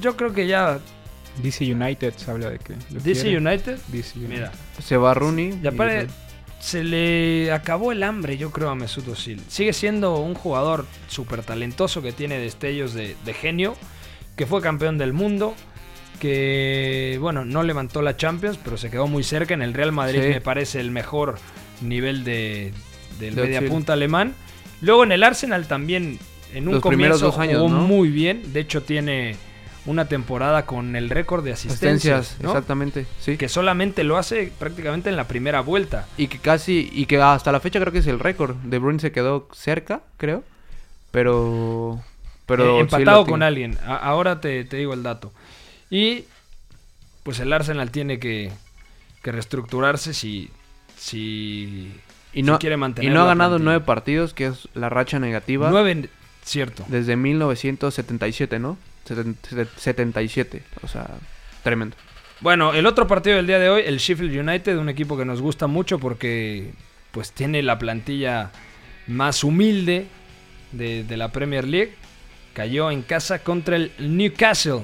Yo 0.00 0.16
creo 0.16 0.32
que 0.32 0.46
ya 0.46 0.78
DC 1.42 1.72
United 1.72 2.14
se 2.16 2.30
habla 2.30 2.50
de 2.50 2.58
que. 2.58 2.74
DC 2.90 3.22
quiere. 3.22 3.38
United, 3.38 3.78
DC 3.88 4.18
United. 4.18 4.34
mira, 4.34 4.52
Se 4.82 4.96
va 4.96 5.14
Rooney. 5.14 5.58
ya 5.62 5.70
y- 5.70 6.08
se 6.60 6.82
le 6.84 7.52
acabó 7.52 7.92
el 7.92 8.02
hambre, 8.02 8.36
yo 8.36 8.50
creo, 8.50 8.70
a 8.70 8.74
Mesut 8.74 9.06
Özil. 9.08 9.40
Sigue 9.48 9.72
siendo 9.72 10.16
un 10.18 10.34
jugador 10.34 10.86
súper 11.08 11.42
talentoso 11.42 12.02
que 12.02 12.12
tiene 12.12 12.38
destellos 12.38 12.94
de, 12.94 13.16
de 13.24 13.34
genio, 13.34 13.76
que 14.36 14.46
fue 14.46 14.60
campeón 14.60 14.98
del 14.98 15.12
mundo, 15.12 15.54
que, 16.20 17.16
bueno, 17.20 17.44
no 17.44 17.62
levantó 17.62 18.02
la 18.02 18.16
Champions, 18.16 18.58
pero 18.62 18.76
se 18.76 18.90
quedó 18.90 19.06
muy 19.06 19.22
cerca. 19.22 19.54
En 19.54 19.62
el 19.62 19.72
Real 19.74 19.92
Madrid 19.92 20.20
Sí. 20.22 20.28
me 20.28 20.40
parece 20.40 20.80
el 20.80 20.90
mejor 20.90 21.38
nivel 21.80 22.24
de, 22.24 22.72
del 23.20 23.34
De 23.36 23.42
media 23.42 23.58
Özil. 23.60 23.70
punta 23.70 23.92
alemán. 23.92 24.34
Luego 24.80 25.04
en 25.04 25.12
el 25.12 25.22
Arsenal 25.22 25.66
también, 25.68 26.18
en 26.54 26.66
un 26.68 26.74
Los 26.74 26.82
primeros 26.82 27.20
comienzo 27.20 27.26
dos 27.26 27.38
años, 27.38 27.62
jugó 27.62 27.68
¿no? 27.68 27.86
muy 27.86 28.08
bien. 28.10 28.52
De 28.52 28.60
hecho, 28.60 28.82
tiene 28.82 29.36
una 29.88 30.06
temporada 30.06 30.66
con 30.66 30.94
el 30.96 31.08
récord 31.10 31.42
de 31.44 31.52
asistencias, 31.52 32.18
Asistencias, 32.20 32.42
¿no? 32.44 32.50
exactamente, 32.50 33.06
sí. 33.20 33.36
que 33.36 33.48
solamente 33.48 34.04
lo 34.04 34.16
hace 34.18 34.52
prácticamente 34.58 35.08
en 35.08 35.16
la 35.16 35.26
primera 35.26 35.60
vuelta. 35.62 36.06
Y 36.16 36.26
que 36.28 36.38
casi, 36.38 36.90
y 36.92 37.06
que 37.06 37.20
hasta 37.20 37.50
la 37.52 37.60
fecha 37.60 37.80
creo 37.80 37.92
que 37.92 38.00
es 38.00 38.06
el 38.06 38.20
récord. 38.20 38.54
De 38.56 38.78
Bruyne 38.78 39.00
se 39.00 39.12
quedó 39.12 39.48
cerca, 39.52 40.02
creo. 40.18 40.44
Pero... 41.10 42.00
Pero 42.46 42.78
Eh, 42.78 42.80
empatado 42.80 43.26
con 43.26 43.42
alguien. 43.42 43.76
A- 43.86 43.96
ahora 43.96 44.40
te, 44.40 44.64
te 44.64 44.76
digo 44.78 44.94
el 44.94 45.02
dato. 45.02 45.32
Y 45.90 46.24
pues 47.22 47.40
el 47.40 47.52
Arsenal 47.52 47.90
tiene 47.90 48.18
que, 48.18 48.50
que 49.22 49.32
reestructurarse 49.32 50.14
si, 50.14 50.50
si, 50.98 51.92
Y 52.32 52.42
no, 52.42 52.54
si 52.54 52.58
quiere 52.60 52.74
y 52.74 52.78
mantener 52.78 53.12
no 53.12 53.22
ha 53.22 53.26
ganado 53.26 53.52
plantilla. 53.52 53.64
nueve 53.64 53.84
partidos, 53.84 54.34
que 54.34 54.46
es 54.46 54.68
la 54.74 54.88
racha 54.88 55.18
negativa. 55.18 55.68
Nueve, 55.70 56.08
cierto. 56.44 56.84
Desde 56.88 57.16
1977, 57.16 58.58
¿no? 58.58 58.76
Seten- 59.08 59.36
set- 59.42 59.68
77. 59.76 60.62
O 60.82 60.88
sea, 60.88 61.08
tremendo. 61.62 61.96
Bueno, 62.40 62.72
el 62.74 62.86
otro 62.86 63.06
partido 63.06 63.36
del 63.36 63.46
día 63.46 63.58
de 63.58 63.68
hoy, 63.68 63.82
el 63.84 63.98
Sheffield 63.98 64.36
United, 64.48 64.76
un 64.78 64.88
equipo 64.88 65.16
que 65.16 65.24
nos 65.24 65.40
gusta 65.40 65.66
mucho 65.66 65.98
porque 65.98 66.70
pues 67.10 67.32
tiene 67.32 67.62
la 67.62 67.78
plantilla 67.78 68.50
más 69.08 69.42
humilde 69.42 70.06
de, 70.72 71.02
de 71.04 71.16
la 71.16 71.32
Premier 71.32 71.66
League. 71.66 71.92
Cayó 72.54 72.90
en 72.90 73.02
casa 73.02 73.40
contra 73.40 73.76
el 73.76 73.90
Newcastle, 73.98 74.82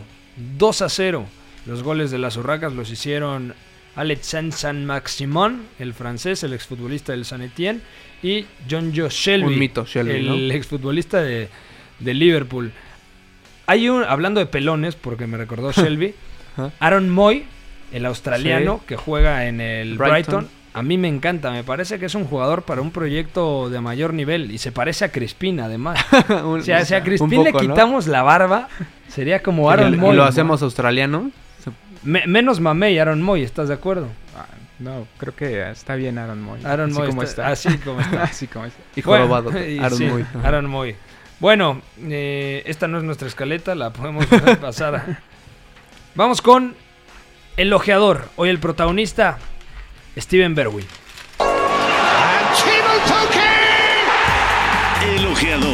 2 0.58 0.82
a 0.82 0.88
0. 0.88 1.26
Los 1.66 1.82
goles 1.82 2.10
de 2.10 2.18
las 2.18 2.36
Urracas 2.36 2.72
los 2.72 2.90
hicieron 2.90 3.54
Alexandre 3.96 4.56
Saint-Maximin, 4.56 5.62
el 5.78 5.94
francés, 5.94 6.42
el 6.42 6.52
exfutbolista 6.52 7.12
del 7.12 7.24
San 7.24 7.42
Etienne, 7.42 7.80
y 8.22 8.46
John 8.68 8.92
Joe 8.94 9.08
Shelby, 9.10 9.46
Un 9.52 9.58
mito, 9.58 9.84
Shelby, 9.86 10.10
el 10.16 10.48
¿no? 10.48 10.54
exfutbolista 10.54 11.22
de, 11.22 11.48
de 12.00 12.14
Liverpool. 12.14 12.72
Hay 13.66 13.88
un, 13.88 14.04
hablando 14.04 14.40
de 14.40 14.46
pelones, 14.46 14.94
porque 14.96 15.26
me 15.26 15.36
recordó 15.36 15.72
Shelby. 15.72 16.14
Aaron 16.80 17.10
Moy, 17.10 17.44
el 17.92 18.06
australiano 18.06 18.78
Sí. 18.80 18.86
que 18.88 18.96
juega 18.96 19.46
en 19.46 19.60
el 19.60 19.96
Brighton. 19.98 20.10
Brighton. 20.44 20.48
A 20.76 20.82
mí 20.82 20.98
me 20.98 21.06
encanta, 21.06 21.52
me 21.52 21.62
parece 21.62 22.00
que 22.00 22.06
es 22.06 22.16
un 22.16 22.24
jugador 22.24 22.62
para 22.62 22.80
un 22.80 22.90
proyecto 22.90 23.70
de 23.70 23.80
mayor 23.80 24.12
nivel 24.12 24.50
y 24.50 24.58
se 24.58 24.72
parece 24.72 25.04
a 25.04 25.12
Crispín 25.12 25.60
además. 25.60 26.04
Un- 26.28 26.60
o 26.60 26.62
sea, 26.62 26.84
si 26.84 26.94
a 26.94 26.98
un 26.98 27.04
Crispín 27.04 27.44
le 27.44 27.52
quitamos 27.52 28.08
la 28.08 28.22
barba, 28.22 28.68
sería 29.08 29.40
como 29.40 29.70
Y 29.70 29.72
Aaron 29.72 29.92
lo- 29.92 29.98
Moy. 29.98 30.16
lo 30.16 30.24
hacemos 30.24 30.62
australiano. 30.62 31.30
Me- 32.02 32.26
menos 32.26 32.58
Mamey, 32.60 32.98
Aaron 32.98 33.22
Moy, 33.22 33.42
¿estás 33.42 33.68
de 33.68 33.74
acuerdo? 33.74 34.08
Ah, 34.36 34.46
no, 34.80 35.06
creo 35.16 35.34
que 35.36 35.70
está 35.70 35.94
bien 35.94 36.18
Aaron 36.18 36.42
Moy. 36.42 36.58
Aaron 36.64 36.90
así 36.90 36.98
Moy 36.98 37.08
como 37.08 37.22
está- 37.22 37.52
está. 37.52 37.68
así 37.70 37.78
como 37.78 38.00
está. 38.00 38.22
así 38.24 38.46
como 38.48 38.64
está. 38.66 38.82
Y 38.96 39.02
Bueno, 39.02 39.28
jorobado. 39.28 39.64
y 39.66 39.78
Aaron 39.78 39.98
sí, 39.98 40.04
Moy. 40.06 40.24
Aaron 40.42 40.66
Moy. 40.66 40.96
Bueno, 41.44 41.82
eh, 42.00 42.62
esta 42.64 42.88
no 42.88 42.96
es 42.96 43.04
nuestra 43.04 43.28
escaleta, 43.28 43.74
la 43.74 43.90
podemos 43.92 44.30
dejar 44.30 44.58
pasar. 44.60 44.94
a- 44.96 45.18
Vamos 46.14 46.40
con 46.40 46.74
el 47.58 47.70
ojeador. 47.74 48.30
Hoy 48.36 48.48
el 48.48 48.58
protagonista, 48.58 49.36
Steven 50.16 50.54
Berwin. 50.54 50.86
El 55.06 55.26
ojeador. 55.26 55.73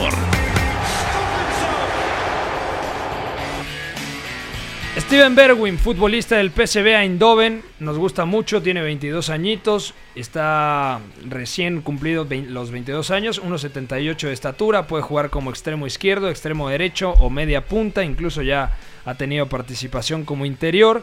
Steven 5.11 5.35
Berwin, 5.35 5.77
futbolista 5.77 6.37
del 6.37 6.53
PSV 6.53 6.87
Eindhoven, 6.87 7.65
nos 7.81 7.99
gusta 7.99 8.27
mucho, 8.27 8.63
tiene 8.63 8.81
22 8.81 9.29
añitos, 9.31 9.93
está 10.15 11.01
recién 11.29 11.81
cumplido 11.81 12.29
los 12.31 12.71
22 12.71 13.11
años, 13.11 13.43
1.78 13.43 14.29
de 14.29 14.33
estatura, 14.33 14.87
puede 14.87 15.03
jugar 15.03 15.31
como 15.31 15.51
extremo 15.51 15.89
izquierdo, 15.89 16.31
extremo 16.31 16.69
derecho 16.69 17.11
o 17.15 17.29
media 17.29 17.67
punta, 17.67 18.05
incluso 18.05 18.43
ya 18.43 18.79
ha 19.05 19.15
tenido 19.17 19.49
participación 19.49 20.25
como 20.25 20.47
interior. 20.47 21.03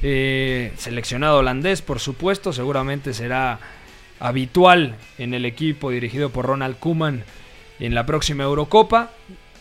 Eh, 0.00 0.72
seleccionado 0.78 1.40
holandés, 1.40 1.82
por 1.82 2.00
supuesto, 2.00 2.54
seguramente 2.54 3.12
será 3.12 3.60
habitual 4.18 4.96
en 5.18 5.34
el 5.34 5.44
equipo 5.44 5.90
dirigido 5.90 6.30
por 6.30 6.46
Ronald 6.46 6.78
Koeman 6.78 7.22
en 7.80 7.94
la 7.94 8.06
próxima 8.06 8.44
Eurocopa. 8.44 9.10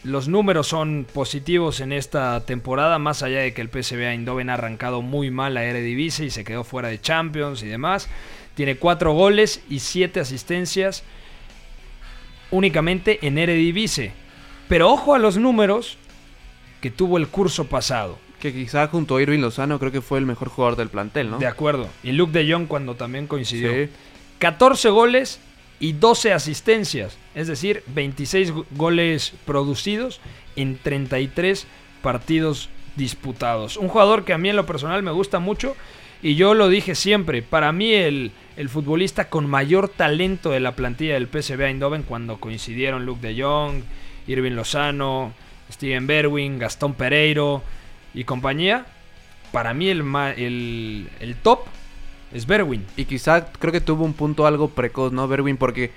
Los 0.05 0.27
números 0.27 0.67
son 0.67 1.07
positivos 1.11 1.79
en 1.79 1.91
esta 1.91 2.45
temporada, 2.45 2.99
más 2.99 3.23
allá 3.23 3.39
de 3.39 3.55
que 3.55 3.61
el 3.61 3.69
PSV 3.69 4.01
Eindhoven 4.01 4.51
ha 4.51 4.53
arrancado 4.53 5.01
muy 5.01 5.31
mal 5.31 5.55
la 5.55 5.63
Eredivisie 5.63 6.27
y 6.27 6.29
se 6.29 6.43
quedó 6.43 6.63
fuera 6.63 6.89
de 6.89 7.01
Champions 7.01 7.63
y 7.63 7.67
demás. 7.67 8.07
Tiene 8.53 8.75
cuatro 8.75 9.13
goles 9.13 9.63
y 9.67 9.79
siete 9.79 10.19
asistencias 10.19 11.03
únicamente 12.51 13.25
en 13.25 13.39
Eredivisie. 13.39 14.11
Pero 14.67 14.91
ojo 14.91 15.15
a 15.15 15.19
los 15.19 15.37
números 15.37 15.97
que 16.81 16.91
tuvo 16.91 17.17
el 17.17 17.27
curso 17.27 17.65
pasado. 17.65 18.19
Que 18.39 18.53
quizá 18.53 18.87
junto 18.87 19.15
a 19.15 19.23
Irving 19.23 19.39
Lozano 19.39 19.79
creo 19.79 19.91
que 19.91 20.01
fue 20.01 20.19
el 20.19 20.27
mejor 20.27 20.49
jugador 20.49 20.75
del 20.75 20.89
plantel, 20.89 21.31
¿no? 21.31 21.39
De 21.39 21.47
acuerdo. 21.47 21.89
Y 22.03 22.11
Luke 22.11 22.31
de 22.31 22.51
Jong 22.51 22.67
cuando 22.67 22.93
también 22.93 23.25
coincidió. 23.25 23.71
Sí. 23.71 23.89
14 24.37 24.89
goles 24.91 25.39
y 25.79 25.93
12 25.93 26.33
asistencias. 26.33 27.17
Es 27.35 27.47
decir, 27.47 27.83
26 27.87 28.51
go- 28.51 28.65
goles 28.71 29.33
producidos 29.45 30.21
en 30.55 30.77
33 30.77 31.67
partidos 32.01 32.69
disputados. 32.95 33.77
Un 33.77 33.89
jugador 33.89 34.23
que 34.25 34.33
a 34.33 34.37
mí 34.37 34.49
en 34.49 34.55
lo 34.55 34.65
personal 34.65 35.03
me 35.03 35.11
gusta 35.11 35.39
mucho. 35.39 35.75
Y 36.21 36.35
yo 36.35 36.53
lo 36.53 36.69
dije 36.69 36.95
siempre, 36.95 37.41
para 37.43 37.71
mí 37.71 37.93
el, 37.93 38.31
el 38.57 38.69
futbolista 38.69 39.29
con 39.29 39.47
mayor 39.49 39.89
talento 39.89 40.49
de 40.51 40.59
la 40.61 40.75
plantilla 40.75 41.13
del 41.15 41.27
PSV 41.27 41.61
Eindhoven 41.61 42.03
cuando 42.03 42.39
coincidieron 42.39 43.05
Luke 43.05 43.27
de 43.27 43.41
Jong, 43.43 43.81
Irving 44.27 44.53
Lozano, 44.53 45.33
Steven 45.71 46.07
Berwin, 46.07 46.57
Gastón 46.57 46.93
Pereiro 46.93 47.61
y 48.13 48.23
compañía, 48.23 48.85
para 49.51 49.73
mí 49.73 49.89
el, 49.89 50.01
el, 50.37 51.09
el 51.19 51.35
top 51.35 51.65
es 52.35 52.45
Berwin. 52.45 52.85
Y 52.97 53.05
quizá 53.05 53.45
creo 53.45 53.71
que 53.71 53.81
tuvo 53.81 54.03
un 54.03 54.13
punto 54.13 54.45
algo 54.45 54.67
precoz, 54.67 55.13
¿no? 55.13 55.27
Berwin, 55.27 55.55
porque 55.55 55.91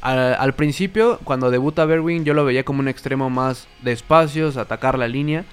al, 0.00 0.34
al 0.34 0.54
principio, 0.54 1.20
cuando 1.22 1.50
debuta 1.50 1.84
Berwin, 1.84 2.24
yo 2.24 2.32
lo 2.32 2.46
veía 2.46 2.64
como 2.64 2.80
un 2.80 2.88
extremo 2.88 3.28
más 3.28 3.68
de 3.82 3.92
espacios, 3.92 4.56
atacar 4.56 4.98
la 4.98 5.06
línea. 5.06 5.44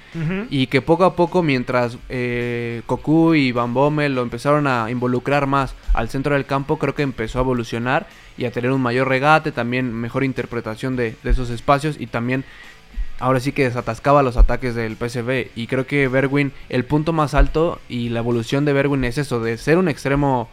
Y 0.49 0.67
que 0.67 0.81
poco 0.81 1.03
a 1.03 1.15
poco, 1.15 1.43
mientras 1.43 1.97
eh, 2.07 2.81
Cocu 2.85 3.35
y 3.35 3.51
Van 3.51 3.73
Bommel 3.73 4.15
lo 4.15 4.21
empezaron 4.21 4.65
a 4.65 4.89
involucrar 4.89 5.45
más 5.45 5.75
al 5.93 6.09
centro 6.09 6.33
del 6.33 6.45
campo, 6.45 6.79
creo 6.79 6.95
que 6.95 7.03
empezó 7.03 7.39
a 7.39 7.41
evolucionar 7.41 8.07
y 8.37 8.45
a 8.45 8.51
tener 8.51 8.71
un 8.71 8.81
mayor 8.81 9.09
regate, 9.09 9.51
también 9.51 9.93
mejor 9.93 10.23
interpretación 10.23 10.95
de, 10.95 11.15
de 11.21 11.29
esos 11.29 11.49
espacios 11.49 11.97
y 11.99 12.07
también 12.07 12.45
ahora 13.19 13.39
sí 13.39 13.51
que 13.51 13.63
desatascaba 13.63 14.23
los 14.23 14.37
ataques 14.37 14.75
del 14.75 14.95
PSV. 14.95 15.51
Y 15.55 15.67
creo 15.67 15.85
que 15.85 16.07
Berwin, 16.07 16.51
el 16.69 16.85
punto 16.85 17.13
más 17.13 17.33
alto 17.33 17.79
y 17.89 18.09
la 18.09 18.19
evolución 18.19 18.65
de 18.65 18.73
Berwin 18.73 19.03
es 19.03 19.17
eso, 19.17 19.39
de 19.39 19.57
ser 19.57 19.77
un 19.77 19.89
extremo, 19.89 20.49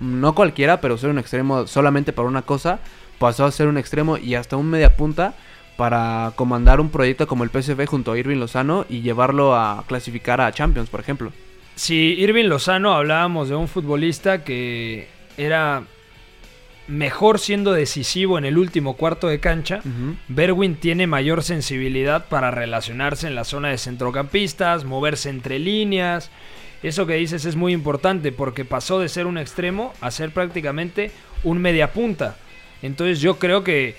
no 0.00 0.34
cualquiera, 0.34 0.80
pero 0.80 0.98
ser 0.98 1.10
un 1.10 1.18
extremo 1.18 1.66
solamente 1.66 2.12
para 2.12 2.28
una 2.28 2.42
cosa, 2.42 2.80
pasó 3.18 3.44
a 3.44 3.52
ser 3.52 3.68
un 3.68 3.78
extremo 3.78 4.18
y 4.18 4.34
hasta 4.34 4.56
un 4.56 4.70
media 4.70 4.96
punta 4.96 5.34
para 5.76 6.32
comandar 6.36 6.80
un 6.80 6.90
proyecto 6.90 7.26
como 7.26 7.44
el 7.44 7.50
PSV 7.50 7.86
junto 7.86 8.12
a 8.12 8.18
Irving 8.18 8.36
Lozano 8.36 8.84
y 8.88 9.00
llevarlo 9.00 9.54
a 9.54 9.84
clasificar 9.86 10.40
a 10.40 10.52
Champions, 10.52 10.90
por 10.90 11.00
ejemplo. 11.00 11.32
Si 11.74 11.94
Irving 11.94 12.46
Lozano 12.46 12.92
hablábamos 12.92 13.48
de 13.48 13.54
un 13.54 13.66
futbolista 13.66 14.44
que 14.44 15.08
era 15.38 15.84
mejor 16.90 17.38
siendo 17.38 17.72
decisivo 17.72 18.36
en 18.36 18.44
el 18.44 18.58
último 18.58 18.96
cuarto 18.96 19.28
de 19.28 19.40
cancha, 19.40 19.80
Berwin 20.28 20.74
tiene 20.74 21.06
mayor 21.06 21.42
sensibilidad 21.42 22.26
para 22.28 22.50
relacionarse 22.50 23.28
en 23.28 23.34
la 23.34 23.44
zona 23.44 23.68
de 23.68 23.78
centrocampistas, 23.78 24.84
moverse 24.84 25.30
entre 25.30 25.58
líneas. 25.58 26.30
Eso 26.82 27.06
que 27.06 27.14
dices 27.14 27.44
es 27.44 27.56
muy 27.56 27.72
importante 27.72 28.32
porque 28.32 28.64
pasó 28.64 28.98
de 28.98 29.08
ser 29.08 29.26
un 29.26 29.38
extremo 29.38 29.94
a 30.00 30.10
ser 30.10 30.32
prácticamente 30.32 31.12
un 31.44 31.58
mediapunta. 31.58 32.36
Entonces 32.82 33.20
yo 33.20 33.38
creo 33.38 33.62
que 33.62 33.94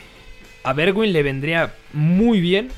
a 0.63 0.73
Bergwin 0.73 1.13
le 1.13 1.23
vendría 1.23 1.73
muy 1.93 2.41
bien 2.41 2.69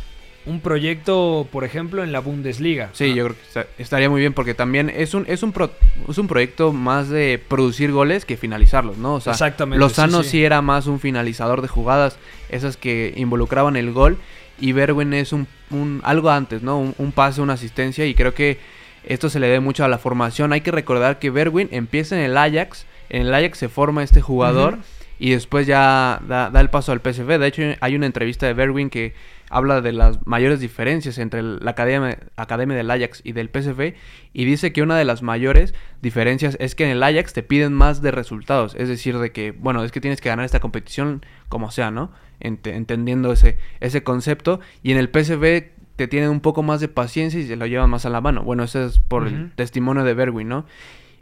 un 0.46 0.60
proyecto, 0.60 1.48
por 1.52 1.64
ejemplo, 1.64 2.04
en 2.04 2.12
la 2.12 2.20
Bundesliga. 2.20 2.90
Sí, 2.94 3.14
yo 3.14 3.26
creo 3.26 3.36
que 3.38 3.44
está- 3.48 3.68
estaría 3.78 4.10
muy 4.10 4.20
bien 4.20 4.34
porque 4.34 4.54
también 4.54 4.90
es 4.90 5.14
un, 5.14 5.26
es 5.28 5.42
un, 5.44 5.52
pro- 5.54 5.72
es 6.10 6.18
un 6.18 6.28
proyecto 6.28 6.74
más 6.74 7.10
de 7.10 7.42
producir 7.48 7.92
goles 7.92 8.26
que 8.26 8.36
finalizarlos, 8.38 8.98
¿no? 8.98 9.16
O 9.16 9.22
sea, 9.22 9.32
Exactamente, 9.34 9.80
Lozano 9.80 10.20
sí, 10.20 10.24
sí, 10.26 10.30
sí. 10.32 10.44
era 10.44 10.62
más 10.62 10.88
un 10.88 11.00
finalizador 11.00 11.62
de 11.62 11.68
jugadas, 11.70 12.18
esas 12.50 12.76
que 12.78 13.14
involucraban 13.16 13.76
el 13.78 13.92
gol, 13.94 14.18
y 14.60 14.72
Berwin 14.74 15.14
es 15.14 15.32
un, 15.34 15.48
un- 15.72 16.02
algo 16.04 16.30
antes, 16.30 16.62
¿no? 16.62 16.78
Un, 16.80 16.94
un 16.98 17.12
pase, 17.14 17.42
una 17.42 17.54
asistencia, 17.54 18.06
y 18.06 18.14
creo 18.14 18.34
que 18.34 18.60
esto 19.06 19.30
se 19.30 19.40
le 19.40 19.48
debe 19.48 19.60
mucho 19.62 19.84
a 19.84 19.88
la 19.88 19.98
formación. 19.98 20.54
Hay 20.54 20.62
que 20.62 20.72
recordar 20.72 21.20
que 21.20 21.30
Berwin 21.30 21.70
empieza 21.72 22.16
en 22.18 22.24
el 22.24 22.38
Ajax, 22.38 22.86
en 23.10 23.24
el 23.24 23.34
Ajax 23.34 23.58
se 23.60 23.70
forma 23.70 24.04
este 24.04 24.22
jugador, 24.22 24.80
y 25.20 25.30
después 25.32 25.68
ya 25.68 26.20
da, 26.28 26.50
da 26.50 26.60
el 26.60 26.70
paso 26.70 26.92
al 26.92 27.00
PSV. 27.00 27.38
De 27.40 27.48
hecho, 27.48 27.62
hay 27.80 27.96
una 27.96 28.06
entrevista 28.08 28.46
de 28.46 28.54
Berwin 28.54 28.90
que 28.90 29.14
habla 29.54 29.82
de 29.82 29.92
las 29.92 30.26
mayores 30.26 30.60
diferencias 30.60 31.18
entre 31.18 31.42
la 31.44 31.72
academia, 31.72 32.18
academia 32.36 32.76
del 32.76 32.90
Ajax 32.92 33.22
y 33.24 33.32
del 33.34 33.50
PSV 33.50 33.94
y 34.34 34.46
dice 34.46 34.74
que 34.74 34.82
una 34.82 34.98
de 34.98 35.06
las 35.06 35.22
mayores 35.22 35.74
diferencias 36.02 36.58
es 36.60 36.76
que 36.76 36.84
en 36.86 36.90
el 36.92 37.04
Ajax 37.04 37.34
te 37.34 37.44
piden 37.44 37.74
más 37.74 38.02
de 38.02 38.12
resultados, 38.12 38.76
es 38.76 38.90
decir, 38.90 39.18
de 39.20 39.32
que, 39.32 39.52
bueno, 39.52 39.84
es 39.84 39.92
que 39.92 40.02
tienes 40.02 40.22
que 40.22 40.30
ganar 40.30 40.46
esta 40.46 40.60
competición 40.60 41.26
como 41.50 41.72
sea, 41.72 41.92
¿no? 41.92 42.12
Ent- 42.40 42.68
entendiendo 42.68 43.32
ese, 43.32 43.58
ese 43.80 44.04
concepto 44.04 44.60
y 44.82 44.92
en 44.92 44.98
el 44.98 45.10
PSV 45.10 45.72
te 45.96 46.08
tienen 46.08 46.30
un 46.32 46.40
poco 46.42 46.64
más 46.64 46.80
de 46.82 46.88
paciencia 46.88 47.40
y 47.40 47.44
se 47.48 47.56
lo 47.56 47.68
llevan 47.68 47.90
más 47.90 48.06
a 48.06 48.10
la 48.10 48.20
mano. 48.20 48.44
Bueno, 48.44 48.64
eso 48.64 48.84
es 48.84 48.98
por 49.00 49.28
el 49.28 49.52
testimonio 49.56 50.04
de 50.04 50.16
Berwin, 50.16 50.48
¿no? 50.48 50.66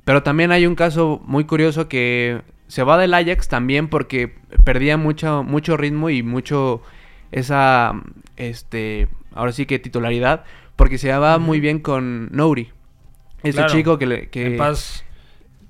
Pero 0.05 0.23
también 0.23 0.51
hay 0.53 0.65
un 0.65 0.75
caso 0.75 1.21
muy 1.25 1.43
curioso 1.43 1.89
que 1.89 2.41
se 2.67 2.83
va 2.83 2.97
del 2.97 3.13
Ajax 3.13 3.49
también 3.49 3.89
porque 3.89 4.33
perdía 4.63 4.95
mucho, 4.95 5.43
mucho 5.43 5.75
ritmo 5.75 6.09
y 6.09 6.23
mucho 6.23 6.81
esa, 7.31 7.93
este, 8.37 9.07
ahora 9.33 9.51
sí 9.51 9.65
que 9.65 9.79
titularidad, 9.79 10.43
porque 10.75 10.97
se 10.97 11.07
llevaba 11.07 11.37
muy 11.37 11.59
bien 11.59 11.79
con 11.79 12.29
Nouri. 12.31 12.69
Este 13.43 13.53
Claro. 13.53 13.73
chico 13.73 13.97
que 13.97 14.05
le... 14.05 14.29
Que, 14.29 14.47
En 14.47 14.57
paz 14.57 15.03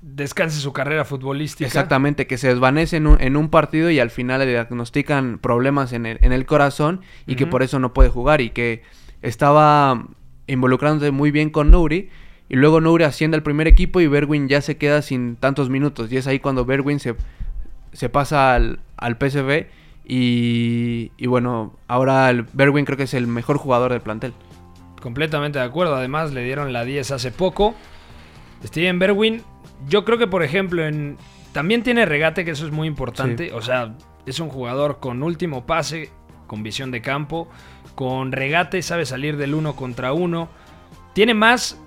descanse 0.02 0.58
su 0.58 0.72
carrera 0.72 1.04
futbolística. 1.04 1.66
Exactamente, 1.66 2.26
que 2.26 2.36
se 2.36 2.48
desvanece 2.48 2.96
en 2.96 3.06
un, 3.06 3.20
en 3.20 3.36
un 3.36 3.48
partido 3.48 3.88
y 3.90 4.00
al 4.00 4.10
final 4.10 4.40
le 4.40 4.46
diagnostican 4.46 5.38
problemas 5.38 5.92
en 5.92 6.06
el, 6.06 6.18
en 6.22 6.32
el 6.32 6.44
corazón 6.44 7.00
y 7.26 7.36
que 7.36 7.46
por 7.46 7.62
eso 7.62 7.78
no 7.78 7.94
puede 7.94 8.10
jugar 8.10 8.40
y 8.40 8.50
que 8.50 8.82
estaba 9.22 10.08
involucrándose 10.48 11.12
muy 11.12 11.30
bien 11.30 11.50
con 11.50 11.70
Nouri 11.70 12.10
y 12.48 12.56
luego 12.56 12.80
Nouri 12.80 13.04
asciende 13.04 13.36
al 13.36 13.44
primer 13.44 13.68
equipo 13.68 14.00
y 14.00 14.08
Berwin 14.08 14.48
ya 14.48 14.60
se 14.60 14.76
queda 14.76 15.02
sin 15.02 15.36
tantos 15.36 15.70
minutos 15.70 16.12
y 16.12 16.16
es 16.16 16.26
ahí 16.26 16.40
cuando 16.40 16.64
Berwin 16.64 16.98
se, 16.98 17.14
se 17.92 18.08
pasa 18.08 18.54
al, 18.54 18.80
al 18.96 19.16
PSV 19.16 19.66
y, 20.04 21.12
y 21.16 21.26
bueno, 21.26 21.78
ahora 21.88 22.28
el 22.30 22.42
Berwin 22.52 22.84
creo 22.84 22.96
que 22.96 23.04
es 23.04 23.14
el 23.14 23.26
mejor 23.26 23.58
jugador 23.58 23.92
del 23.92 24.00
plantel. 24.00 24.32
Completamente 25.00 25.58
de 25.58 25.64
acuerdo. 25.64 25.96
Además, 25.96 26.32
le 26.32 26.44
dieron 26.44 26.72
la 26.72 26.84
10 26.84 27.10
hace 27.10 27.30
poco. 27.30 27.74
Steven 28.64 28.98
Berwin, 28.98 29.42
yo 29.88 30.04
creo 30.04 30.18
que, 30.18 30.26
por 30.26 30.42
ejemplo, 30.42 30.84
en 30.86 31.16
también 31.52 31.82
tiene 31.82 32.06
regate, 32.06 32.44
que 32.44 32.52
eso 32.52 32.66
es 32.66 32.72
muy 32.72 32.88
importante. 32.88 33.52
O 33.52 33.60
sea, 33.60 33.94
es 34.26 34.40
un 34.40 34.48
jugador 34.48 35.00
con 35.00 35.22
último 35.22 35.66
pase, 35.66 36.10
con 36.46 36.62
visión 36.62 36.90
de 36.90 37.02
campo, 37.02 37.48
con 37.94 38.32
regate, 38.32 38.82
sabe 38.82 39.04
salir 39.04 39.36
del 39.36 39.54
uno 39.54 39.76
contra 39.76 40.12
uno. 40.12 40.48
Tiene 41.12 41.34
más 41.34 41.78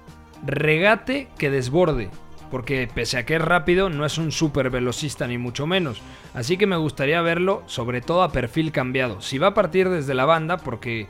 regate 0.45 1.29
que 1.37 1.49
desborde. 1.49 2.09
Porque 2.55 2.87
pese 2.87 3.17
a 3.17 3.25
que 3.25 3.35
es 3.35 3.41
rápido, 3.41 3.89
no 3.89 4.05
es 4.05 4.17
un 4.17 4.31
super 4.31 4.69
velocista 4.69 5.27
ni 5.27 5.37
mucho 5.37 5.67
menos. 5.67 6.01
Así 6.33 6.55
que 6.55 6.65
me 6.65 6.77
gustaría 6.77 7.21
verlo, 7.21 7.63
sobre 7.65 7.99
todo 7.99 8.23
a 8.23 8.31
perfil 8.31 8.71
cambiado. 8.71 9.19
Si 9.19 9.37
va 9.37 9.47
a 9.47 9.53
partir 9.53 9.89
desde 9.89 10.13
la 10.13 10.23
banda, 10.23 10.55
porque 10.55 11.07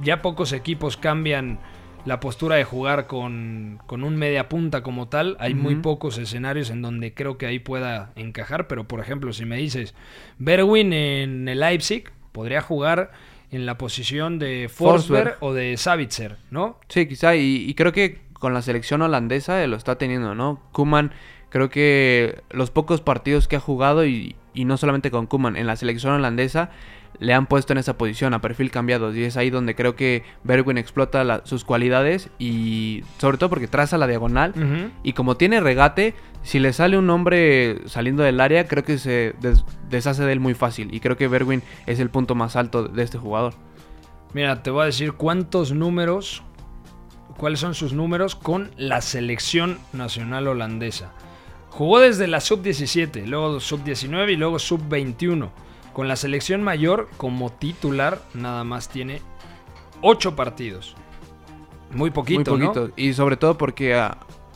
ya 0.00 0.22
pocos 0.22 0.52
equipos 0.52 0.96
cambian 0.96 1.58
la 2.04 2.20
postura 2.20 2.54
de 2.54 2.62
jugar 2.62 3.08
con, 3.08 3.80
con 3.88 4.04
un 4.04 4.14
media 4.14 4.48
punta 4.48 4.84
como 4.84 5.08
tal. 5.08 5.36
Hay 5.40 5.54
muy 5.54 5.74
pocos 5.74 6.18
escenarios 6.18 6.70
en 6.70 6.82
donde 6.82 7.14
creo 7.14 7.36
que 7.36 7.46
ahí 7.46 7.58
pueda 7.58 8.12
encajar. 8.14 8.68
Pero 8.68 8.86
por 8.86 9.00
ejemplo, 9.00 9.32
si 9.32 9.44
me 9.44 9.56
dices, 9.56 9.92
Berwin 10.38 10.92
en 10.92 11.48
el 11.48 11.58
Leipzig 11.58 12.12
podría 12.30 12.60
jugar 12.60 13.10
en 13.50 13.66
la 13.66 13.76
posición 13.76 14.38
de 14.38 14.70
Forsberg, 14.72 15.00
Forsberg. 15.00 15.36
o 15.40 15.52
de 15.52 15.76
Savitzer, 15.78 16.36
¿no? 16.52 16.78
Sí, 16.88 17.08
quizá, 17.08 17.34
y, 17.34 17.64
y 17.68 17.74
creo 17.74 17.90
que 17.90 18.25
con 18.38 18.54
la 18.54 18.62
selección 18.62 19.02
holandesa 19.02 19.62
eh, 19.62 19.66
lo 19.66 19.76
está 19.76 19.96
teniendo, 19.96 20.34
¿no? 20.34 20.60
Kuman, 20.72 21.12
creo 21.48 21.70
que 21.70 22.42
los 22.50 22.70
pocos 22.70 23.00
partidos 23.00 23.48
que 23.48 23.56
ha 23.56 23.60
jugado, 23.60 24.04
y, 24.06 24.36
y 24.54 24.64
no 24.64 24.76
solamente 24.76 25.10
con 25.10 25.26
Kuman, 25.26 25.56
en 25.56 25.66
la 25.66 25.76
selección 25.76 26.12
holandesa 26.12 26.70
le 27.18 27.32
han 27.32 27.46
puesto 27.46 27.72
en 27.72 27.78
esa 27.78 27.96
posición 27.96 28.34
a 28.34 28.42
perfil 28.42 28.70
cambiado, 28.70 29.14
y 29.14 29.22
es 29.24 29.38
ahí 29.38 29.48
donde 29.48 29.74
creo 29.74 29.96
que 29.96 30.22
Bergwijn 30.44 30.76
explota 30.76 31.24
la- 31.24 31.40
sus 31.46 31.64
cualidades, 31.64 32.28
y 32.38 33.04
sobre 33.18 33.38
todo 33.38 33.48
porque 33.48 33.68
traza 33.68 33.96
la 33.96 34.06
diagonal, 34.06 34.52
y 35.02 35.14
como 35.14 35.38
tiene 35.38 35.60
regate, 35.60 36.14
si 36.42 36.58
le 36.58 36.74
sale 36.74 36.98
un 36.98 37.08
hombre 37.08 37.78
saliendo 37.86 38.22
del 38.22 38.38
área, 38.38 38.68
creo 38.68 38.84
que 38.84 38.98
se 38.98 39.34
des- 39.40 39.64
deshace 39.88 40.24
de 40.24 40.32
él 40.32 40.40
muy 40.40 40.52
fácil, 40.52 40.94
y 40.94 41.00
creo 41.00 41.16
que 41.16 41.26
Bergwijn 41.26 41.62
es 41.86 42.00
el 42.00 42.10
punto 42.10 42.34
más 42.34 42.54
alto 42.54 42.86
de 42.86 43.02
este 43.02 43.16
jugador. 43.16 43.54
Mira, 44.34 44.62
te 44.62 44.70
voy 44.70 44.82
a 44.82 44.86
decir 44.86 45.12
cuántos 45.14 45.72
números, 45.72 46.42
cuáles 47.36 47.60
son 47.60 47.74
sus 47.74 47.92
números 47.92 48.34
con 48.34 48.70
la 48.76 49.00
selección 49.00 49.78
nacional 49.92 50.48
holandesa. 50.48 51.12
Jugó 51.70 52.00
desde 52.00 52.26
la 52.26 52.40
sub-17, 52.40 53.26
luego 53.26 53.60
sub-19 53.60 54.32
y 54.32 54.36
luego 54.36 54.58
sub-21. 54.58 55.50
Con 55.92 56.08
la 56.08 56.16
selección 56.16 56.62
mayor 56.62 57.08
como 57.16 57.50
titular 57.52 58.22
nada 58.34 58.64
más 58.64 58.88
tiene 58.88 59.20
8 60.02 60.36
partidos. 60.36 60.94
Muy 61.90 62.10
poquito, 62.10 62.52
Muy 62.52 62.60
¿no? 62.60 62.72
poquito. 62.72 62.94
Y 62.96 63.12
sobre 63.14 63.36
todo 63.36 63.56
porque 63.58 63.98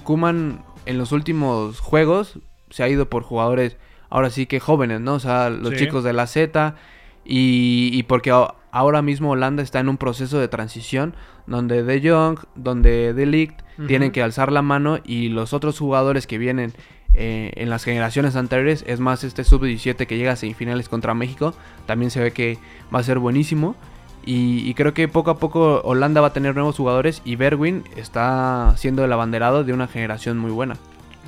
Kuman 0.04 0.64
en 0.86 0.98
los 0.98 1.12
últimos 1.12 1.80
juegos 1.80 2.38
se 2.70 2.82
ha 2.82 2.88
ido 2.88 3.08
por 3.08 3.22
jugadores 3.22 3.76
ahora 4.10 4.30
sí 4.30 4.46
que 4.46 4.60
jóvenes, 4.60 5.00
¿no? 5.00 5.14
O 5.14 5.20
sea, 5.20 5.50
los 5.50 5.70
Sí. 5.70 5.76
chicos 5.84 6.04
de 6.04 6.12
la 6.12 6.26
Z. 6.26 6.74
Y, 7.24 7.90
y 7.92 8.02
porque 8.04 8.32
ahora 8.72 9.02
mismo 9.02 9.30
Holanda 9.30 9.62
está 9.62 9.80
en 9.80 9.88
un 9.88 9.96
proceso 9.96 10.38
de 10.38 10.48
transición 10.48 11.14
donde 11.46 11.82
De 11.82 12.00
Jong, 12.08 12.38
donde 12.54 13.12
De 13.14 13.26
Ligt 13.26 13.60
tienen 13.86 14.10
que 14.12 14.22
alzar 14.22 14.52
la 14.52 14.62
mano 14.62 14.98
y 15.04 15.28
los 15.30 15.52
otros 15.54 15.78
jugadores 15.78 16.26
que 16.26 16.36
vienen 16.38 16.72
eh, 17.14 17.50
en 17.56 17.70
las 17.70 17.82
generaciones 17.82 18.36
anteriores, 18.36 18.84
es 18.86 19.00
más 19.00 19.24
este 19.24 19.42
sub-17 19.42 20.06
que 20.06 20.16
llega 20.16 20.32
a 20.32 20.36
semifinales 20.36 20.88
contra 20.88 21.14
México, 21.14 21.54
también 21.86 22.10
se 22.10 22.20
ve 22.20 22.30
que 22.32 22.58
va 22.94 23.00
a 23.00 23.02
ser 23.02 23.18
buenísimo. 23.18 23.74
Y, 24.24 24.68
y 24.68 24.74
creo 24.74 24.92
que 24.92 25.08
poco 25.08 25.30
a 25.30 25.38
poco 25.38 25.80
Holanda 25.82 26.20
va 26.20 26.26
a 26.28 26.32
tener 26.34 26.54
nuevos 26.54 26.76
jugadores 26.76 27.22
y 27.24 27.36
Berwin 27.36 27.84
está 27.96 28.74
siendo 28.76 29.02
el 29.02 29.12
abanderado 29.14 29.64
de 29.64 29.72
una 29.72 29.86
generación 29.88 30.36
muy 30.36 30.50
buena. 30.50 30.76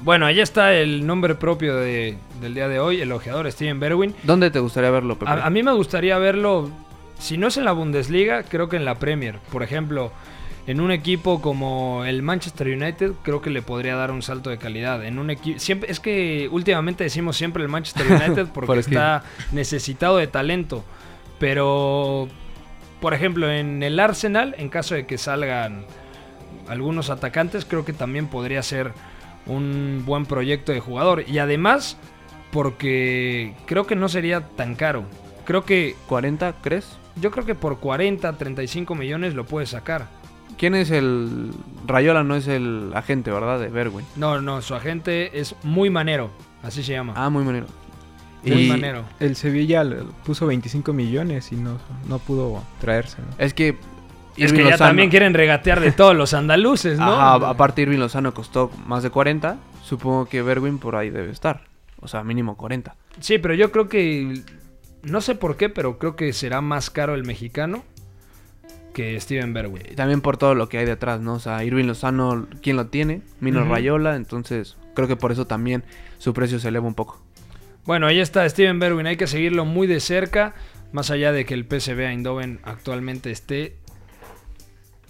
Bueno, 0.05 0.27
ahí 0.27 0.41
está 0.41 0.75
el 0.75 1.07
nombre 1.07 1.35
propio 1.37 1.75
de- 1.77 2.19
del 2.43 2.53
día 2.55 2.69
de 2.69 2.81
hoy, 2.81 3.01
el 3.01 3.11
ojeador 3.13 3.51
Steven 3.51 3.81
Berwin. 3.81 4.15
¿Dónde 4.25 4.51
te 4.51 4.59
gustaría 4.61 4.91
verlo, 4.91 5.19
Pepe? 5.19 5.31
A, 5.31 5.47
a 5.47 5.51
mí 5.51 5.63
me 5.63 5.73
gustaría 5.73 6.19
verlo, 6.19 6.69
si 7.19 7.39
no 7.39 7.49
es 7.49 7.57
en 7.57 7.65
la 7.65 7.73
Bundesliga, 7.73 8.43
creo 8.43 8.69
que 8.69 8.77
en 8.77 8.85
la 8.85 8.99
Premier. 8.99 9.39
Por 9.51 9.63
ejemplo, 9.63 10.13
en 10.67 10.81
un 10.81 10.93
equipo 10.93 11.41
como 11.41 12.05
el 12.05 12.23
Manchester 12.23 12.69
United, 12.69 13.13
creo 13.23 13.43
que 13.43 13.51
le 13.51 13.63
podría 13.63 13.97
dar 13.97 14.11
un 14.11 14.23
salto 14.23 14.51
de 14.51 14.59
calidad. 14.59 15.05
En 15.05 15.19
un 15.19 15.31
equipo, 15.31 15.59
siempre 15.59 15.91
es 15.91 15.99
que 15.99 16.49
últimamente 16.51 17.05
decimos 17.05 17.37
siempre 17.37 17.63
el 17.63 17.69
Manchester 17.69 18.07
United 18.11 18.49
porque 18.53 18.79
está 18.79 19.25
necesitado 19.51 20.19
de 20.19 20.29
talento. 20.29 20.85
Pero, 21.39 22.29
por 23.01 23.15
ejemplo, 23.15 23.51
en 23.51 23.83
el 23.83 23.99
Arsenal, 23.99 24.55
en 24.59 24.69
caso 24.69 24.95
de 24.95 25.07
que 25.07 25.19
salgan 25.19 25.85
algunos 26.69 27.11
atacantes, 27.11 27.65
creo 27.65 27.85
que 27.85 27.93
también 27.93 28.29
podría 28.29 28.63
ser 28.63 28.93
un 29.47 30.05
buen 30.07 30.27
proyecto 30.27 30.71
de 30.71 30.79
jugador. 30.79 31.25
Y 31.29 31.39
además, 31.39 31.97
porque 32.53 33.55
creo 33.67 33.87
que 33.87 33.97
no 33.97 34.09
sería 34.09 34.43
tan 34.57 34.77
caro. 34.77 35.05
Creo 35.45 35.65
que, 35.65 35.97
¿40 36.09 36.55
crees? 36.63 36.99
Yo 37.17 37.31
creo 37.31 37.45
que 37.47 37.55
por 37.55 37.79
40, 37.79 38.33
35 38.39 38.95
millones 38.95 39.35
lo 39.35 39.45
puedes 39.45 39.71
sacar. 39.71 40.07
¿Quién 40.59 40.75
es 40.75 40.91
el... 40.91 41.51
Rayola 41.87 42.23
no 42.25 42.37
es 42.37 42.47
el 42.47 42.93
agente, 42.95 43.31
¿verdad? 43.31 43.59
De 43.59 43.69
Berwin. 43.69 44.05
No, 44.17 44.41
no, 44.41 44.63
su 44.63 44.75
agente 44.75 45.39
es 45.41 45.57
muy 45.63 45.91
manero, 45.91 46.31
así 46.63 46.83
se 46.83 46.93
llama. 46.93 47.15
Ah, 47.17 47.31
muy 47.31 47.43
manero. 47.45 47.67
muy 48.45 48.65
y- 48.65 48.69
manero. 48.69 49.05
El 49.19 49.35
Sevilla 49.37 49.83
le 49.83 49.97
puso 50.25 50.47
25 50.47 50.93
millones 50.93 51.51
y 51.53 51.57
no, 51.57 51.79
no 52.09 52.19
pudo 52.19 52.63
traerse. 52.81 53.19
¿no? 53.23 53.29
Es 53.39 53.55
que... 53.55 53.77
Es 54.37 54.53
que 54.53 54.65
ya 54.65 54.71
Lozano- 54.77 54.79
también 54.79 55.11
quieren 55.11 55.35
regatear 55.35 55.81
de 55.81 55.93
todos 55.93 56.17
los 56.17 56.33
andaluces, 56.33 56.99
¿no? 56.99 57.13
Ajá, 57.13 57.35
aparte 57.51 57.83
Irving 57.83 57.99
Lozano 57.99 58.33
costó 58.33 58.71
más 58.87 59.03
de 59.03 59.11
40. 59.11 59.59
Supongo 59.83 60.25
que 60.27 60.41
Berwin 60.43 60.79
por 60.79 60.97
ahí 60.97 61.11
debe 61.11 61.31
estar. 61.31 61.65
O 62.01 62.09
sea, 62.09 62.25
mínimo 62.25 62.57
40. 62.57 62.95
Sí, 63.21 63.37
pero 63.39 63.53
yo 63.55 63.71
creo 63.71 63.89
que. 63.91 64.41
No 65.03 65.21
sé 65.21 65.35
por 65.35 65.57
qué, 65.57 65.69
pero 65.69 65.99
creo 65.99 66.17
que 66.17 66.33
será 66.33 66.61
más 66.61 66.91
caro 66.91 67.15
el 67.15 67.25
mexicano 67.25 67.85
que 68.95 69.19
Steven 69.21 69.53
Berwin. 69.55 69.83
Y 69.91 69.95
también 69.95 70.21
por 70.21 70.37
todo 70.37 70.55
lo 70.55 70.69
que 70.69 70.79
hay 70.79 70.85
detrás, 70.85 71.21
¿no? 71.21 71.35
O 71.35 71.41
sea, 71.41 71.65
Irving 71.65 71.87
Lozano, 71.87 72.47
¿quién 72.63 72.77
lo 72.77 72.87
tiene? 72.87 73.23
Mino 73.41 73.63
Ujú. 73.63 73.71
Rayola, 73.71 74.17
entonces 74.17 74.77
creo 74.95 75.09
que 75.09 75.17
por 75.17 75.33
eso 75.33 75.47
también 75.47 75.83
su 76.19 76.35
precio 76.35 76.59
se 76.59 76.69
eleva 76.69 76.87
un 76.87 76.95
poco. 76.95 77.21
Bueno, 77.85 78.07
ahí 78.07 78.21
está 78.21 78.49
Steven 78.49 78.79
Berwin, 78.79 79.07
hay 79.07 79.17
que 79.17 79.27
seguirlo 79.27 79.65
muy 79.65 79.87
de 79.87 80.01
cerca. 80.01 80.55
Más 80.93 81.11
allá 81.11 81.33
de 81.33 81.47
que 81.47 81.55
el 81.55 81.65
PSV 81.65 81.99
Eindhoven 82.01 82.61
actualmente 82.65 83.31
esté 83.31 83.77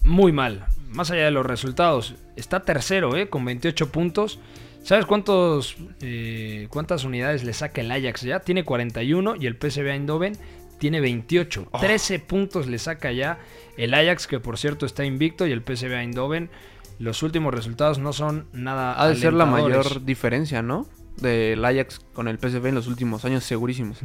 muy 0.05 0.33
mal. 0.33 0.67
Más 0.91 1.11
allá 1.11 1.25
de 1.25 1.31
los 1.33 1.45
resultados. 1.45 2.15
Está 2.37 2.61
tercero, 2.61 3.17
¿eh? 3.17 3.29
Con 3.29 3.45
28 3.45 3.91
puntos. 3.91 4.39
¿Sabes 4.83 5.07
cuántos, 5.07 5.77
eh, 6.01 6.67
cuántas 6.71 7.05
unidades 7.05 7.45
le 7.45 7.53
saca 7.53 7.81
el 7.81 7.91
Ajax 7.91 8.23
ya? 8.23 8.41
Tiene 8.41 8.65
41 8.65 9.37
y 9.37 9.47
el 9.47 9.57
PSV 9.57 9.87
Eindhoven 9.87 10.37
tiene 10.79 11.01
28. 11.01 11.69
13 11.81 12.19
puntos 12.19 12.67
le 12.67 12.79
saca 12.79 13.13
ya 13.13 13.39
el 13.77 13.95
Ajax, 13.95 14.27
que 14.27 14.41
por 14.41 14.59
cierto 14.59 14.85
está 14.85 15.05
invicto, 15.05 15.47
y 15.47 15.53
el 15.53 15.63
PSV 15.63 15.93
Eindhoven. 15.93 16.51
Los 16.99 17.23
últimos 17.23 17.55
resultados 17.55 18.01
no 18.01 18.13
son 18.13 18.47
nada. 18.53 19.01
Ha 19.01 19.09
de 19.09 19.15
ser 19.15 19.33
la 19.33 19.47
mayor 19.47 20.05
diferencia, 20.05 20.63
¿no? 20.63 20.89
Del 21.21 21.65
Ajax 21.65 22.01
con 22.13 22.27
el 22.27 22.39
PSV 22.39 22.67
en 22.67 22.75
los 22.75 22.89
últimos 22.89 23.25
años, 23.25 23.45
segurísimos. 23.45 23.99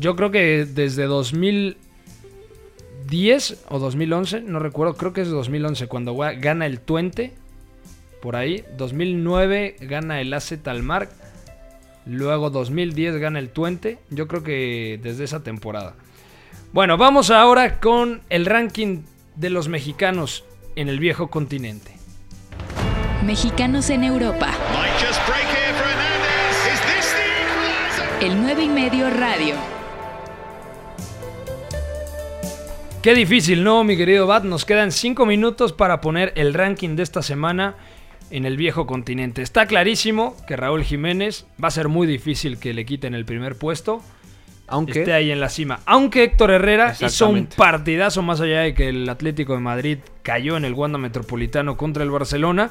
Yo 0.00 0.16
creo 0.16 0.30
que 0.30 0.64
desde 0.64 1.04
2010 1.04 3.64
o 3.68 3.78
2011, 3.78 4.40
no 4.40 4.60
recuerdo, 4.60 4.94
creo 4.94 5.12
que 5.12 5.20
es 5.20 5.28
2011 5.28 5.86
cuando 5.88 6.16
gana 6.16 6.64
el 6.64 6.80
Twente, 6.80 7.34
por 8.22 8.36
ahí. 8.36 8.64
2009 8.78 9.76
gana 9.80 10.22
el 10.22 10.32
AZ 10.32 10.54
Almar. 10.64 11.10
Luego 12.06 12.48
2010 12.48 13.18
gana 13.18 13.38
el 13.38 13.50
Twente. 13.50 13.98
Yo 14.08 14.26
creo 14.28 14.42
que 14.42 14.98
desde 15.02 15.24
esa 15.24 15.42
temporada. 15.42 15.94
Bueno, 16.72 16.96
vamos 16.96 17.30
ahora 17.30 17.80
con 17.80 18.22
el 18.30 18.46
ranking 18.46 19.02
de 19.36 19.50
los 19.50 19.68
mexicanos 19.68 20.44
en 20.76 20.88
el 20.88 20.98
viejo 21.00 21.28
continente. 21.28 21.92
Mexicanos 23.26 23.90
en 23.90 24.04
Europa. 24.04 24.48
El 28.20 28.40
9 28.40 28.62
y 28.62 28.68
medio 28.68 29.10
radio. 29.10 29.56
Qué 33.02 33.14
difícil, 33.14 33.64
¿no, 33.64 33.82
mi 33.82 33.96
querido 33.96 34.28
Bat? 34.28 34.44
Nos 34.44 34.64
quedan 34.64 34.92
5 34.92 35.26
minutos 35.26 35.72
para 35.72 36.00
poner 36.00 36.32
el 36.36 36.54
ranking 36.54 36.94
de 36.94 37.02
esta 37.02 37.20
semana 37.20 37.74
en 38.32 38.46
el 38.46 38.56
viejo 38.56 38.86
continente. 38.86 39.42
Está 39.42 39.66
clarísimo 39.66 40.36
que 40.48 40.56
Raúl 40.56 40.82
Jiménez 40.82 41.46
va 41.62 41.68
a 41.68 41.70
ser 41.70 41.88
muy 41.88 42.06
difícil 42.06 42.58
que 42.58 42.72
le 42.72 42.84
quiten 42.84 43.14
el 43.14 43.24
primer 43.24 43.56
puesto. 43.56 44.02
Aunque 44.66 45.00
Esté 45.00 45.12
ahí 45.12 45.30
en 45.30 45.38
la 45.38 45.50
cima. 45.50 45.80
Aunque 45.84 46.24
Héctor 46.24 46.50
Herrera 46.50 46.96
hizo 46.98 47.28
un 47.28 47.46
partidazo 47.46 48.22
más 48.22 48.40
allá 48.40 48.60
de 48.60 48.74
que 48.74 48.88
el 48.88 49.06
Atlético 49.08 49.52
de 49.52 49.60
Madrid 49.60 49.98
cayó 50.22 50.56
en 50.56 50.64
el 50.64 50.72
Wanda 50.72 50.98
Metropolitano 50.98 51.76
contra 51.76 52.02
el 52.02 52.10
Barcelona. 52.10 52.70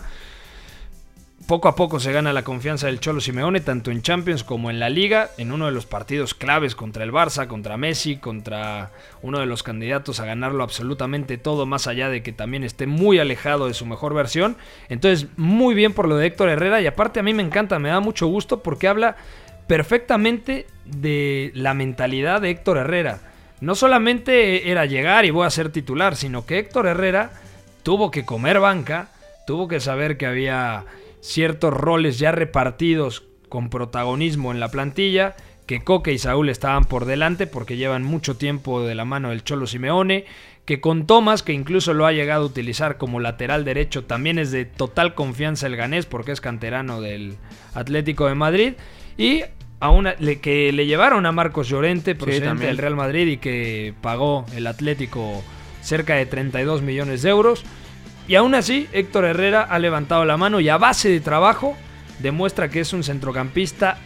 Poco 1.48 1.68
a 1.68 1.76
poco 1.76 2.00
se 2.00 2.12
gana 2.12 2.34
la 2.34 2.44
confianza 2.44 2.88
del 2.88 3.00
Cholo 3.00 3.20
Simeone, 3.20 3.62
tanto 3.62 3.92
en 3.92 4.02
Champions 4.02 4.44
como 4.44 4.70
en 4.70 4.80
la 4.80 4.90
Liga, 4.90 5.32
en 5.38 5.52
uno 5.52 5.66
de 5.66 5.72
los 5.72 5.86
partidos 5.86 6.34
claves 6.34 6.76
contra 6.76 7.04
el 7.04 7.12
Barça, 7.12 7.48
contra 7.48 7.78
Messi, 7.78 8.18
contra 8.18 8.92
uno 9.22 9.40
de 9.40 9.48
los 9.48 9.64
candidatos 9.64 10.20
a 10.20 10.26
ganarlo 10.26 10.64
absolutamente 10.64 11.38
todo, 11.38 11.66
más 11.66 11.88
allá 11.88 12.10
de 12.10 12.22
que 12.22 12.32
también 12.32 12.64
esté 12.64 12.86
muy 12.86 13.20
alejado 13.20 13.68
de 13.68 13.74
su 13.74 13.86
mejor 13.86 14.14
versión. 14.14 14.56
Entonces, 14.88 15.28
muy 15.36 15.74
bien 15.74 15.94
por 15.94 16.08
lo 16.08 16.16
de 16.16 16.28
Héctor 16.28 16.50
Herrera 16.50 16.80
y 16.80 16.88
aparte 16.88 17.20
a 17.20 17.24
mí 17.24 17.34
me 17.34 17.44
encanta, 17.44 17.80
me 17.80 17.90
da 17.90 18.00
mucho 18.00 18.28
gusto 18.28 18.62
porque 18.62 18.88
habla 18.88 19.16
perfectamente 19.68 20.68
de 20.86 21.52
la 21.56 21.74
mentalidad 21.74 22.42
de 22.42 22.52
Héctor 22.52 22.78
Herrera. 22.78 23.20
No 23.62 23.76
solamente 23.76 24.70
era 24.72 24.86
llegar 24.86 25.26
y 25.26 25.32
voy 25.32 25.48
a 25.48 25.52
ser 25.52 25.72
titular, 25.72 26.16
sino 26.16 26.46
que 26.46 26.60
Héctor 26.60 26.88
Herrera 26.88 27.32
tuvo 27.84 28.12
que 28.12 28.26
comer 28.26 28.60
banca, 28.60 29.10
tuvo 29.46 29.68
que 29.68 29.80
saber 29.80 30.18
que 30.18 30.26
había 30.26 30.86
ciertos 31.22 31.74
roles 31.74 32.20
ya 32.20 32.32
repartidos 32.32 33.24
con 33.50 33.70
protagonismo 33.70 34.52
en 34.52 34.60
la 34.60 34.70
plantilla, 34.70 35.36
que 35.66 35.84
Coque 35.84 36.12
y 36.14 36.18
Saúl 36.18 36.50
estaban 36.50 36.84
por 36.86 37.06
delante 37.06 37.48
porque 37.48 37.78
llevan 37.78 38.04
mucho 38.04 38.36
tiempo 38.36 38.84
de 38.84 38.96
la 38.96 39.06
mano 39.06 39.30
del 39.30 39.44
Cholo 39.44 39.68
Simeone, 39.68 40.26
que 40.66 40.82
con 40.82 41.08
Tomás, 41.08 41.44
que 41.44 41.54
incluso 41.54 41.94
lo 41.94 42.06
ha 42.06 42.12
llegado 42.12 42.44
a 42.44 42.48
utilizar 42.48 42.98
como 42.98 43.20
lateral 43.20 43.64
derecho, 43.66 44.04
también 44.04 44.38
es 44.40 44.52
de 44.52 44.66
total 44.66 45.16
confianza 45.16 45.68
el 45.68 45.76
ganés 45.76 46.06
porque 46.06 46.32
es 46.32 46.42
canterano 46.42 47.02
del 47.02 47.36
Atlético 47.74 48.28
de 48.28 48.36
Madrid, 48.36 48.74
y 49.18 49.44
a 49.80 49.90
una, 49.90 50.16
le- 50.20 50.40
que 50.40 50.72
le 50.72 50.86
llevaron 50.86 51.26
a 51.26 51.32
Marcos 51.32 51.68
Llorente, 51.68 52.16
procedente 52.16 52.48
también. 52.48 52.70
del 52.72 52.78
Real 52.78 52.96
Madrid 52.96 53.28
y 53.28 53.38
que 53.38 53.94
pagó 54.02 54.46
el 54.56 54.68
Atlético 54.68 55.44
cerca 55.82 56.16
de 56.16 56.26
32 56.28 56.82
millones 56.84 57.22
de 57.24 57.30
euros. 57.32 57.64
Y 58.28 58.36
aún 58.36 58.56
así, 58.56 58.88
Héctor 58.92 59.26
Herrera 59.26 59.64
ha 59.64 59.80
levantado 59.80 60.26
la 60.26 60.38
mano 60.38 60.60
y 60.60 60.70
a 60.70 60.78
base 60.78 61.10
de 61.10 61.20
trabajo 61.20 61.76
demuestra 62.20 62.70
que 62.70 62.80
es 62.80 62.94
un 62.94 63.04
centrocampista 63.04 63.98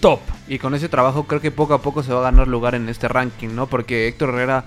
top. 0.00 0.20
Y 0.48 0.58
con 0.58 0.74
ese 0.74 0.88
trabajo 0.88 1.24
creo 1.24 1.40
que 1.40 1.50
poco 1.50 1.74
a 1.74 1.82
poco 1.82 2.02
se 2.02 2.12
va 2.12 2.20
a 2.20 2.30
ganar 2.30 2.48
lugar 2.48 2.74
en 2.74 2.88
este 2.88 3.08
ranking, 3.08 3.48
¿no? 3.54 3.66
Porque 3.66 4.08
Héctor 4.08 4.30
Herrera, 4.30 4.66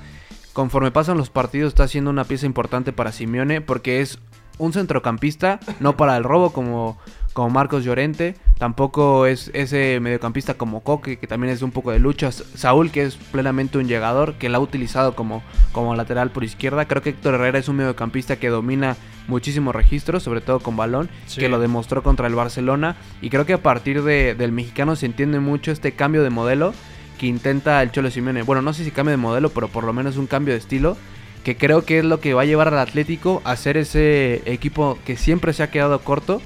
conforme 0.54 0.92
pasan 0.92 1.18
los 1.18 1.30
partidos, 1.30 1.70
está 1.70 1.88
siendo 1.88 2.10
una 2.10 2.24
pieza 2.24 2.46
importante 2.46 2.94
para 2.94 3.12
Simeone 3.12 3.62
porque 3.62 4.02
es 4.02 4.20
un 4.58 4.74
centrocampista, 4.74 5.60
no 5.80 5.98
para 5.98 6.18
el 6.18 6.24
robo 6.24 6.52
como, 6.52 6.98
como 7.36 7.50
Marcos 7.50 7.84
Llorente, 7.84 8.34
tampoco 8.58 9.26
es 9.26 9.52
ese 9.54 10.00
mediocampista 10.00 10.54
como 10.54 10.80
Coque, 10.80 11.18
que 11.18 11.28
también 11.28 11.52
es 11.54 11.62
un 11.62 11.72
poco 11.72 11.92
de 11.92 12.00
lucha, 12.00 12.32
Saúl, 12.32 12.92
que 12.92 13.04
es 13.04 13.18
plenamente 13.18 13.78
un 13.78 13.90
llegador, 13.90 14.36
que 14.36 14.48
la 14.48 14.58
ha 14.58 14.62
utilizado 14.62 15.16
como, 15.16 15.44
como 15.74 15.94
lateral 15.98 16.32
por 16.32 16.46
izquierda. 16.46 16.86
Creo 16.88 17.02
que 17.04 17.10
Héctor 17.10 17.34
Herrera 17.36 17.60
es 17.60 17.68
un 17.68 17.76
mediocampista 17.76 18.38
que 18.38 18.48
domina 18.48 18.96
muchísimos 19.28 19.76
registros, 19.76 20.24
sobre 20.24 20.40
todo 20.40 20.62
con 20.62 20.78
balón, 20.78 21.10
Sí. 21.26 21.42
que 21.42 21.50
lo 21.50 21.60
demostró 21.60 22.04
contra 22.04 22.28
el 22.28 22.36
Barcelona. 22.36 22.96
Y 23.22 23.30
creo 23.30 23.46
que 23.46 23.52
a 23.54 23.62
partir 23.62 24.02
de- 24.04 24.34
del 24.34 24.54
mexicano 24.54 24.96
se 24.96 25.06
entiende 25.06 25.42
mucho 25.42 25.72
este 25.74 25.92
cambio 25.92 26.24
de 26.24 26.30
modelo 26.30 26.74
que 27.20 27.28
intenta 27.28 27.84
el 27.84 27.92
Cholo 27.92 28.12
Simeone. 28.12 28.44
Bueno, 28.44 28.62
no 28.62 28.72
sé 28.74 28.86
si 28.86 28.92
cambio 28.92 29.12
de 29.12 29.18
modelo, 29.18 29.50
pero 29.50 29.68
por 29.68 29.84
lo 29.84 29.92
menos 29.92 30.16
un 30.16 30.28
cambio 30.28 30.54
de 30.54 30.60
estilo. 30.60 30.96
Que 31.44 31.58
creo 31.58 31.84
que 31.84 32.00
es 32.00 32.06
lo 32.06 32.22
que 32.22 32.34
va 32.34 32.44
a 32.44 32.46
llevar 32.46 32.70
al 32.70 32.80
Atlético 32.80 33.42
a 33.44 33.56
ser 33.58 33.76
ese 33.78 34.42
equipo 34.52 34.98
que 35.06 35.16
siempre 35.18 35.52
se 35.54 35.64
ha 35.64 35.70
quedado 35.70 36.00
corto. 36.00 36.42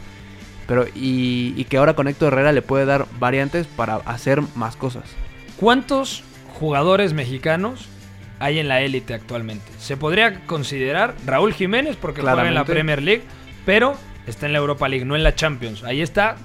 Pero 0.70 0.86
y, 0.95 1.53
y 1.57 1.65
que 1.65 1.76
ahora 1.78 1.95
con 1.95 2.07
Héctor 2.07 2.32
Herrera 2.32 2.53
le 2.53 2.61
puede 2.61 2.86
dar 2.86 3.07
variantes 3.20 3.67
para 3.67 3.95
hacer 4.05 4.41
más 4.55 4.78
cosas. 4.78 5.03
¿Cuántos 5.57 6.24
jugadores 6.59 7.13
mexicanos 7.13 7.89
hay 8.39 8.59
en 8.59 8.67
la 8.70 8.82
élite 8.82 9.13
actualmente? 9.13 9.65
Se 9.80 9.97
podría 9.97 10.45
considerar 10.45 11.15
Raúl 11.26 11.53
Jiménez 11.53 11.97
porque 11.99 12.22
juega 12.22 12.34
en 12.34 12.38
la 12.38 12.63
Claramente. 12.63 12.72
Premier 12.72 13.01
League, 13.01 13.24
pero 13.65 13.95
está 14.28 14.45
en 14.45 14.53
la 14.53 14.59
Europa 14.59 14.88
League, 14.88 15.05
no 15.05 15.15
en 15.15 15.24
la 15.24 15.34
Champions. 15.36 15.84
Ahí 15.84 16.01
está, 16.01 16.38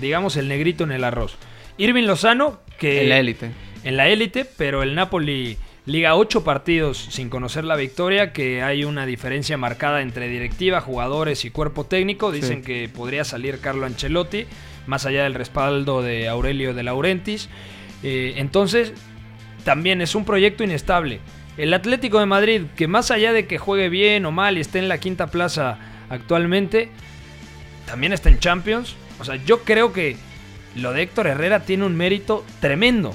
digamos, 0.00 0.36
el 0.36 0.48
negrito 0.48 0.84
en 0.84 0.92
el 0.92 1.02
arroz. 1.04 1.36
Irving 1.76 2.04
Lozano, 2.04 2.60
que 2.78 3.02
En 3.02 3.08
la 3.08 3.18
élite. 3.18 3.50
en 3.82 3.96
la 3.96 4.06
élite, 4.08 4.44
pero 4.56 4.84
el 4.84 4.94
Napoli 4.94 5.58
liga 5.86 6.16
8 6.16 6.44
partidos 6.44 6.96
sin 6.98 7.28
conocer 7.28 7.64
la 7.64 7.76
victoria, 7.76 8.32
que 8.32 8.62
hay 8.62 8.84
una 8.84 9.04
diferencia 9.06 9.56
marcada 9.58 10.00
entre 10.02 10.28
directiva, 10.28 10.80
jugadores 10.80 11.44
y 11.44 11.50
cuerpo 11.50 11.84
técnico. 11.84 12.32
Dicen 12.32 12.60
Sí. 12.60 12.66
que 12.66 12.88
podría 12.88 13.24
salir 13.24 13.60
Carlo 13.60 13.84
Ancelotti, 13.86 14.46
más 14.86 15.04
allá 15.06 15.24
del 15.24 15.34
respaldo 15.34 16.02
de 16.02 16.28
Aurelio 16.28 16.72
de 16.74 16.82
Laurentiis. 16.82 17.48
Eh, 18.02 18.34
entonces, 18.36 18.92
también 19.64 20.00
es 20.00 20.14
un 20.14 20.24
proyecto 20.24 20.64
inestable. 20.64 21.20
El 21.56 21.72
Atlético 21.72 22.18
de 22.18 22.26
Madrid, 22.26 22.62
que 22.76 22.88
más 22.88 23.10
allá 23.10 23.32
de 23.32 23.46
que 23.46 23.58
juegue 23.58 23.88
bien 23.88 24.26
o 24.26 24.32
mal 24.32 24.58
y 24.58 24.60
esté 24.60 24.78
en 24.78 24.88
la 24.88 24.98
quinta 24.98 25.28
plaza 25.28 25.78
actualmente, 26.10 26.88
también 27.86 28.12
está 28.12 28.28
en 28.28 28.40
Champions. 28.40 28.96
O 29.20 29.24
sea, 29.24 29.36
yo 29.36 29.62
creo 29.62 29.92
que 29.92 30.16
lo 30.74 30.92
de 30.92 31.02
Héctor 31.02 31.26
Herrera 31.28 31.60
tiene 31.60 31.84
un 31.84 31.94
mérito 31.96 32.44
tremendo. 32.60 33.14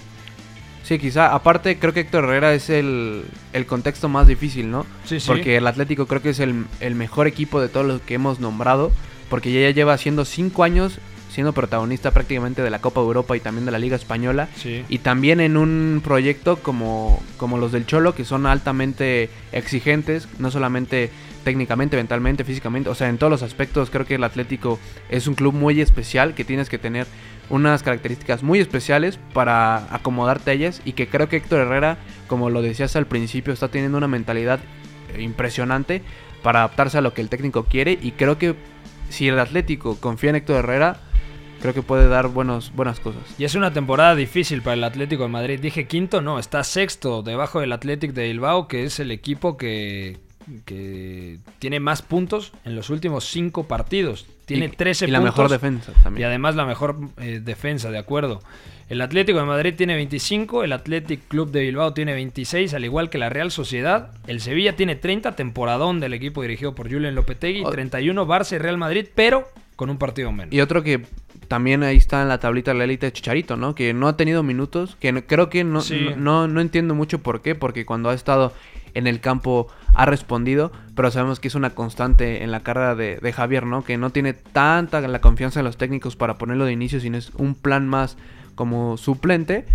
Sí, 0.90 0.98
quizá. 0.98 1.36
Aparte, 1.36 1.78
creo 1.78 1.94
que 1.94 2.00
Héctor 2.00 2.24
Herrera 2.24 2.52
es 2.56 2.72
el, 2.72 3.24
el 3.54 3.68
contexto 3.68 4.10
más 4.10 4.26
difícil, 4.26 4.72
¿no? 4.72 4.88
Sí, 5.06 5.20
sí. 5.20 5.28
Porque 5.28 5.56
el 5.56 5.68
Atlético 5.68 6.08
creo 6.08 6.24
que 6.24 6.32
es 6.32 6.40
el, 6.40 6.66
el 6.80 6.96
mejor 6.96 7.28
equipo 7.28 7.62
de 7.62 7.70
todos 7.70 7.86
los 7.86 8.02
que 8.02 8.16
hemos 8.16 8.40
nombrado. 8.40 8.92
Porque 9.30 9.54
ya 9.54 9.70
lleva 9.70 9.96
siendo 10.00 10.26
cinco 10.26 10.64
años 10.64 10.98
siendo 11.32 11.54
protagonista 11.54 12.10
prácticamente 12.10 12.64
de 12.64 12.72
la 12.72 12.82
Copa 12.82 13.02
de 13.02 13.06
Europa 13.06 13.38
y 13.38 13.40
también 13.40 13.68
de 13.68 13.72
la 13.72 13.78
Liga 13.78 13.96
Española. 13.96 14.50
Sí. 14.56 14.84
Y 14.90 14.98
también 14.98 15.42
en 15.42 15.58
un 15.58 16.02
proyecto 16.04 16.58
como, 16.58 17.22
como 17.38 17.60
los 17.60 17.72
del 17.72 17.86
Cholo, 17.86 18.16
que 18.16 18.26
son 18.26 18.48
altamente 18.48 19.30
exigentes, 19.52 20.28
no 20.40 20.50
solamente 20.50 21.12
técnicamente, 21.44 21.98
mentalmente, 21.98 22.44
físicamente, 22.44 22.90
o 22.90 22.96
sea, 22.96 23.10
en 23.10 23.18
todos 23.18 23.32
los 23.32 23.44
aspectos 23.44 23.90
creo 23.90 24.06
que 24.06 24.16
el 24.16 24.24
Atlético 24.24 24.80
es 25.10 25.28
un 25.28 25.36
club 25.36 25.54
muy 25.54 25.82
especial, 25.82 26.34
que 26.34 26.44
tienes 26.44 26.70
que 26.70 26.78
tener 26.78 27.08
unas 27.50 27.82
características 27.84 28.44
muy 28.44 28.60
especiales 28.60 29.20
para 29.34 29.94
acomodarte 29.94 30.52
a 30.52 30.54
ellas 30.54 30.82
y 30.86 30.94
que 30.94 31.08
creo 31.08 31.30
que 31.30 31.38
Héctor 31.38 31.62
Herrera, 31.62 31.98
como 32.28 32.50
lo 32.50 32.62
decías 32.62 32.96
al 32.96 33.08
principio, 33.08 33.54
está 33.54 33.70
teniendo 33.70 33.98
una 33.98 34.08
mentalidad 34.08 34.60
impresionante 35.18 36.04
para 36.44 36.60
adaptarse 36.60 36.98
a 37.00 37.02
lo 37.02 37.14
que 37.14 37.22
el 37.22 37.30
técnico 37.30 37.66
quiere 37.66 37.98
y 38.02 38.12
creo 38.12 38.38
que 38.38 38.56
si 39.10 39.28
el 39.28 39.40
Atlético 39.40 39.98
confía 40.00 40.30
en 40.30 40.36
Héctor 40.38 40.58
Herrera, 40.58 41.02
creo 41.62 41.74
que 41.74 41.82
puede 41.82 42.08
dar 42.08 42.28
buenos, 42.28 42.72
buenas 42.76 43.00
cosas. 43.00 43.24
Y 43.38 43.44
es 43.44 43.56
una 43.56 43.74
temporada 43.74 44.16
difícil 44.16 44.62
para 44.62 44.76
el 44.76 44.84
Atlético 44.84 45.24
de 45.24 45.30
Madrid. 45.30 45.60
Dije 45.60 45.88
quinto, 45.88 46.22
no, 46.22 46.40
está 46.40 46.64
sexto 46.64 47.24
debajo 47.24 47.60
del 47.60 47.72
Athletic 47.72 48.14
de 48.14 48.28
Bilbao, 48.28 48.68
que 48.68 48.84
es 48.84 49.00
el 49.00 49.12
equipo 49.12 49.58
que 49.58 50.20
que 50.66 51.40
tiene 51.60 51.80
más 51.80 52.02
puntos 52.02 52.52
en 52.66 52.76
los 52.76 52.90
últimos 52.90 53.26
cinco 53.26 53.68
partidos. 53.68 54.26
Tiene 54.46 54.66
Y- 54.66 54.70
13 54.70 55.06
y 55.08 55.12
la 55.12 55.20
puntos. 55.20 55.36
mejor 55.38 55.52
defensa 55.52 55.92
Y 56.00 56.04
también. 56.04 56.28
además 56.28 56.56
la 56.56 56.66
mejor 56.66 56.98
eh, 57.18 57.40
defensa, 57.44 57.92
de 57.92 57.98
acuerdo. 57.98 58.42
El 58.90 59.02
Atlético 59.02 59.38
de 59.38 59.46
Madrid 59.46 59.76
tiene 59.78 59.96
25, 59.96 60.64
el 60.64 60.74
Athletic 60.74 61.28
Club 61.28 61.52
de 61.52 61.62
Bilbao 61.62 61.94
tiene 61.94 62.14
26, 62.14 62.74
al 62.74 62.84
igual 62.86 63.12
que 63.12 63.20
la 63.20 63.30
Real 63.30 63.52
Sociedad. 63.52 64.10
El 64.26 64.42
Sevilla 64.42 64.76
tiene 64.76 64.96
30, 64.96 65.36
temporadón 65.36 66.00
del 66.00 66.14
equipo 66.14 66.42
dirigido 66.42 66.74
por 66.74 66.92
Julen 66.92 67.14
Lopetegui, 67.14 67.64
Oh. 67.66 67.70
31 67.70 68.26
Barça 68.26 68.56
y 68.56 68.58
Real 68.58 68.78
Madrid, 68.80 69.06
pero 69.14 69.48
con 69.76 69.92
un 69.92 69.98
partido 70.00 70.32
menos. 70.32 70.52
Y 70.54 70.60
otro 70.62 70.82
que 70.82 71.04
también 71.50 71.84
ahí 71.84 71.98
está 71.98 72.22
en 72.22 72.30
la 72.30 72.40
tablita 72.40 72.72
de 72.72 72.78
la 72.78 72.86
élite 72.86 73.12
Chicharito, 73.12 73.58
¿no? 73.58 73.76
Que 73.76 73.94
no 73.94 74.08
ha 74.08 74.16
tenido 74.16 74.42
minutos, 74.44 74.96
que 75.02 75.12
no- 75.12 75.22
creo 75.24 75.50
que 75.50 75.66
no, 75.66 75.82
Sí. 75.82 76.00
no, 76.12 76.16
no, 76.16 76.48
no 76.48 76.62
entiendo 76.62 76.96
mucho 76.96 77.20
por 77.20 77.42
qué, 77.42 77.56
porque 77.56 77.86
cuando 77.86 78.10
ha 78.10 78.14
estado 78.14 78.54
en 78.94 79.06
el 79.08 79.20
campo 79.20 79.68
ha 79.94 80.06
respondido, 80.06 80.72
pero 80.96 81.12
sabemos 81.12 81.40
que 81.40 81.48
es 81.50 81.56
una 81.56 81.72
constante 81.72 82.44
en 82.44 82.52
la 82.52 82.62
carrera 82.62 82.96
de, 82.96 83.18
de 83.18 83.34
Javier, 83.34 83.66
¿no? 83.66 83.84
Que 83.84 83.98
no 83.98 84.12
tiene 84.12 84.34
tanta 84.34 85.02
la 85.02 85.20
confianza 85.22 85.60
en 85.60 85.66
los 85.66 85.78
técnicos 85.78 86.16
para 86.16 86.38
ponerlo 86.38 86.66
de 86.66 86.72
inicio, 86.72 87.00
sino 87.00 87.18
es 87.18 87.32
un 87.36 87.54
plan 87.56 87.88
más 87.88 88.18
como 88.56 88.98
suplente, 88.98 89.66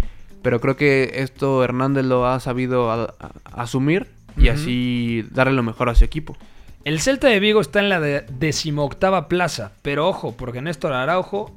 pero 0.43 0.61
creo 0.61 0.77
que 0.77 1.13
esto 1.17 1.63
Hernández 1.65 2.05
lo 2.05 2.27
ha 2.27 2.39
sabido 2.41 2.91
a- 2.91 3.15
a- 3.19 3.63
asumir 3.63 4.09
y 4.37 4.49
así 4.49 5.25
darle 5.31 5.55
lo 5.55 5.63
mejor 5.63 5.89
a 5.89 5.95
su 5.95 6.05
equipo. 6.05 6.37
El 6.85 7.01
Celta 7.01 7.29
de 7.29 7.41
Vigo 7.41 7.61
está 7.63 7.79
en 7.81 7.89
la 7.89 7.99
de- 7.99 8.27
decimoctava 8.29 9.27
plaza, 9.29 9.73
pero 9.83 10.07
ojo, 10.07 10.37
porque 10.37 10.61
Néstor 10.61 10.93
Araujo 10.93 11.51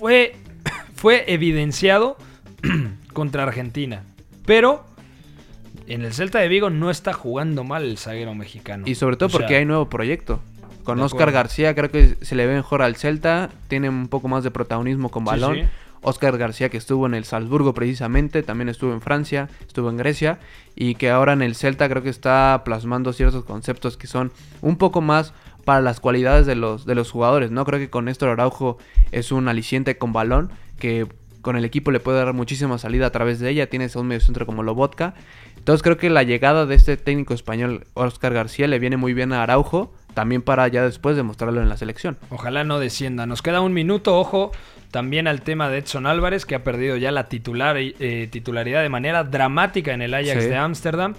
fue, 0.00 0.34
fue 0.96 1.32
evidenciado 1.32 2.16
contra 3.12 3.44
Argentina. 3.44 4.02
Pero 4.46 4.84
en 5.86 6.02
el 6.02 6.12
Celta 6.12 6.40
de 6.40 6.48
Vigo 6.48 6.70
no 6.70 6.90
está 6.90 7.12
jugando 7.12 7.62
mal 7.62 7.84
el 7.84 7.98
zaguero 7.98 8.34
mexicano. 8.34 8.84
Y 8.86 8.94
sobre 8.96 9.16
todo 9.16 9.26
O 9.28 9.30
sea, 9.30 9.38
porque 9.40 9.56
hay 9.56 9.64
nuevo 9.64 9.88
proyecto. 9.88 10.40
Con 10.82 10.98
Oscar. 11.00 11.30
García 11.30 11.74
creo 11.74 11.90
que 11.90 12.16
se 12.22 12.34
le 12.34 12.46
ve 12.46 12.54
mejor 12.54 12.82
al 12.82 12.96
Celta, 12.96 13.50
tiene 13.68 13.88
un 13.88 14.08
poco 14.08 14.26
más 14.26 14.42
de 14.42 14.50
protagonismo 14.50 15.10
con 15.10 15.24
Sí, 15.24 15.30
balón. 15.30 15.54
sí. 15.56 15.62
Oscar 16.02 16.38
García 16.38 16.70
que 16.70 16.78
estuvo 16.78 17.04
en 17.04 17.12
el 17.12 17.24
Salzburgo 17.24 17.74
precisamente, 17.74 18.42
también 18.42 18.70
estuvo 18.70 18.94
en 18.94 19.02
Francia, 19.02 19.50
estuvo 19.66 19.90
en 19.90 19.98
Grecia 19.98 20.38
y 20.74 20.94
que 20.94 21.10
ahora 21.10 21.34
en 21.34 21.42
el 21.42 21.54
Celta 21.54 21.88
creo 21.90 22.02
que 22.02 22.08
está 22.08 22.62
plasmando 22.64 23.12
ciertos 23.12 23.44
conceptos 23.44 23.98
que 23.98 24.06
son 24.06 24.32
un 24.62 24.76
poco 24.76 25.02
más 25.02 25.34
para 25.70 25.82
las 25.82 26.00
cualidades 26.00 26.46
de 26.46 26.56
los, 26.56 26.84
de 26.84 26.96
los 26.96 27.12
jugadores, 27.12 27.52
¿no? 27.52 27.64
Creo 27.64 27.78
que 27.78 27.88
con 27.88 28.06
Néstor 28.06 28.30
Araujo 28.30 28.78
es 29.12 29.30
un 29.30 29.46
aliciente 29.46 29.98
con 29.98 30.12
balón 30.12 30.50
que 30.80 31.06
con 31.42 31.54
el 31.54 31.64
equipo 31.64 31.92
le 31.92 32.00
puede 32.00 32.18
dar 32.18 32.32
muchísima 32.32 32.76
salida 32.76 33.06
a 33.06 33.10
través 33.12 33.38
de 33.38 33.50
ella, 33.50 33.68
tienes 33.70 33.94
a 33.94 34.00
un 34.00 34.08
mediocentro 34.08 34.46
como 34.46 34.64
Lobotka. 34.64 35.14
Entonces 35.58 35.84
creo 35.84 35.96
que 35.96 36.10
la 36.10 36.24
llegada 36.24 36.66
de 36.66 36.74
este 36.74 36.96
técnico 36.96 37.34
español, 37.34 37.86
Oscar 37.94 38.34
García, 38.34 38.66
le 38.66 38.80
viene 38.80 38.96
muy 38.96 39.14
bien 39.14 39.32
a 39.32 39.44
Araujo, 39.44 39.92
también 40.12 40.42
para 40.42 40.66
ya 40.66 40.82
después 40.82 41.14
demostrarlo 41.14 41.62
en 41.62 41.68
la 41.68 41.76
selección. 41.76 42.18
Ojalá 42.30 42.64
no 42.64 42.80
descienda. 42.80 43.26
Nos 43.26 43.40
queda 43.40 43.60
un 43.60 43.72
minuto, 43.72 44.18
ojo, 44.18 44.50
también 44.90 45.28
al 45.28 45.42
tema 45.42 45.68
de 45.68 45.78
Edson 45.78 46.06
Álvarez, 46.08 46.46
que 46.46 46.56
ha 46.56 46.64
perdido 46.64 46.96
ya 46.96 47.12
la 47.12 47.28
titular, 47.28 47.76
eh, 47.78 48.26
titularidad 48.28 48.82
de 48.82 48.88
manera 48.88 49.22
dramática 49.22 49.94
en 49.94 50.02
el 50.02 50.14
Ajax 50.14 50.42
Sí. 50.42 50.48
de 50.48 50.56
Ámsterdam. 50.56 51.14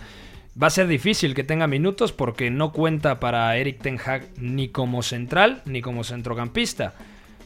Va 0.62 0.68
a 0.68 0.70
ser 0.70 0.88
difícil 0.88 1.34
que 1.34 1.44
tenga 1.44 1.68
minutos 1.68 2.12
porque 2.12 2.50
no 2.50 2.72
cuenta 2.72 3.20
para 3.20 3.56
Eric 3.56 3.82
Ten 3.82 4.00
Hag 4.04 4.28
ni 4.38 4.70
como 4.70 5.02
central 5.02 5.62
ni 5.66 5.82
como 5.82 6.04
centrocampista. 6.04 6.94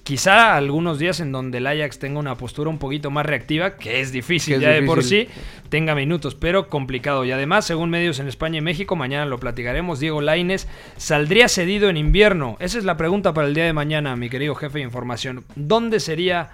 Quizá 0.05 0.55
algunos 0.55 0.99
días 0.99 1.19
en 1.19 1.31
donde 1.31 1.57
el 1.57 1.65
Ajax 1.65 1.97
tenga 1.97 2.19
una 2.19 2.35
postura 2.35 2.69
un 2.69 2.77
poquito 2.77 3.09
más 3.09 3.25
reactiva, 3.25 3.75
que 3.75 4.01
es 4.01 4.11
difícil 4.11 4.53
Que 4.53 4.57
es 4.57 4.61
ya 4.61 4.69
de 4.69 4.83
por 4.83 5.03
sí, 5.03 5.27
tenga 5.69 5.95
minutos, 5.95 6.35
pero 6.35 6.69
complicado. 6.69 7.25
Y 7.25 7.31
además, 7.31 7.65
según 7.65 7.89
medios 7.89 8.19
en 8.19 8.27
España 8.27 8.59
y 8.59 8.61
México, 8.61 8.95
mañana 8.95 9.25
lo 9.25 9.39
platicaremos, 9.39 9.99
Diego 9.99 10.21
Laines 10.21 10.67
saldría 10.95 11.47
cedido 11.47 11.89
en 11.89 11.97
invierno. 11.97 12.55
Esa 12.59 12.77
es 12.77 12.83
la 12.83 12.97
pregunta 12.97 13.33
para 13.33 13.47
el 13.47 13.55
día 13.55 13.65
de 13.65 13.73
mañana, 13.73 14.15
mi 14.15 14.29
querido 14.29 14.53
jefe 14.53 14.77
de 14.77 14.85
información. 14.85 15.43
¿Dónde 15.55 15.99
sería 15.99 16.51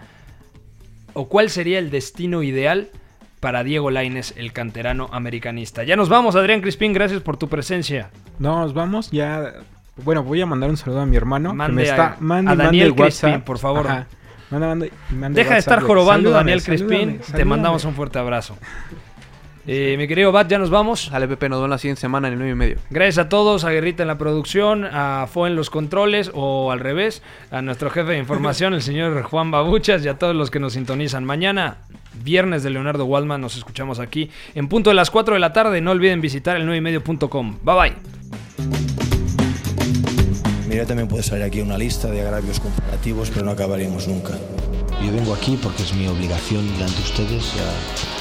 o 1.11 1.27
cuál 1.27 1.49
sería 1.49 1.79
el 1.79 1.91
destino 1.91 2.43
ideal 2.43 2.89
para 3.41 3.63
Diego 3.65 3.91
Laines, 3.91 4.33
el 4.37 4.53
canterano 4.53 5.09
americanista? 5.11 5.83
Ya 5.83 5.97
nos 5.97 6.07
vamos, 6.07 6.37
Adrián 6.37 6.61
Crispín, 6.61 6.93
gracias 6.93 7.21
por 7.21 7.35
tu 7.35 7.49
presencia. 7.49 8.09
Nos 8.39 8.73
vamos 8.73 9.11
ya. 9.11 9.51
Bueno, 10.05 10.23
voy 10.23 10.39
a 10.39 10.45
mandar 10.45 10.69
un 10.69 10.77
saludo 10.77 11.01
a 11.01 11.05
mi 11.05 11.17
hermano. 11.17 11.53
Mande 11.53 11.83
que 11.83 11.83
me 11.83 11.89
a- 11.89 11.91
está, 11.91 12.17
mande, 12.21 12.49
a 12.51 12.55
mande 12.55 12.63
Daniel 12.63 12.91
WhatsApp. 12.91 13.21
Crispín, 13.31 13.41
por 13.41 13.57
favor. 13.59 13.85
Manda, 14.49 14.67
mande- 14.67 14.91
Deja 15.31 15.53
de 15.53 15.59
estar 15.59 15.81
jorobando, 15.81 16.29
Salúdame, 16.29 16.51
Daniel 16.51 16.63
Crispín. 16.63 17.09
salúdame, 17.21 17.37
Te 17.37 17.45
mandamos 17.45 17.83
un 17.85 17.93
fuerte 17.93 18.19
abrazo. 18.19 18.57
Eh, 19.67 19.95
mi 19.97 20.07
querido 20.07 20.31
Bat, 20.31 20.49
ya 20.49 20.57
nos 20.57 20.69
vamos. 20.69 21.05
Sale 21.05 21.27
Pepe, 21.27 21.49
nos 21.49 21.59
vemos 21.59 21.69
la 21.69 21.77
siguiente 21.77 22.01
semana 22.01 22.27
en 22.27 22.33
el 22.33 22.39
9 22.39 22.51
y 22.51 22.55
medio. 22.55 22.77
Gracias 22.89 23.25
a 23.25 23.29
todos, 23.29 23.63
a 23.63 23.71
Guerrita 23.71 24.03
en 24.03 24.07
la 24.07 24.17
producción, 24.17 24.85
a 24.85 25.27
Fo 25.31 25.47
en 25.47 25.55
los 25.55 25.69
controles 25.69 26.31
o 26.33 26.71
al 26.71 26.79
revés, 26.79 27.21
a 27.51 27.61
nuestro 27.61 27.89
jefe 27.89 28.11
de 28.11 28.17
información, 28.17 28.73
el 28.73 28.81
señor 28.81 29.21
Juan 29.23 29.51
Babuchas 29.51 30.03
y 30.03 30.07
a 30.07 30.17
todos 30.17 30.35
los 30.35 30.49
que 30.49 30.59
nos 30.59 30.73
sintonizan. 30.73 31.23
Mañana, 31.25 31.77
viernes 32.23 32.63
de 32.63 32.71
Leonardo 32.71 33.05
Waldman, 33.05 33.41
nos 33.41 33.55
escuchamos 33.55 33.99
aquí 33.99 34.31
en 34.55 34.67
punto 34.67 34.89
de 34.89 34.95
las 34.95 35.11
4 35.11 35.35
de 35.35 35.39
la 35.39 35.53
tarde. 35.53 35.81
No 35.81 35.91
olviden 35.91 36.21
visitar 36.21 36.57
el 36.57 36.65
9 36.65 36.77
y 36.77 36.81
medio.com. 36.81 37.57
Bye 37.61 37.75
bye. 37.75 37.93
Mira, 40.67 40.85
también 40.85 41.07
puede 41.07 41.21
salir 41.21 41.43
aquí 41.43 41.59
una 41.59 41.77
lista 41.77 42.09
de 42.09 42.21
agravios 42.21 42.59
comparativos, 42.59 43.29
pero 43.29 43.45
no 43.45 43.51
acabaríamos 43.51 44.07
nunca. 44.07 44.33
Yo 45.05 45.11
vengo 45.11 45.33
aquí 45.33 45.59
porque 45.61 45.83
es 45.83 45.93
mi 45.93 46.07
obligación 46.07 46.65
delante 46.73 46.95
de 46.95 47.03
ustedes. 47.03 47.53
Ya, 47.55 48.20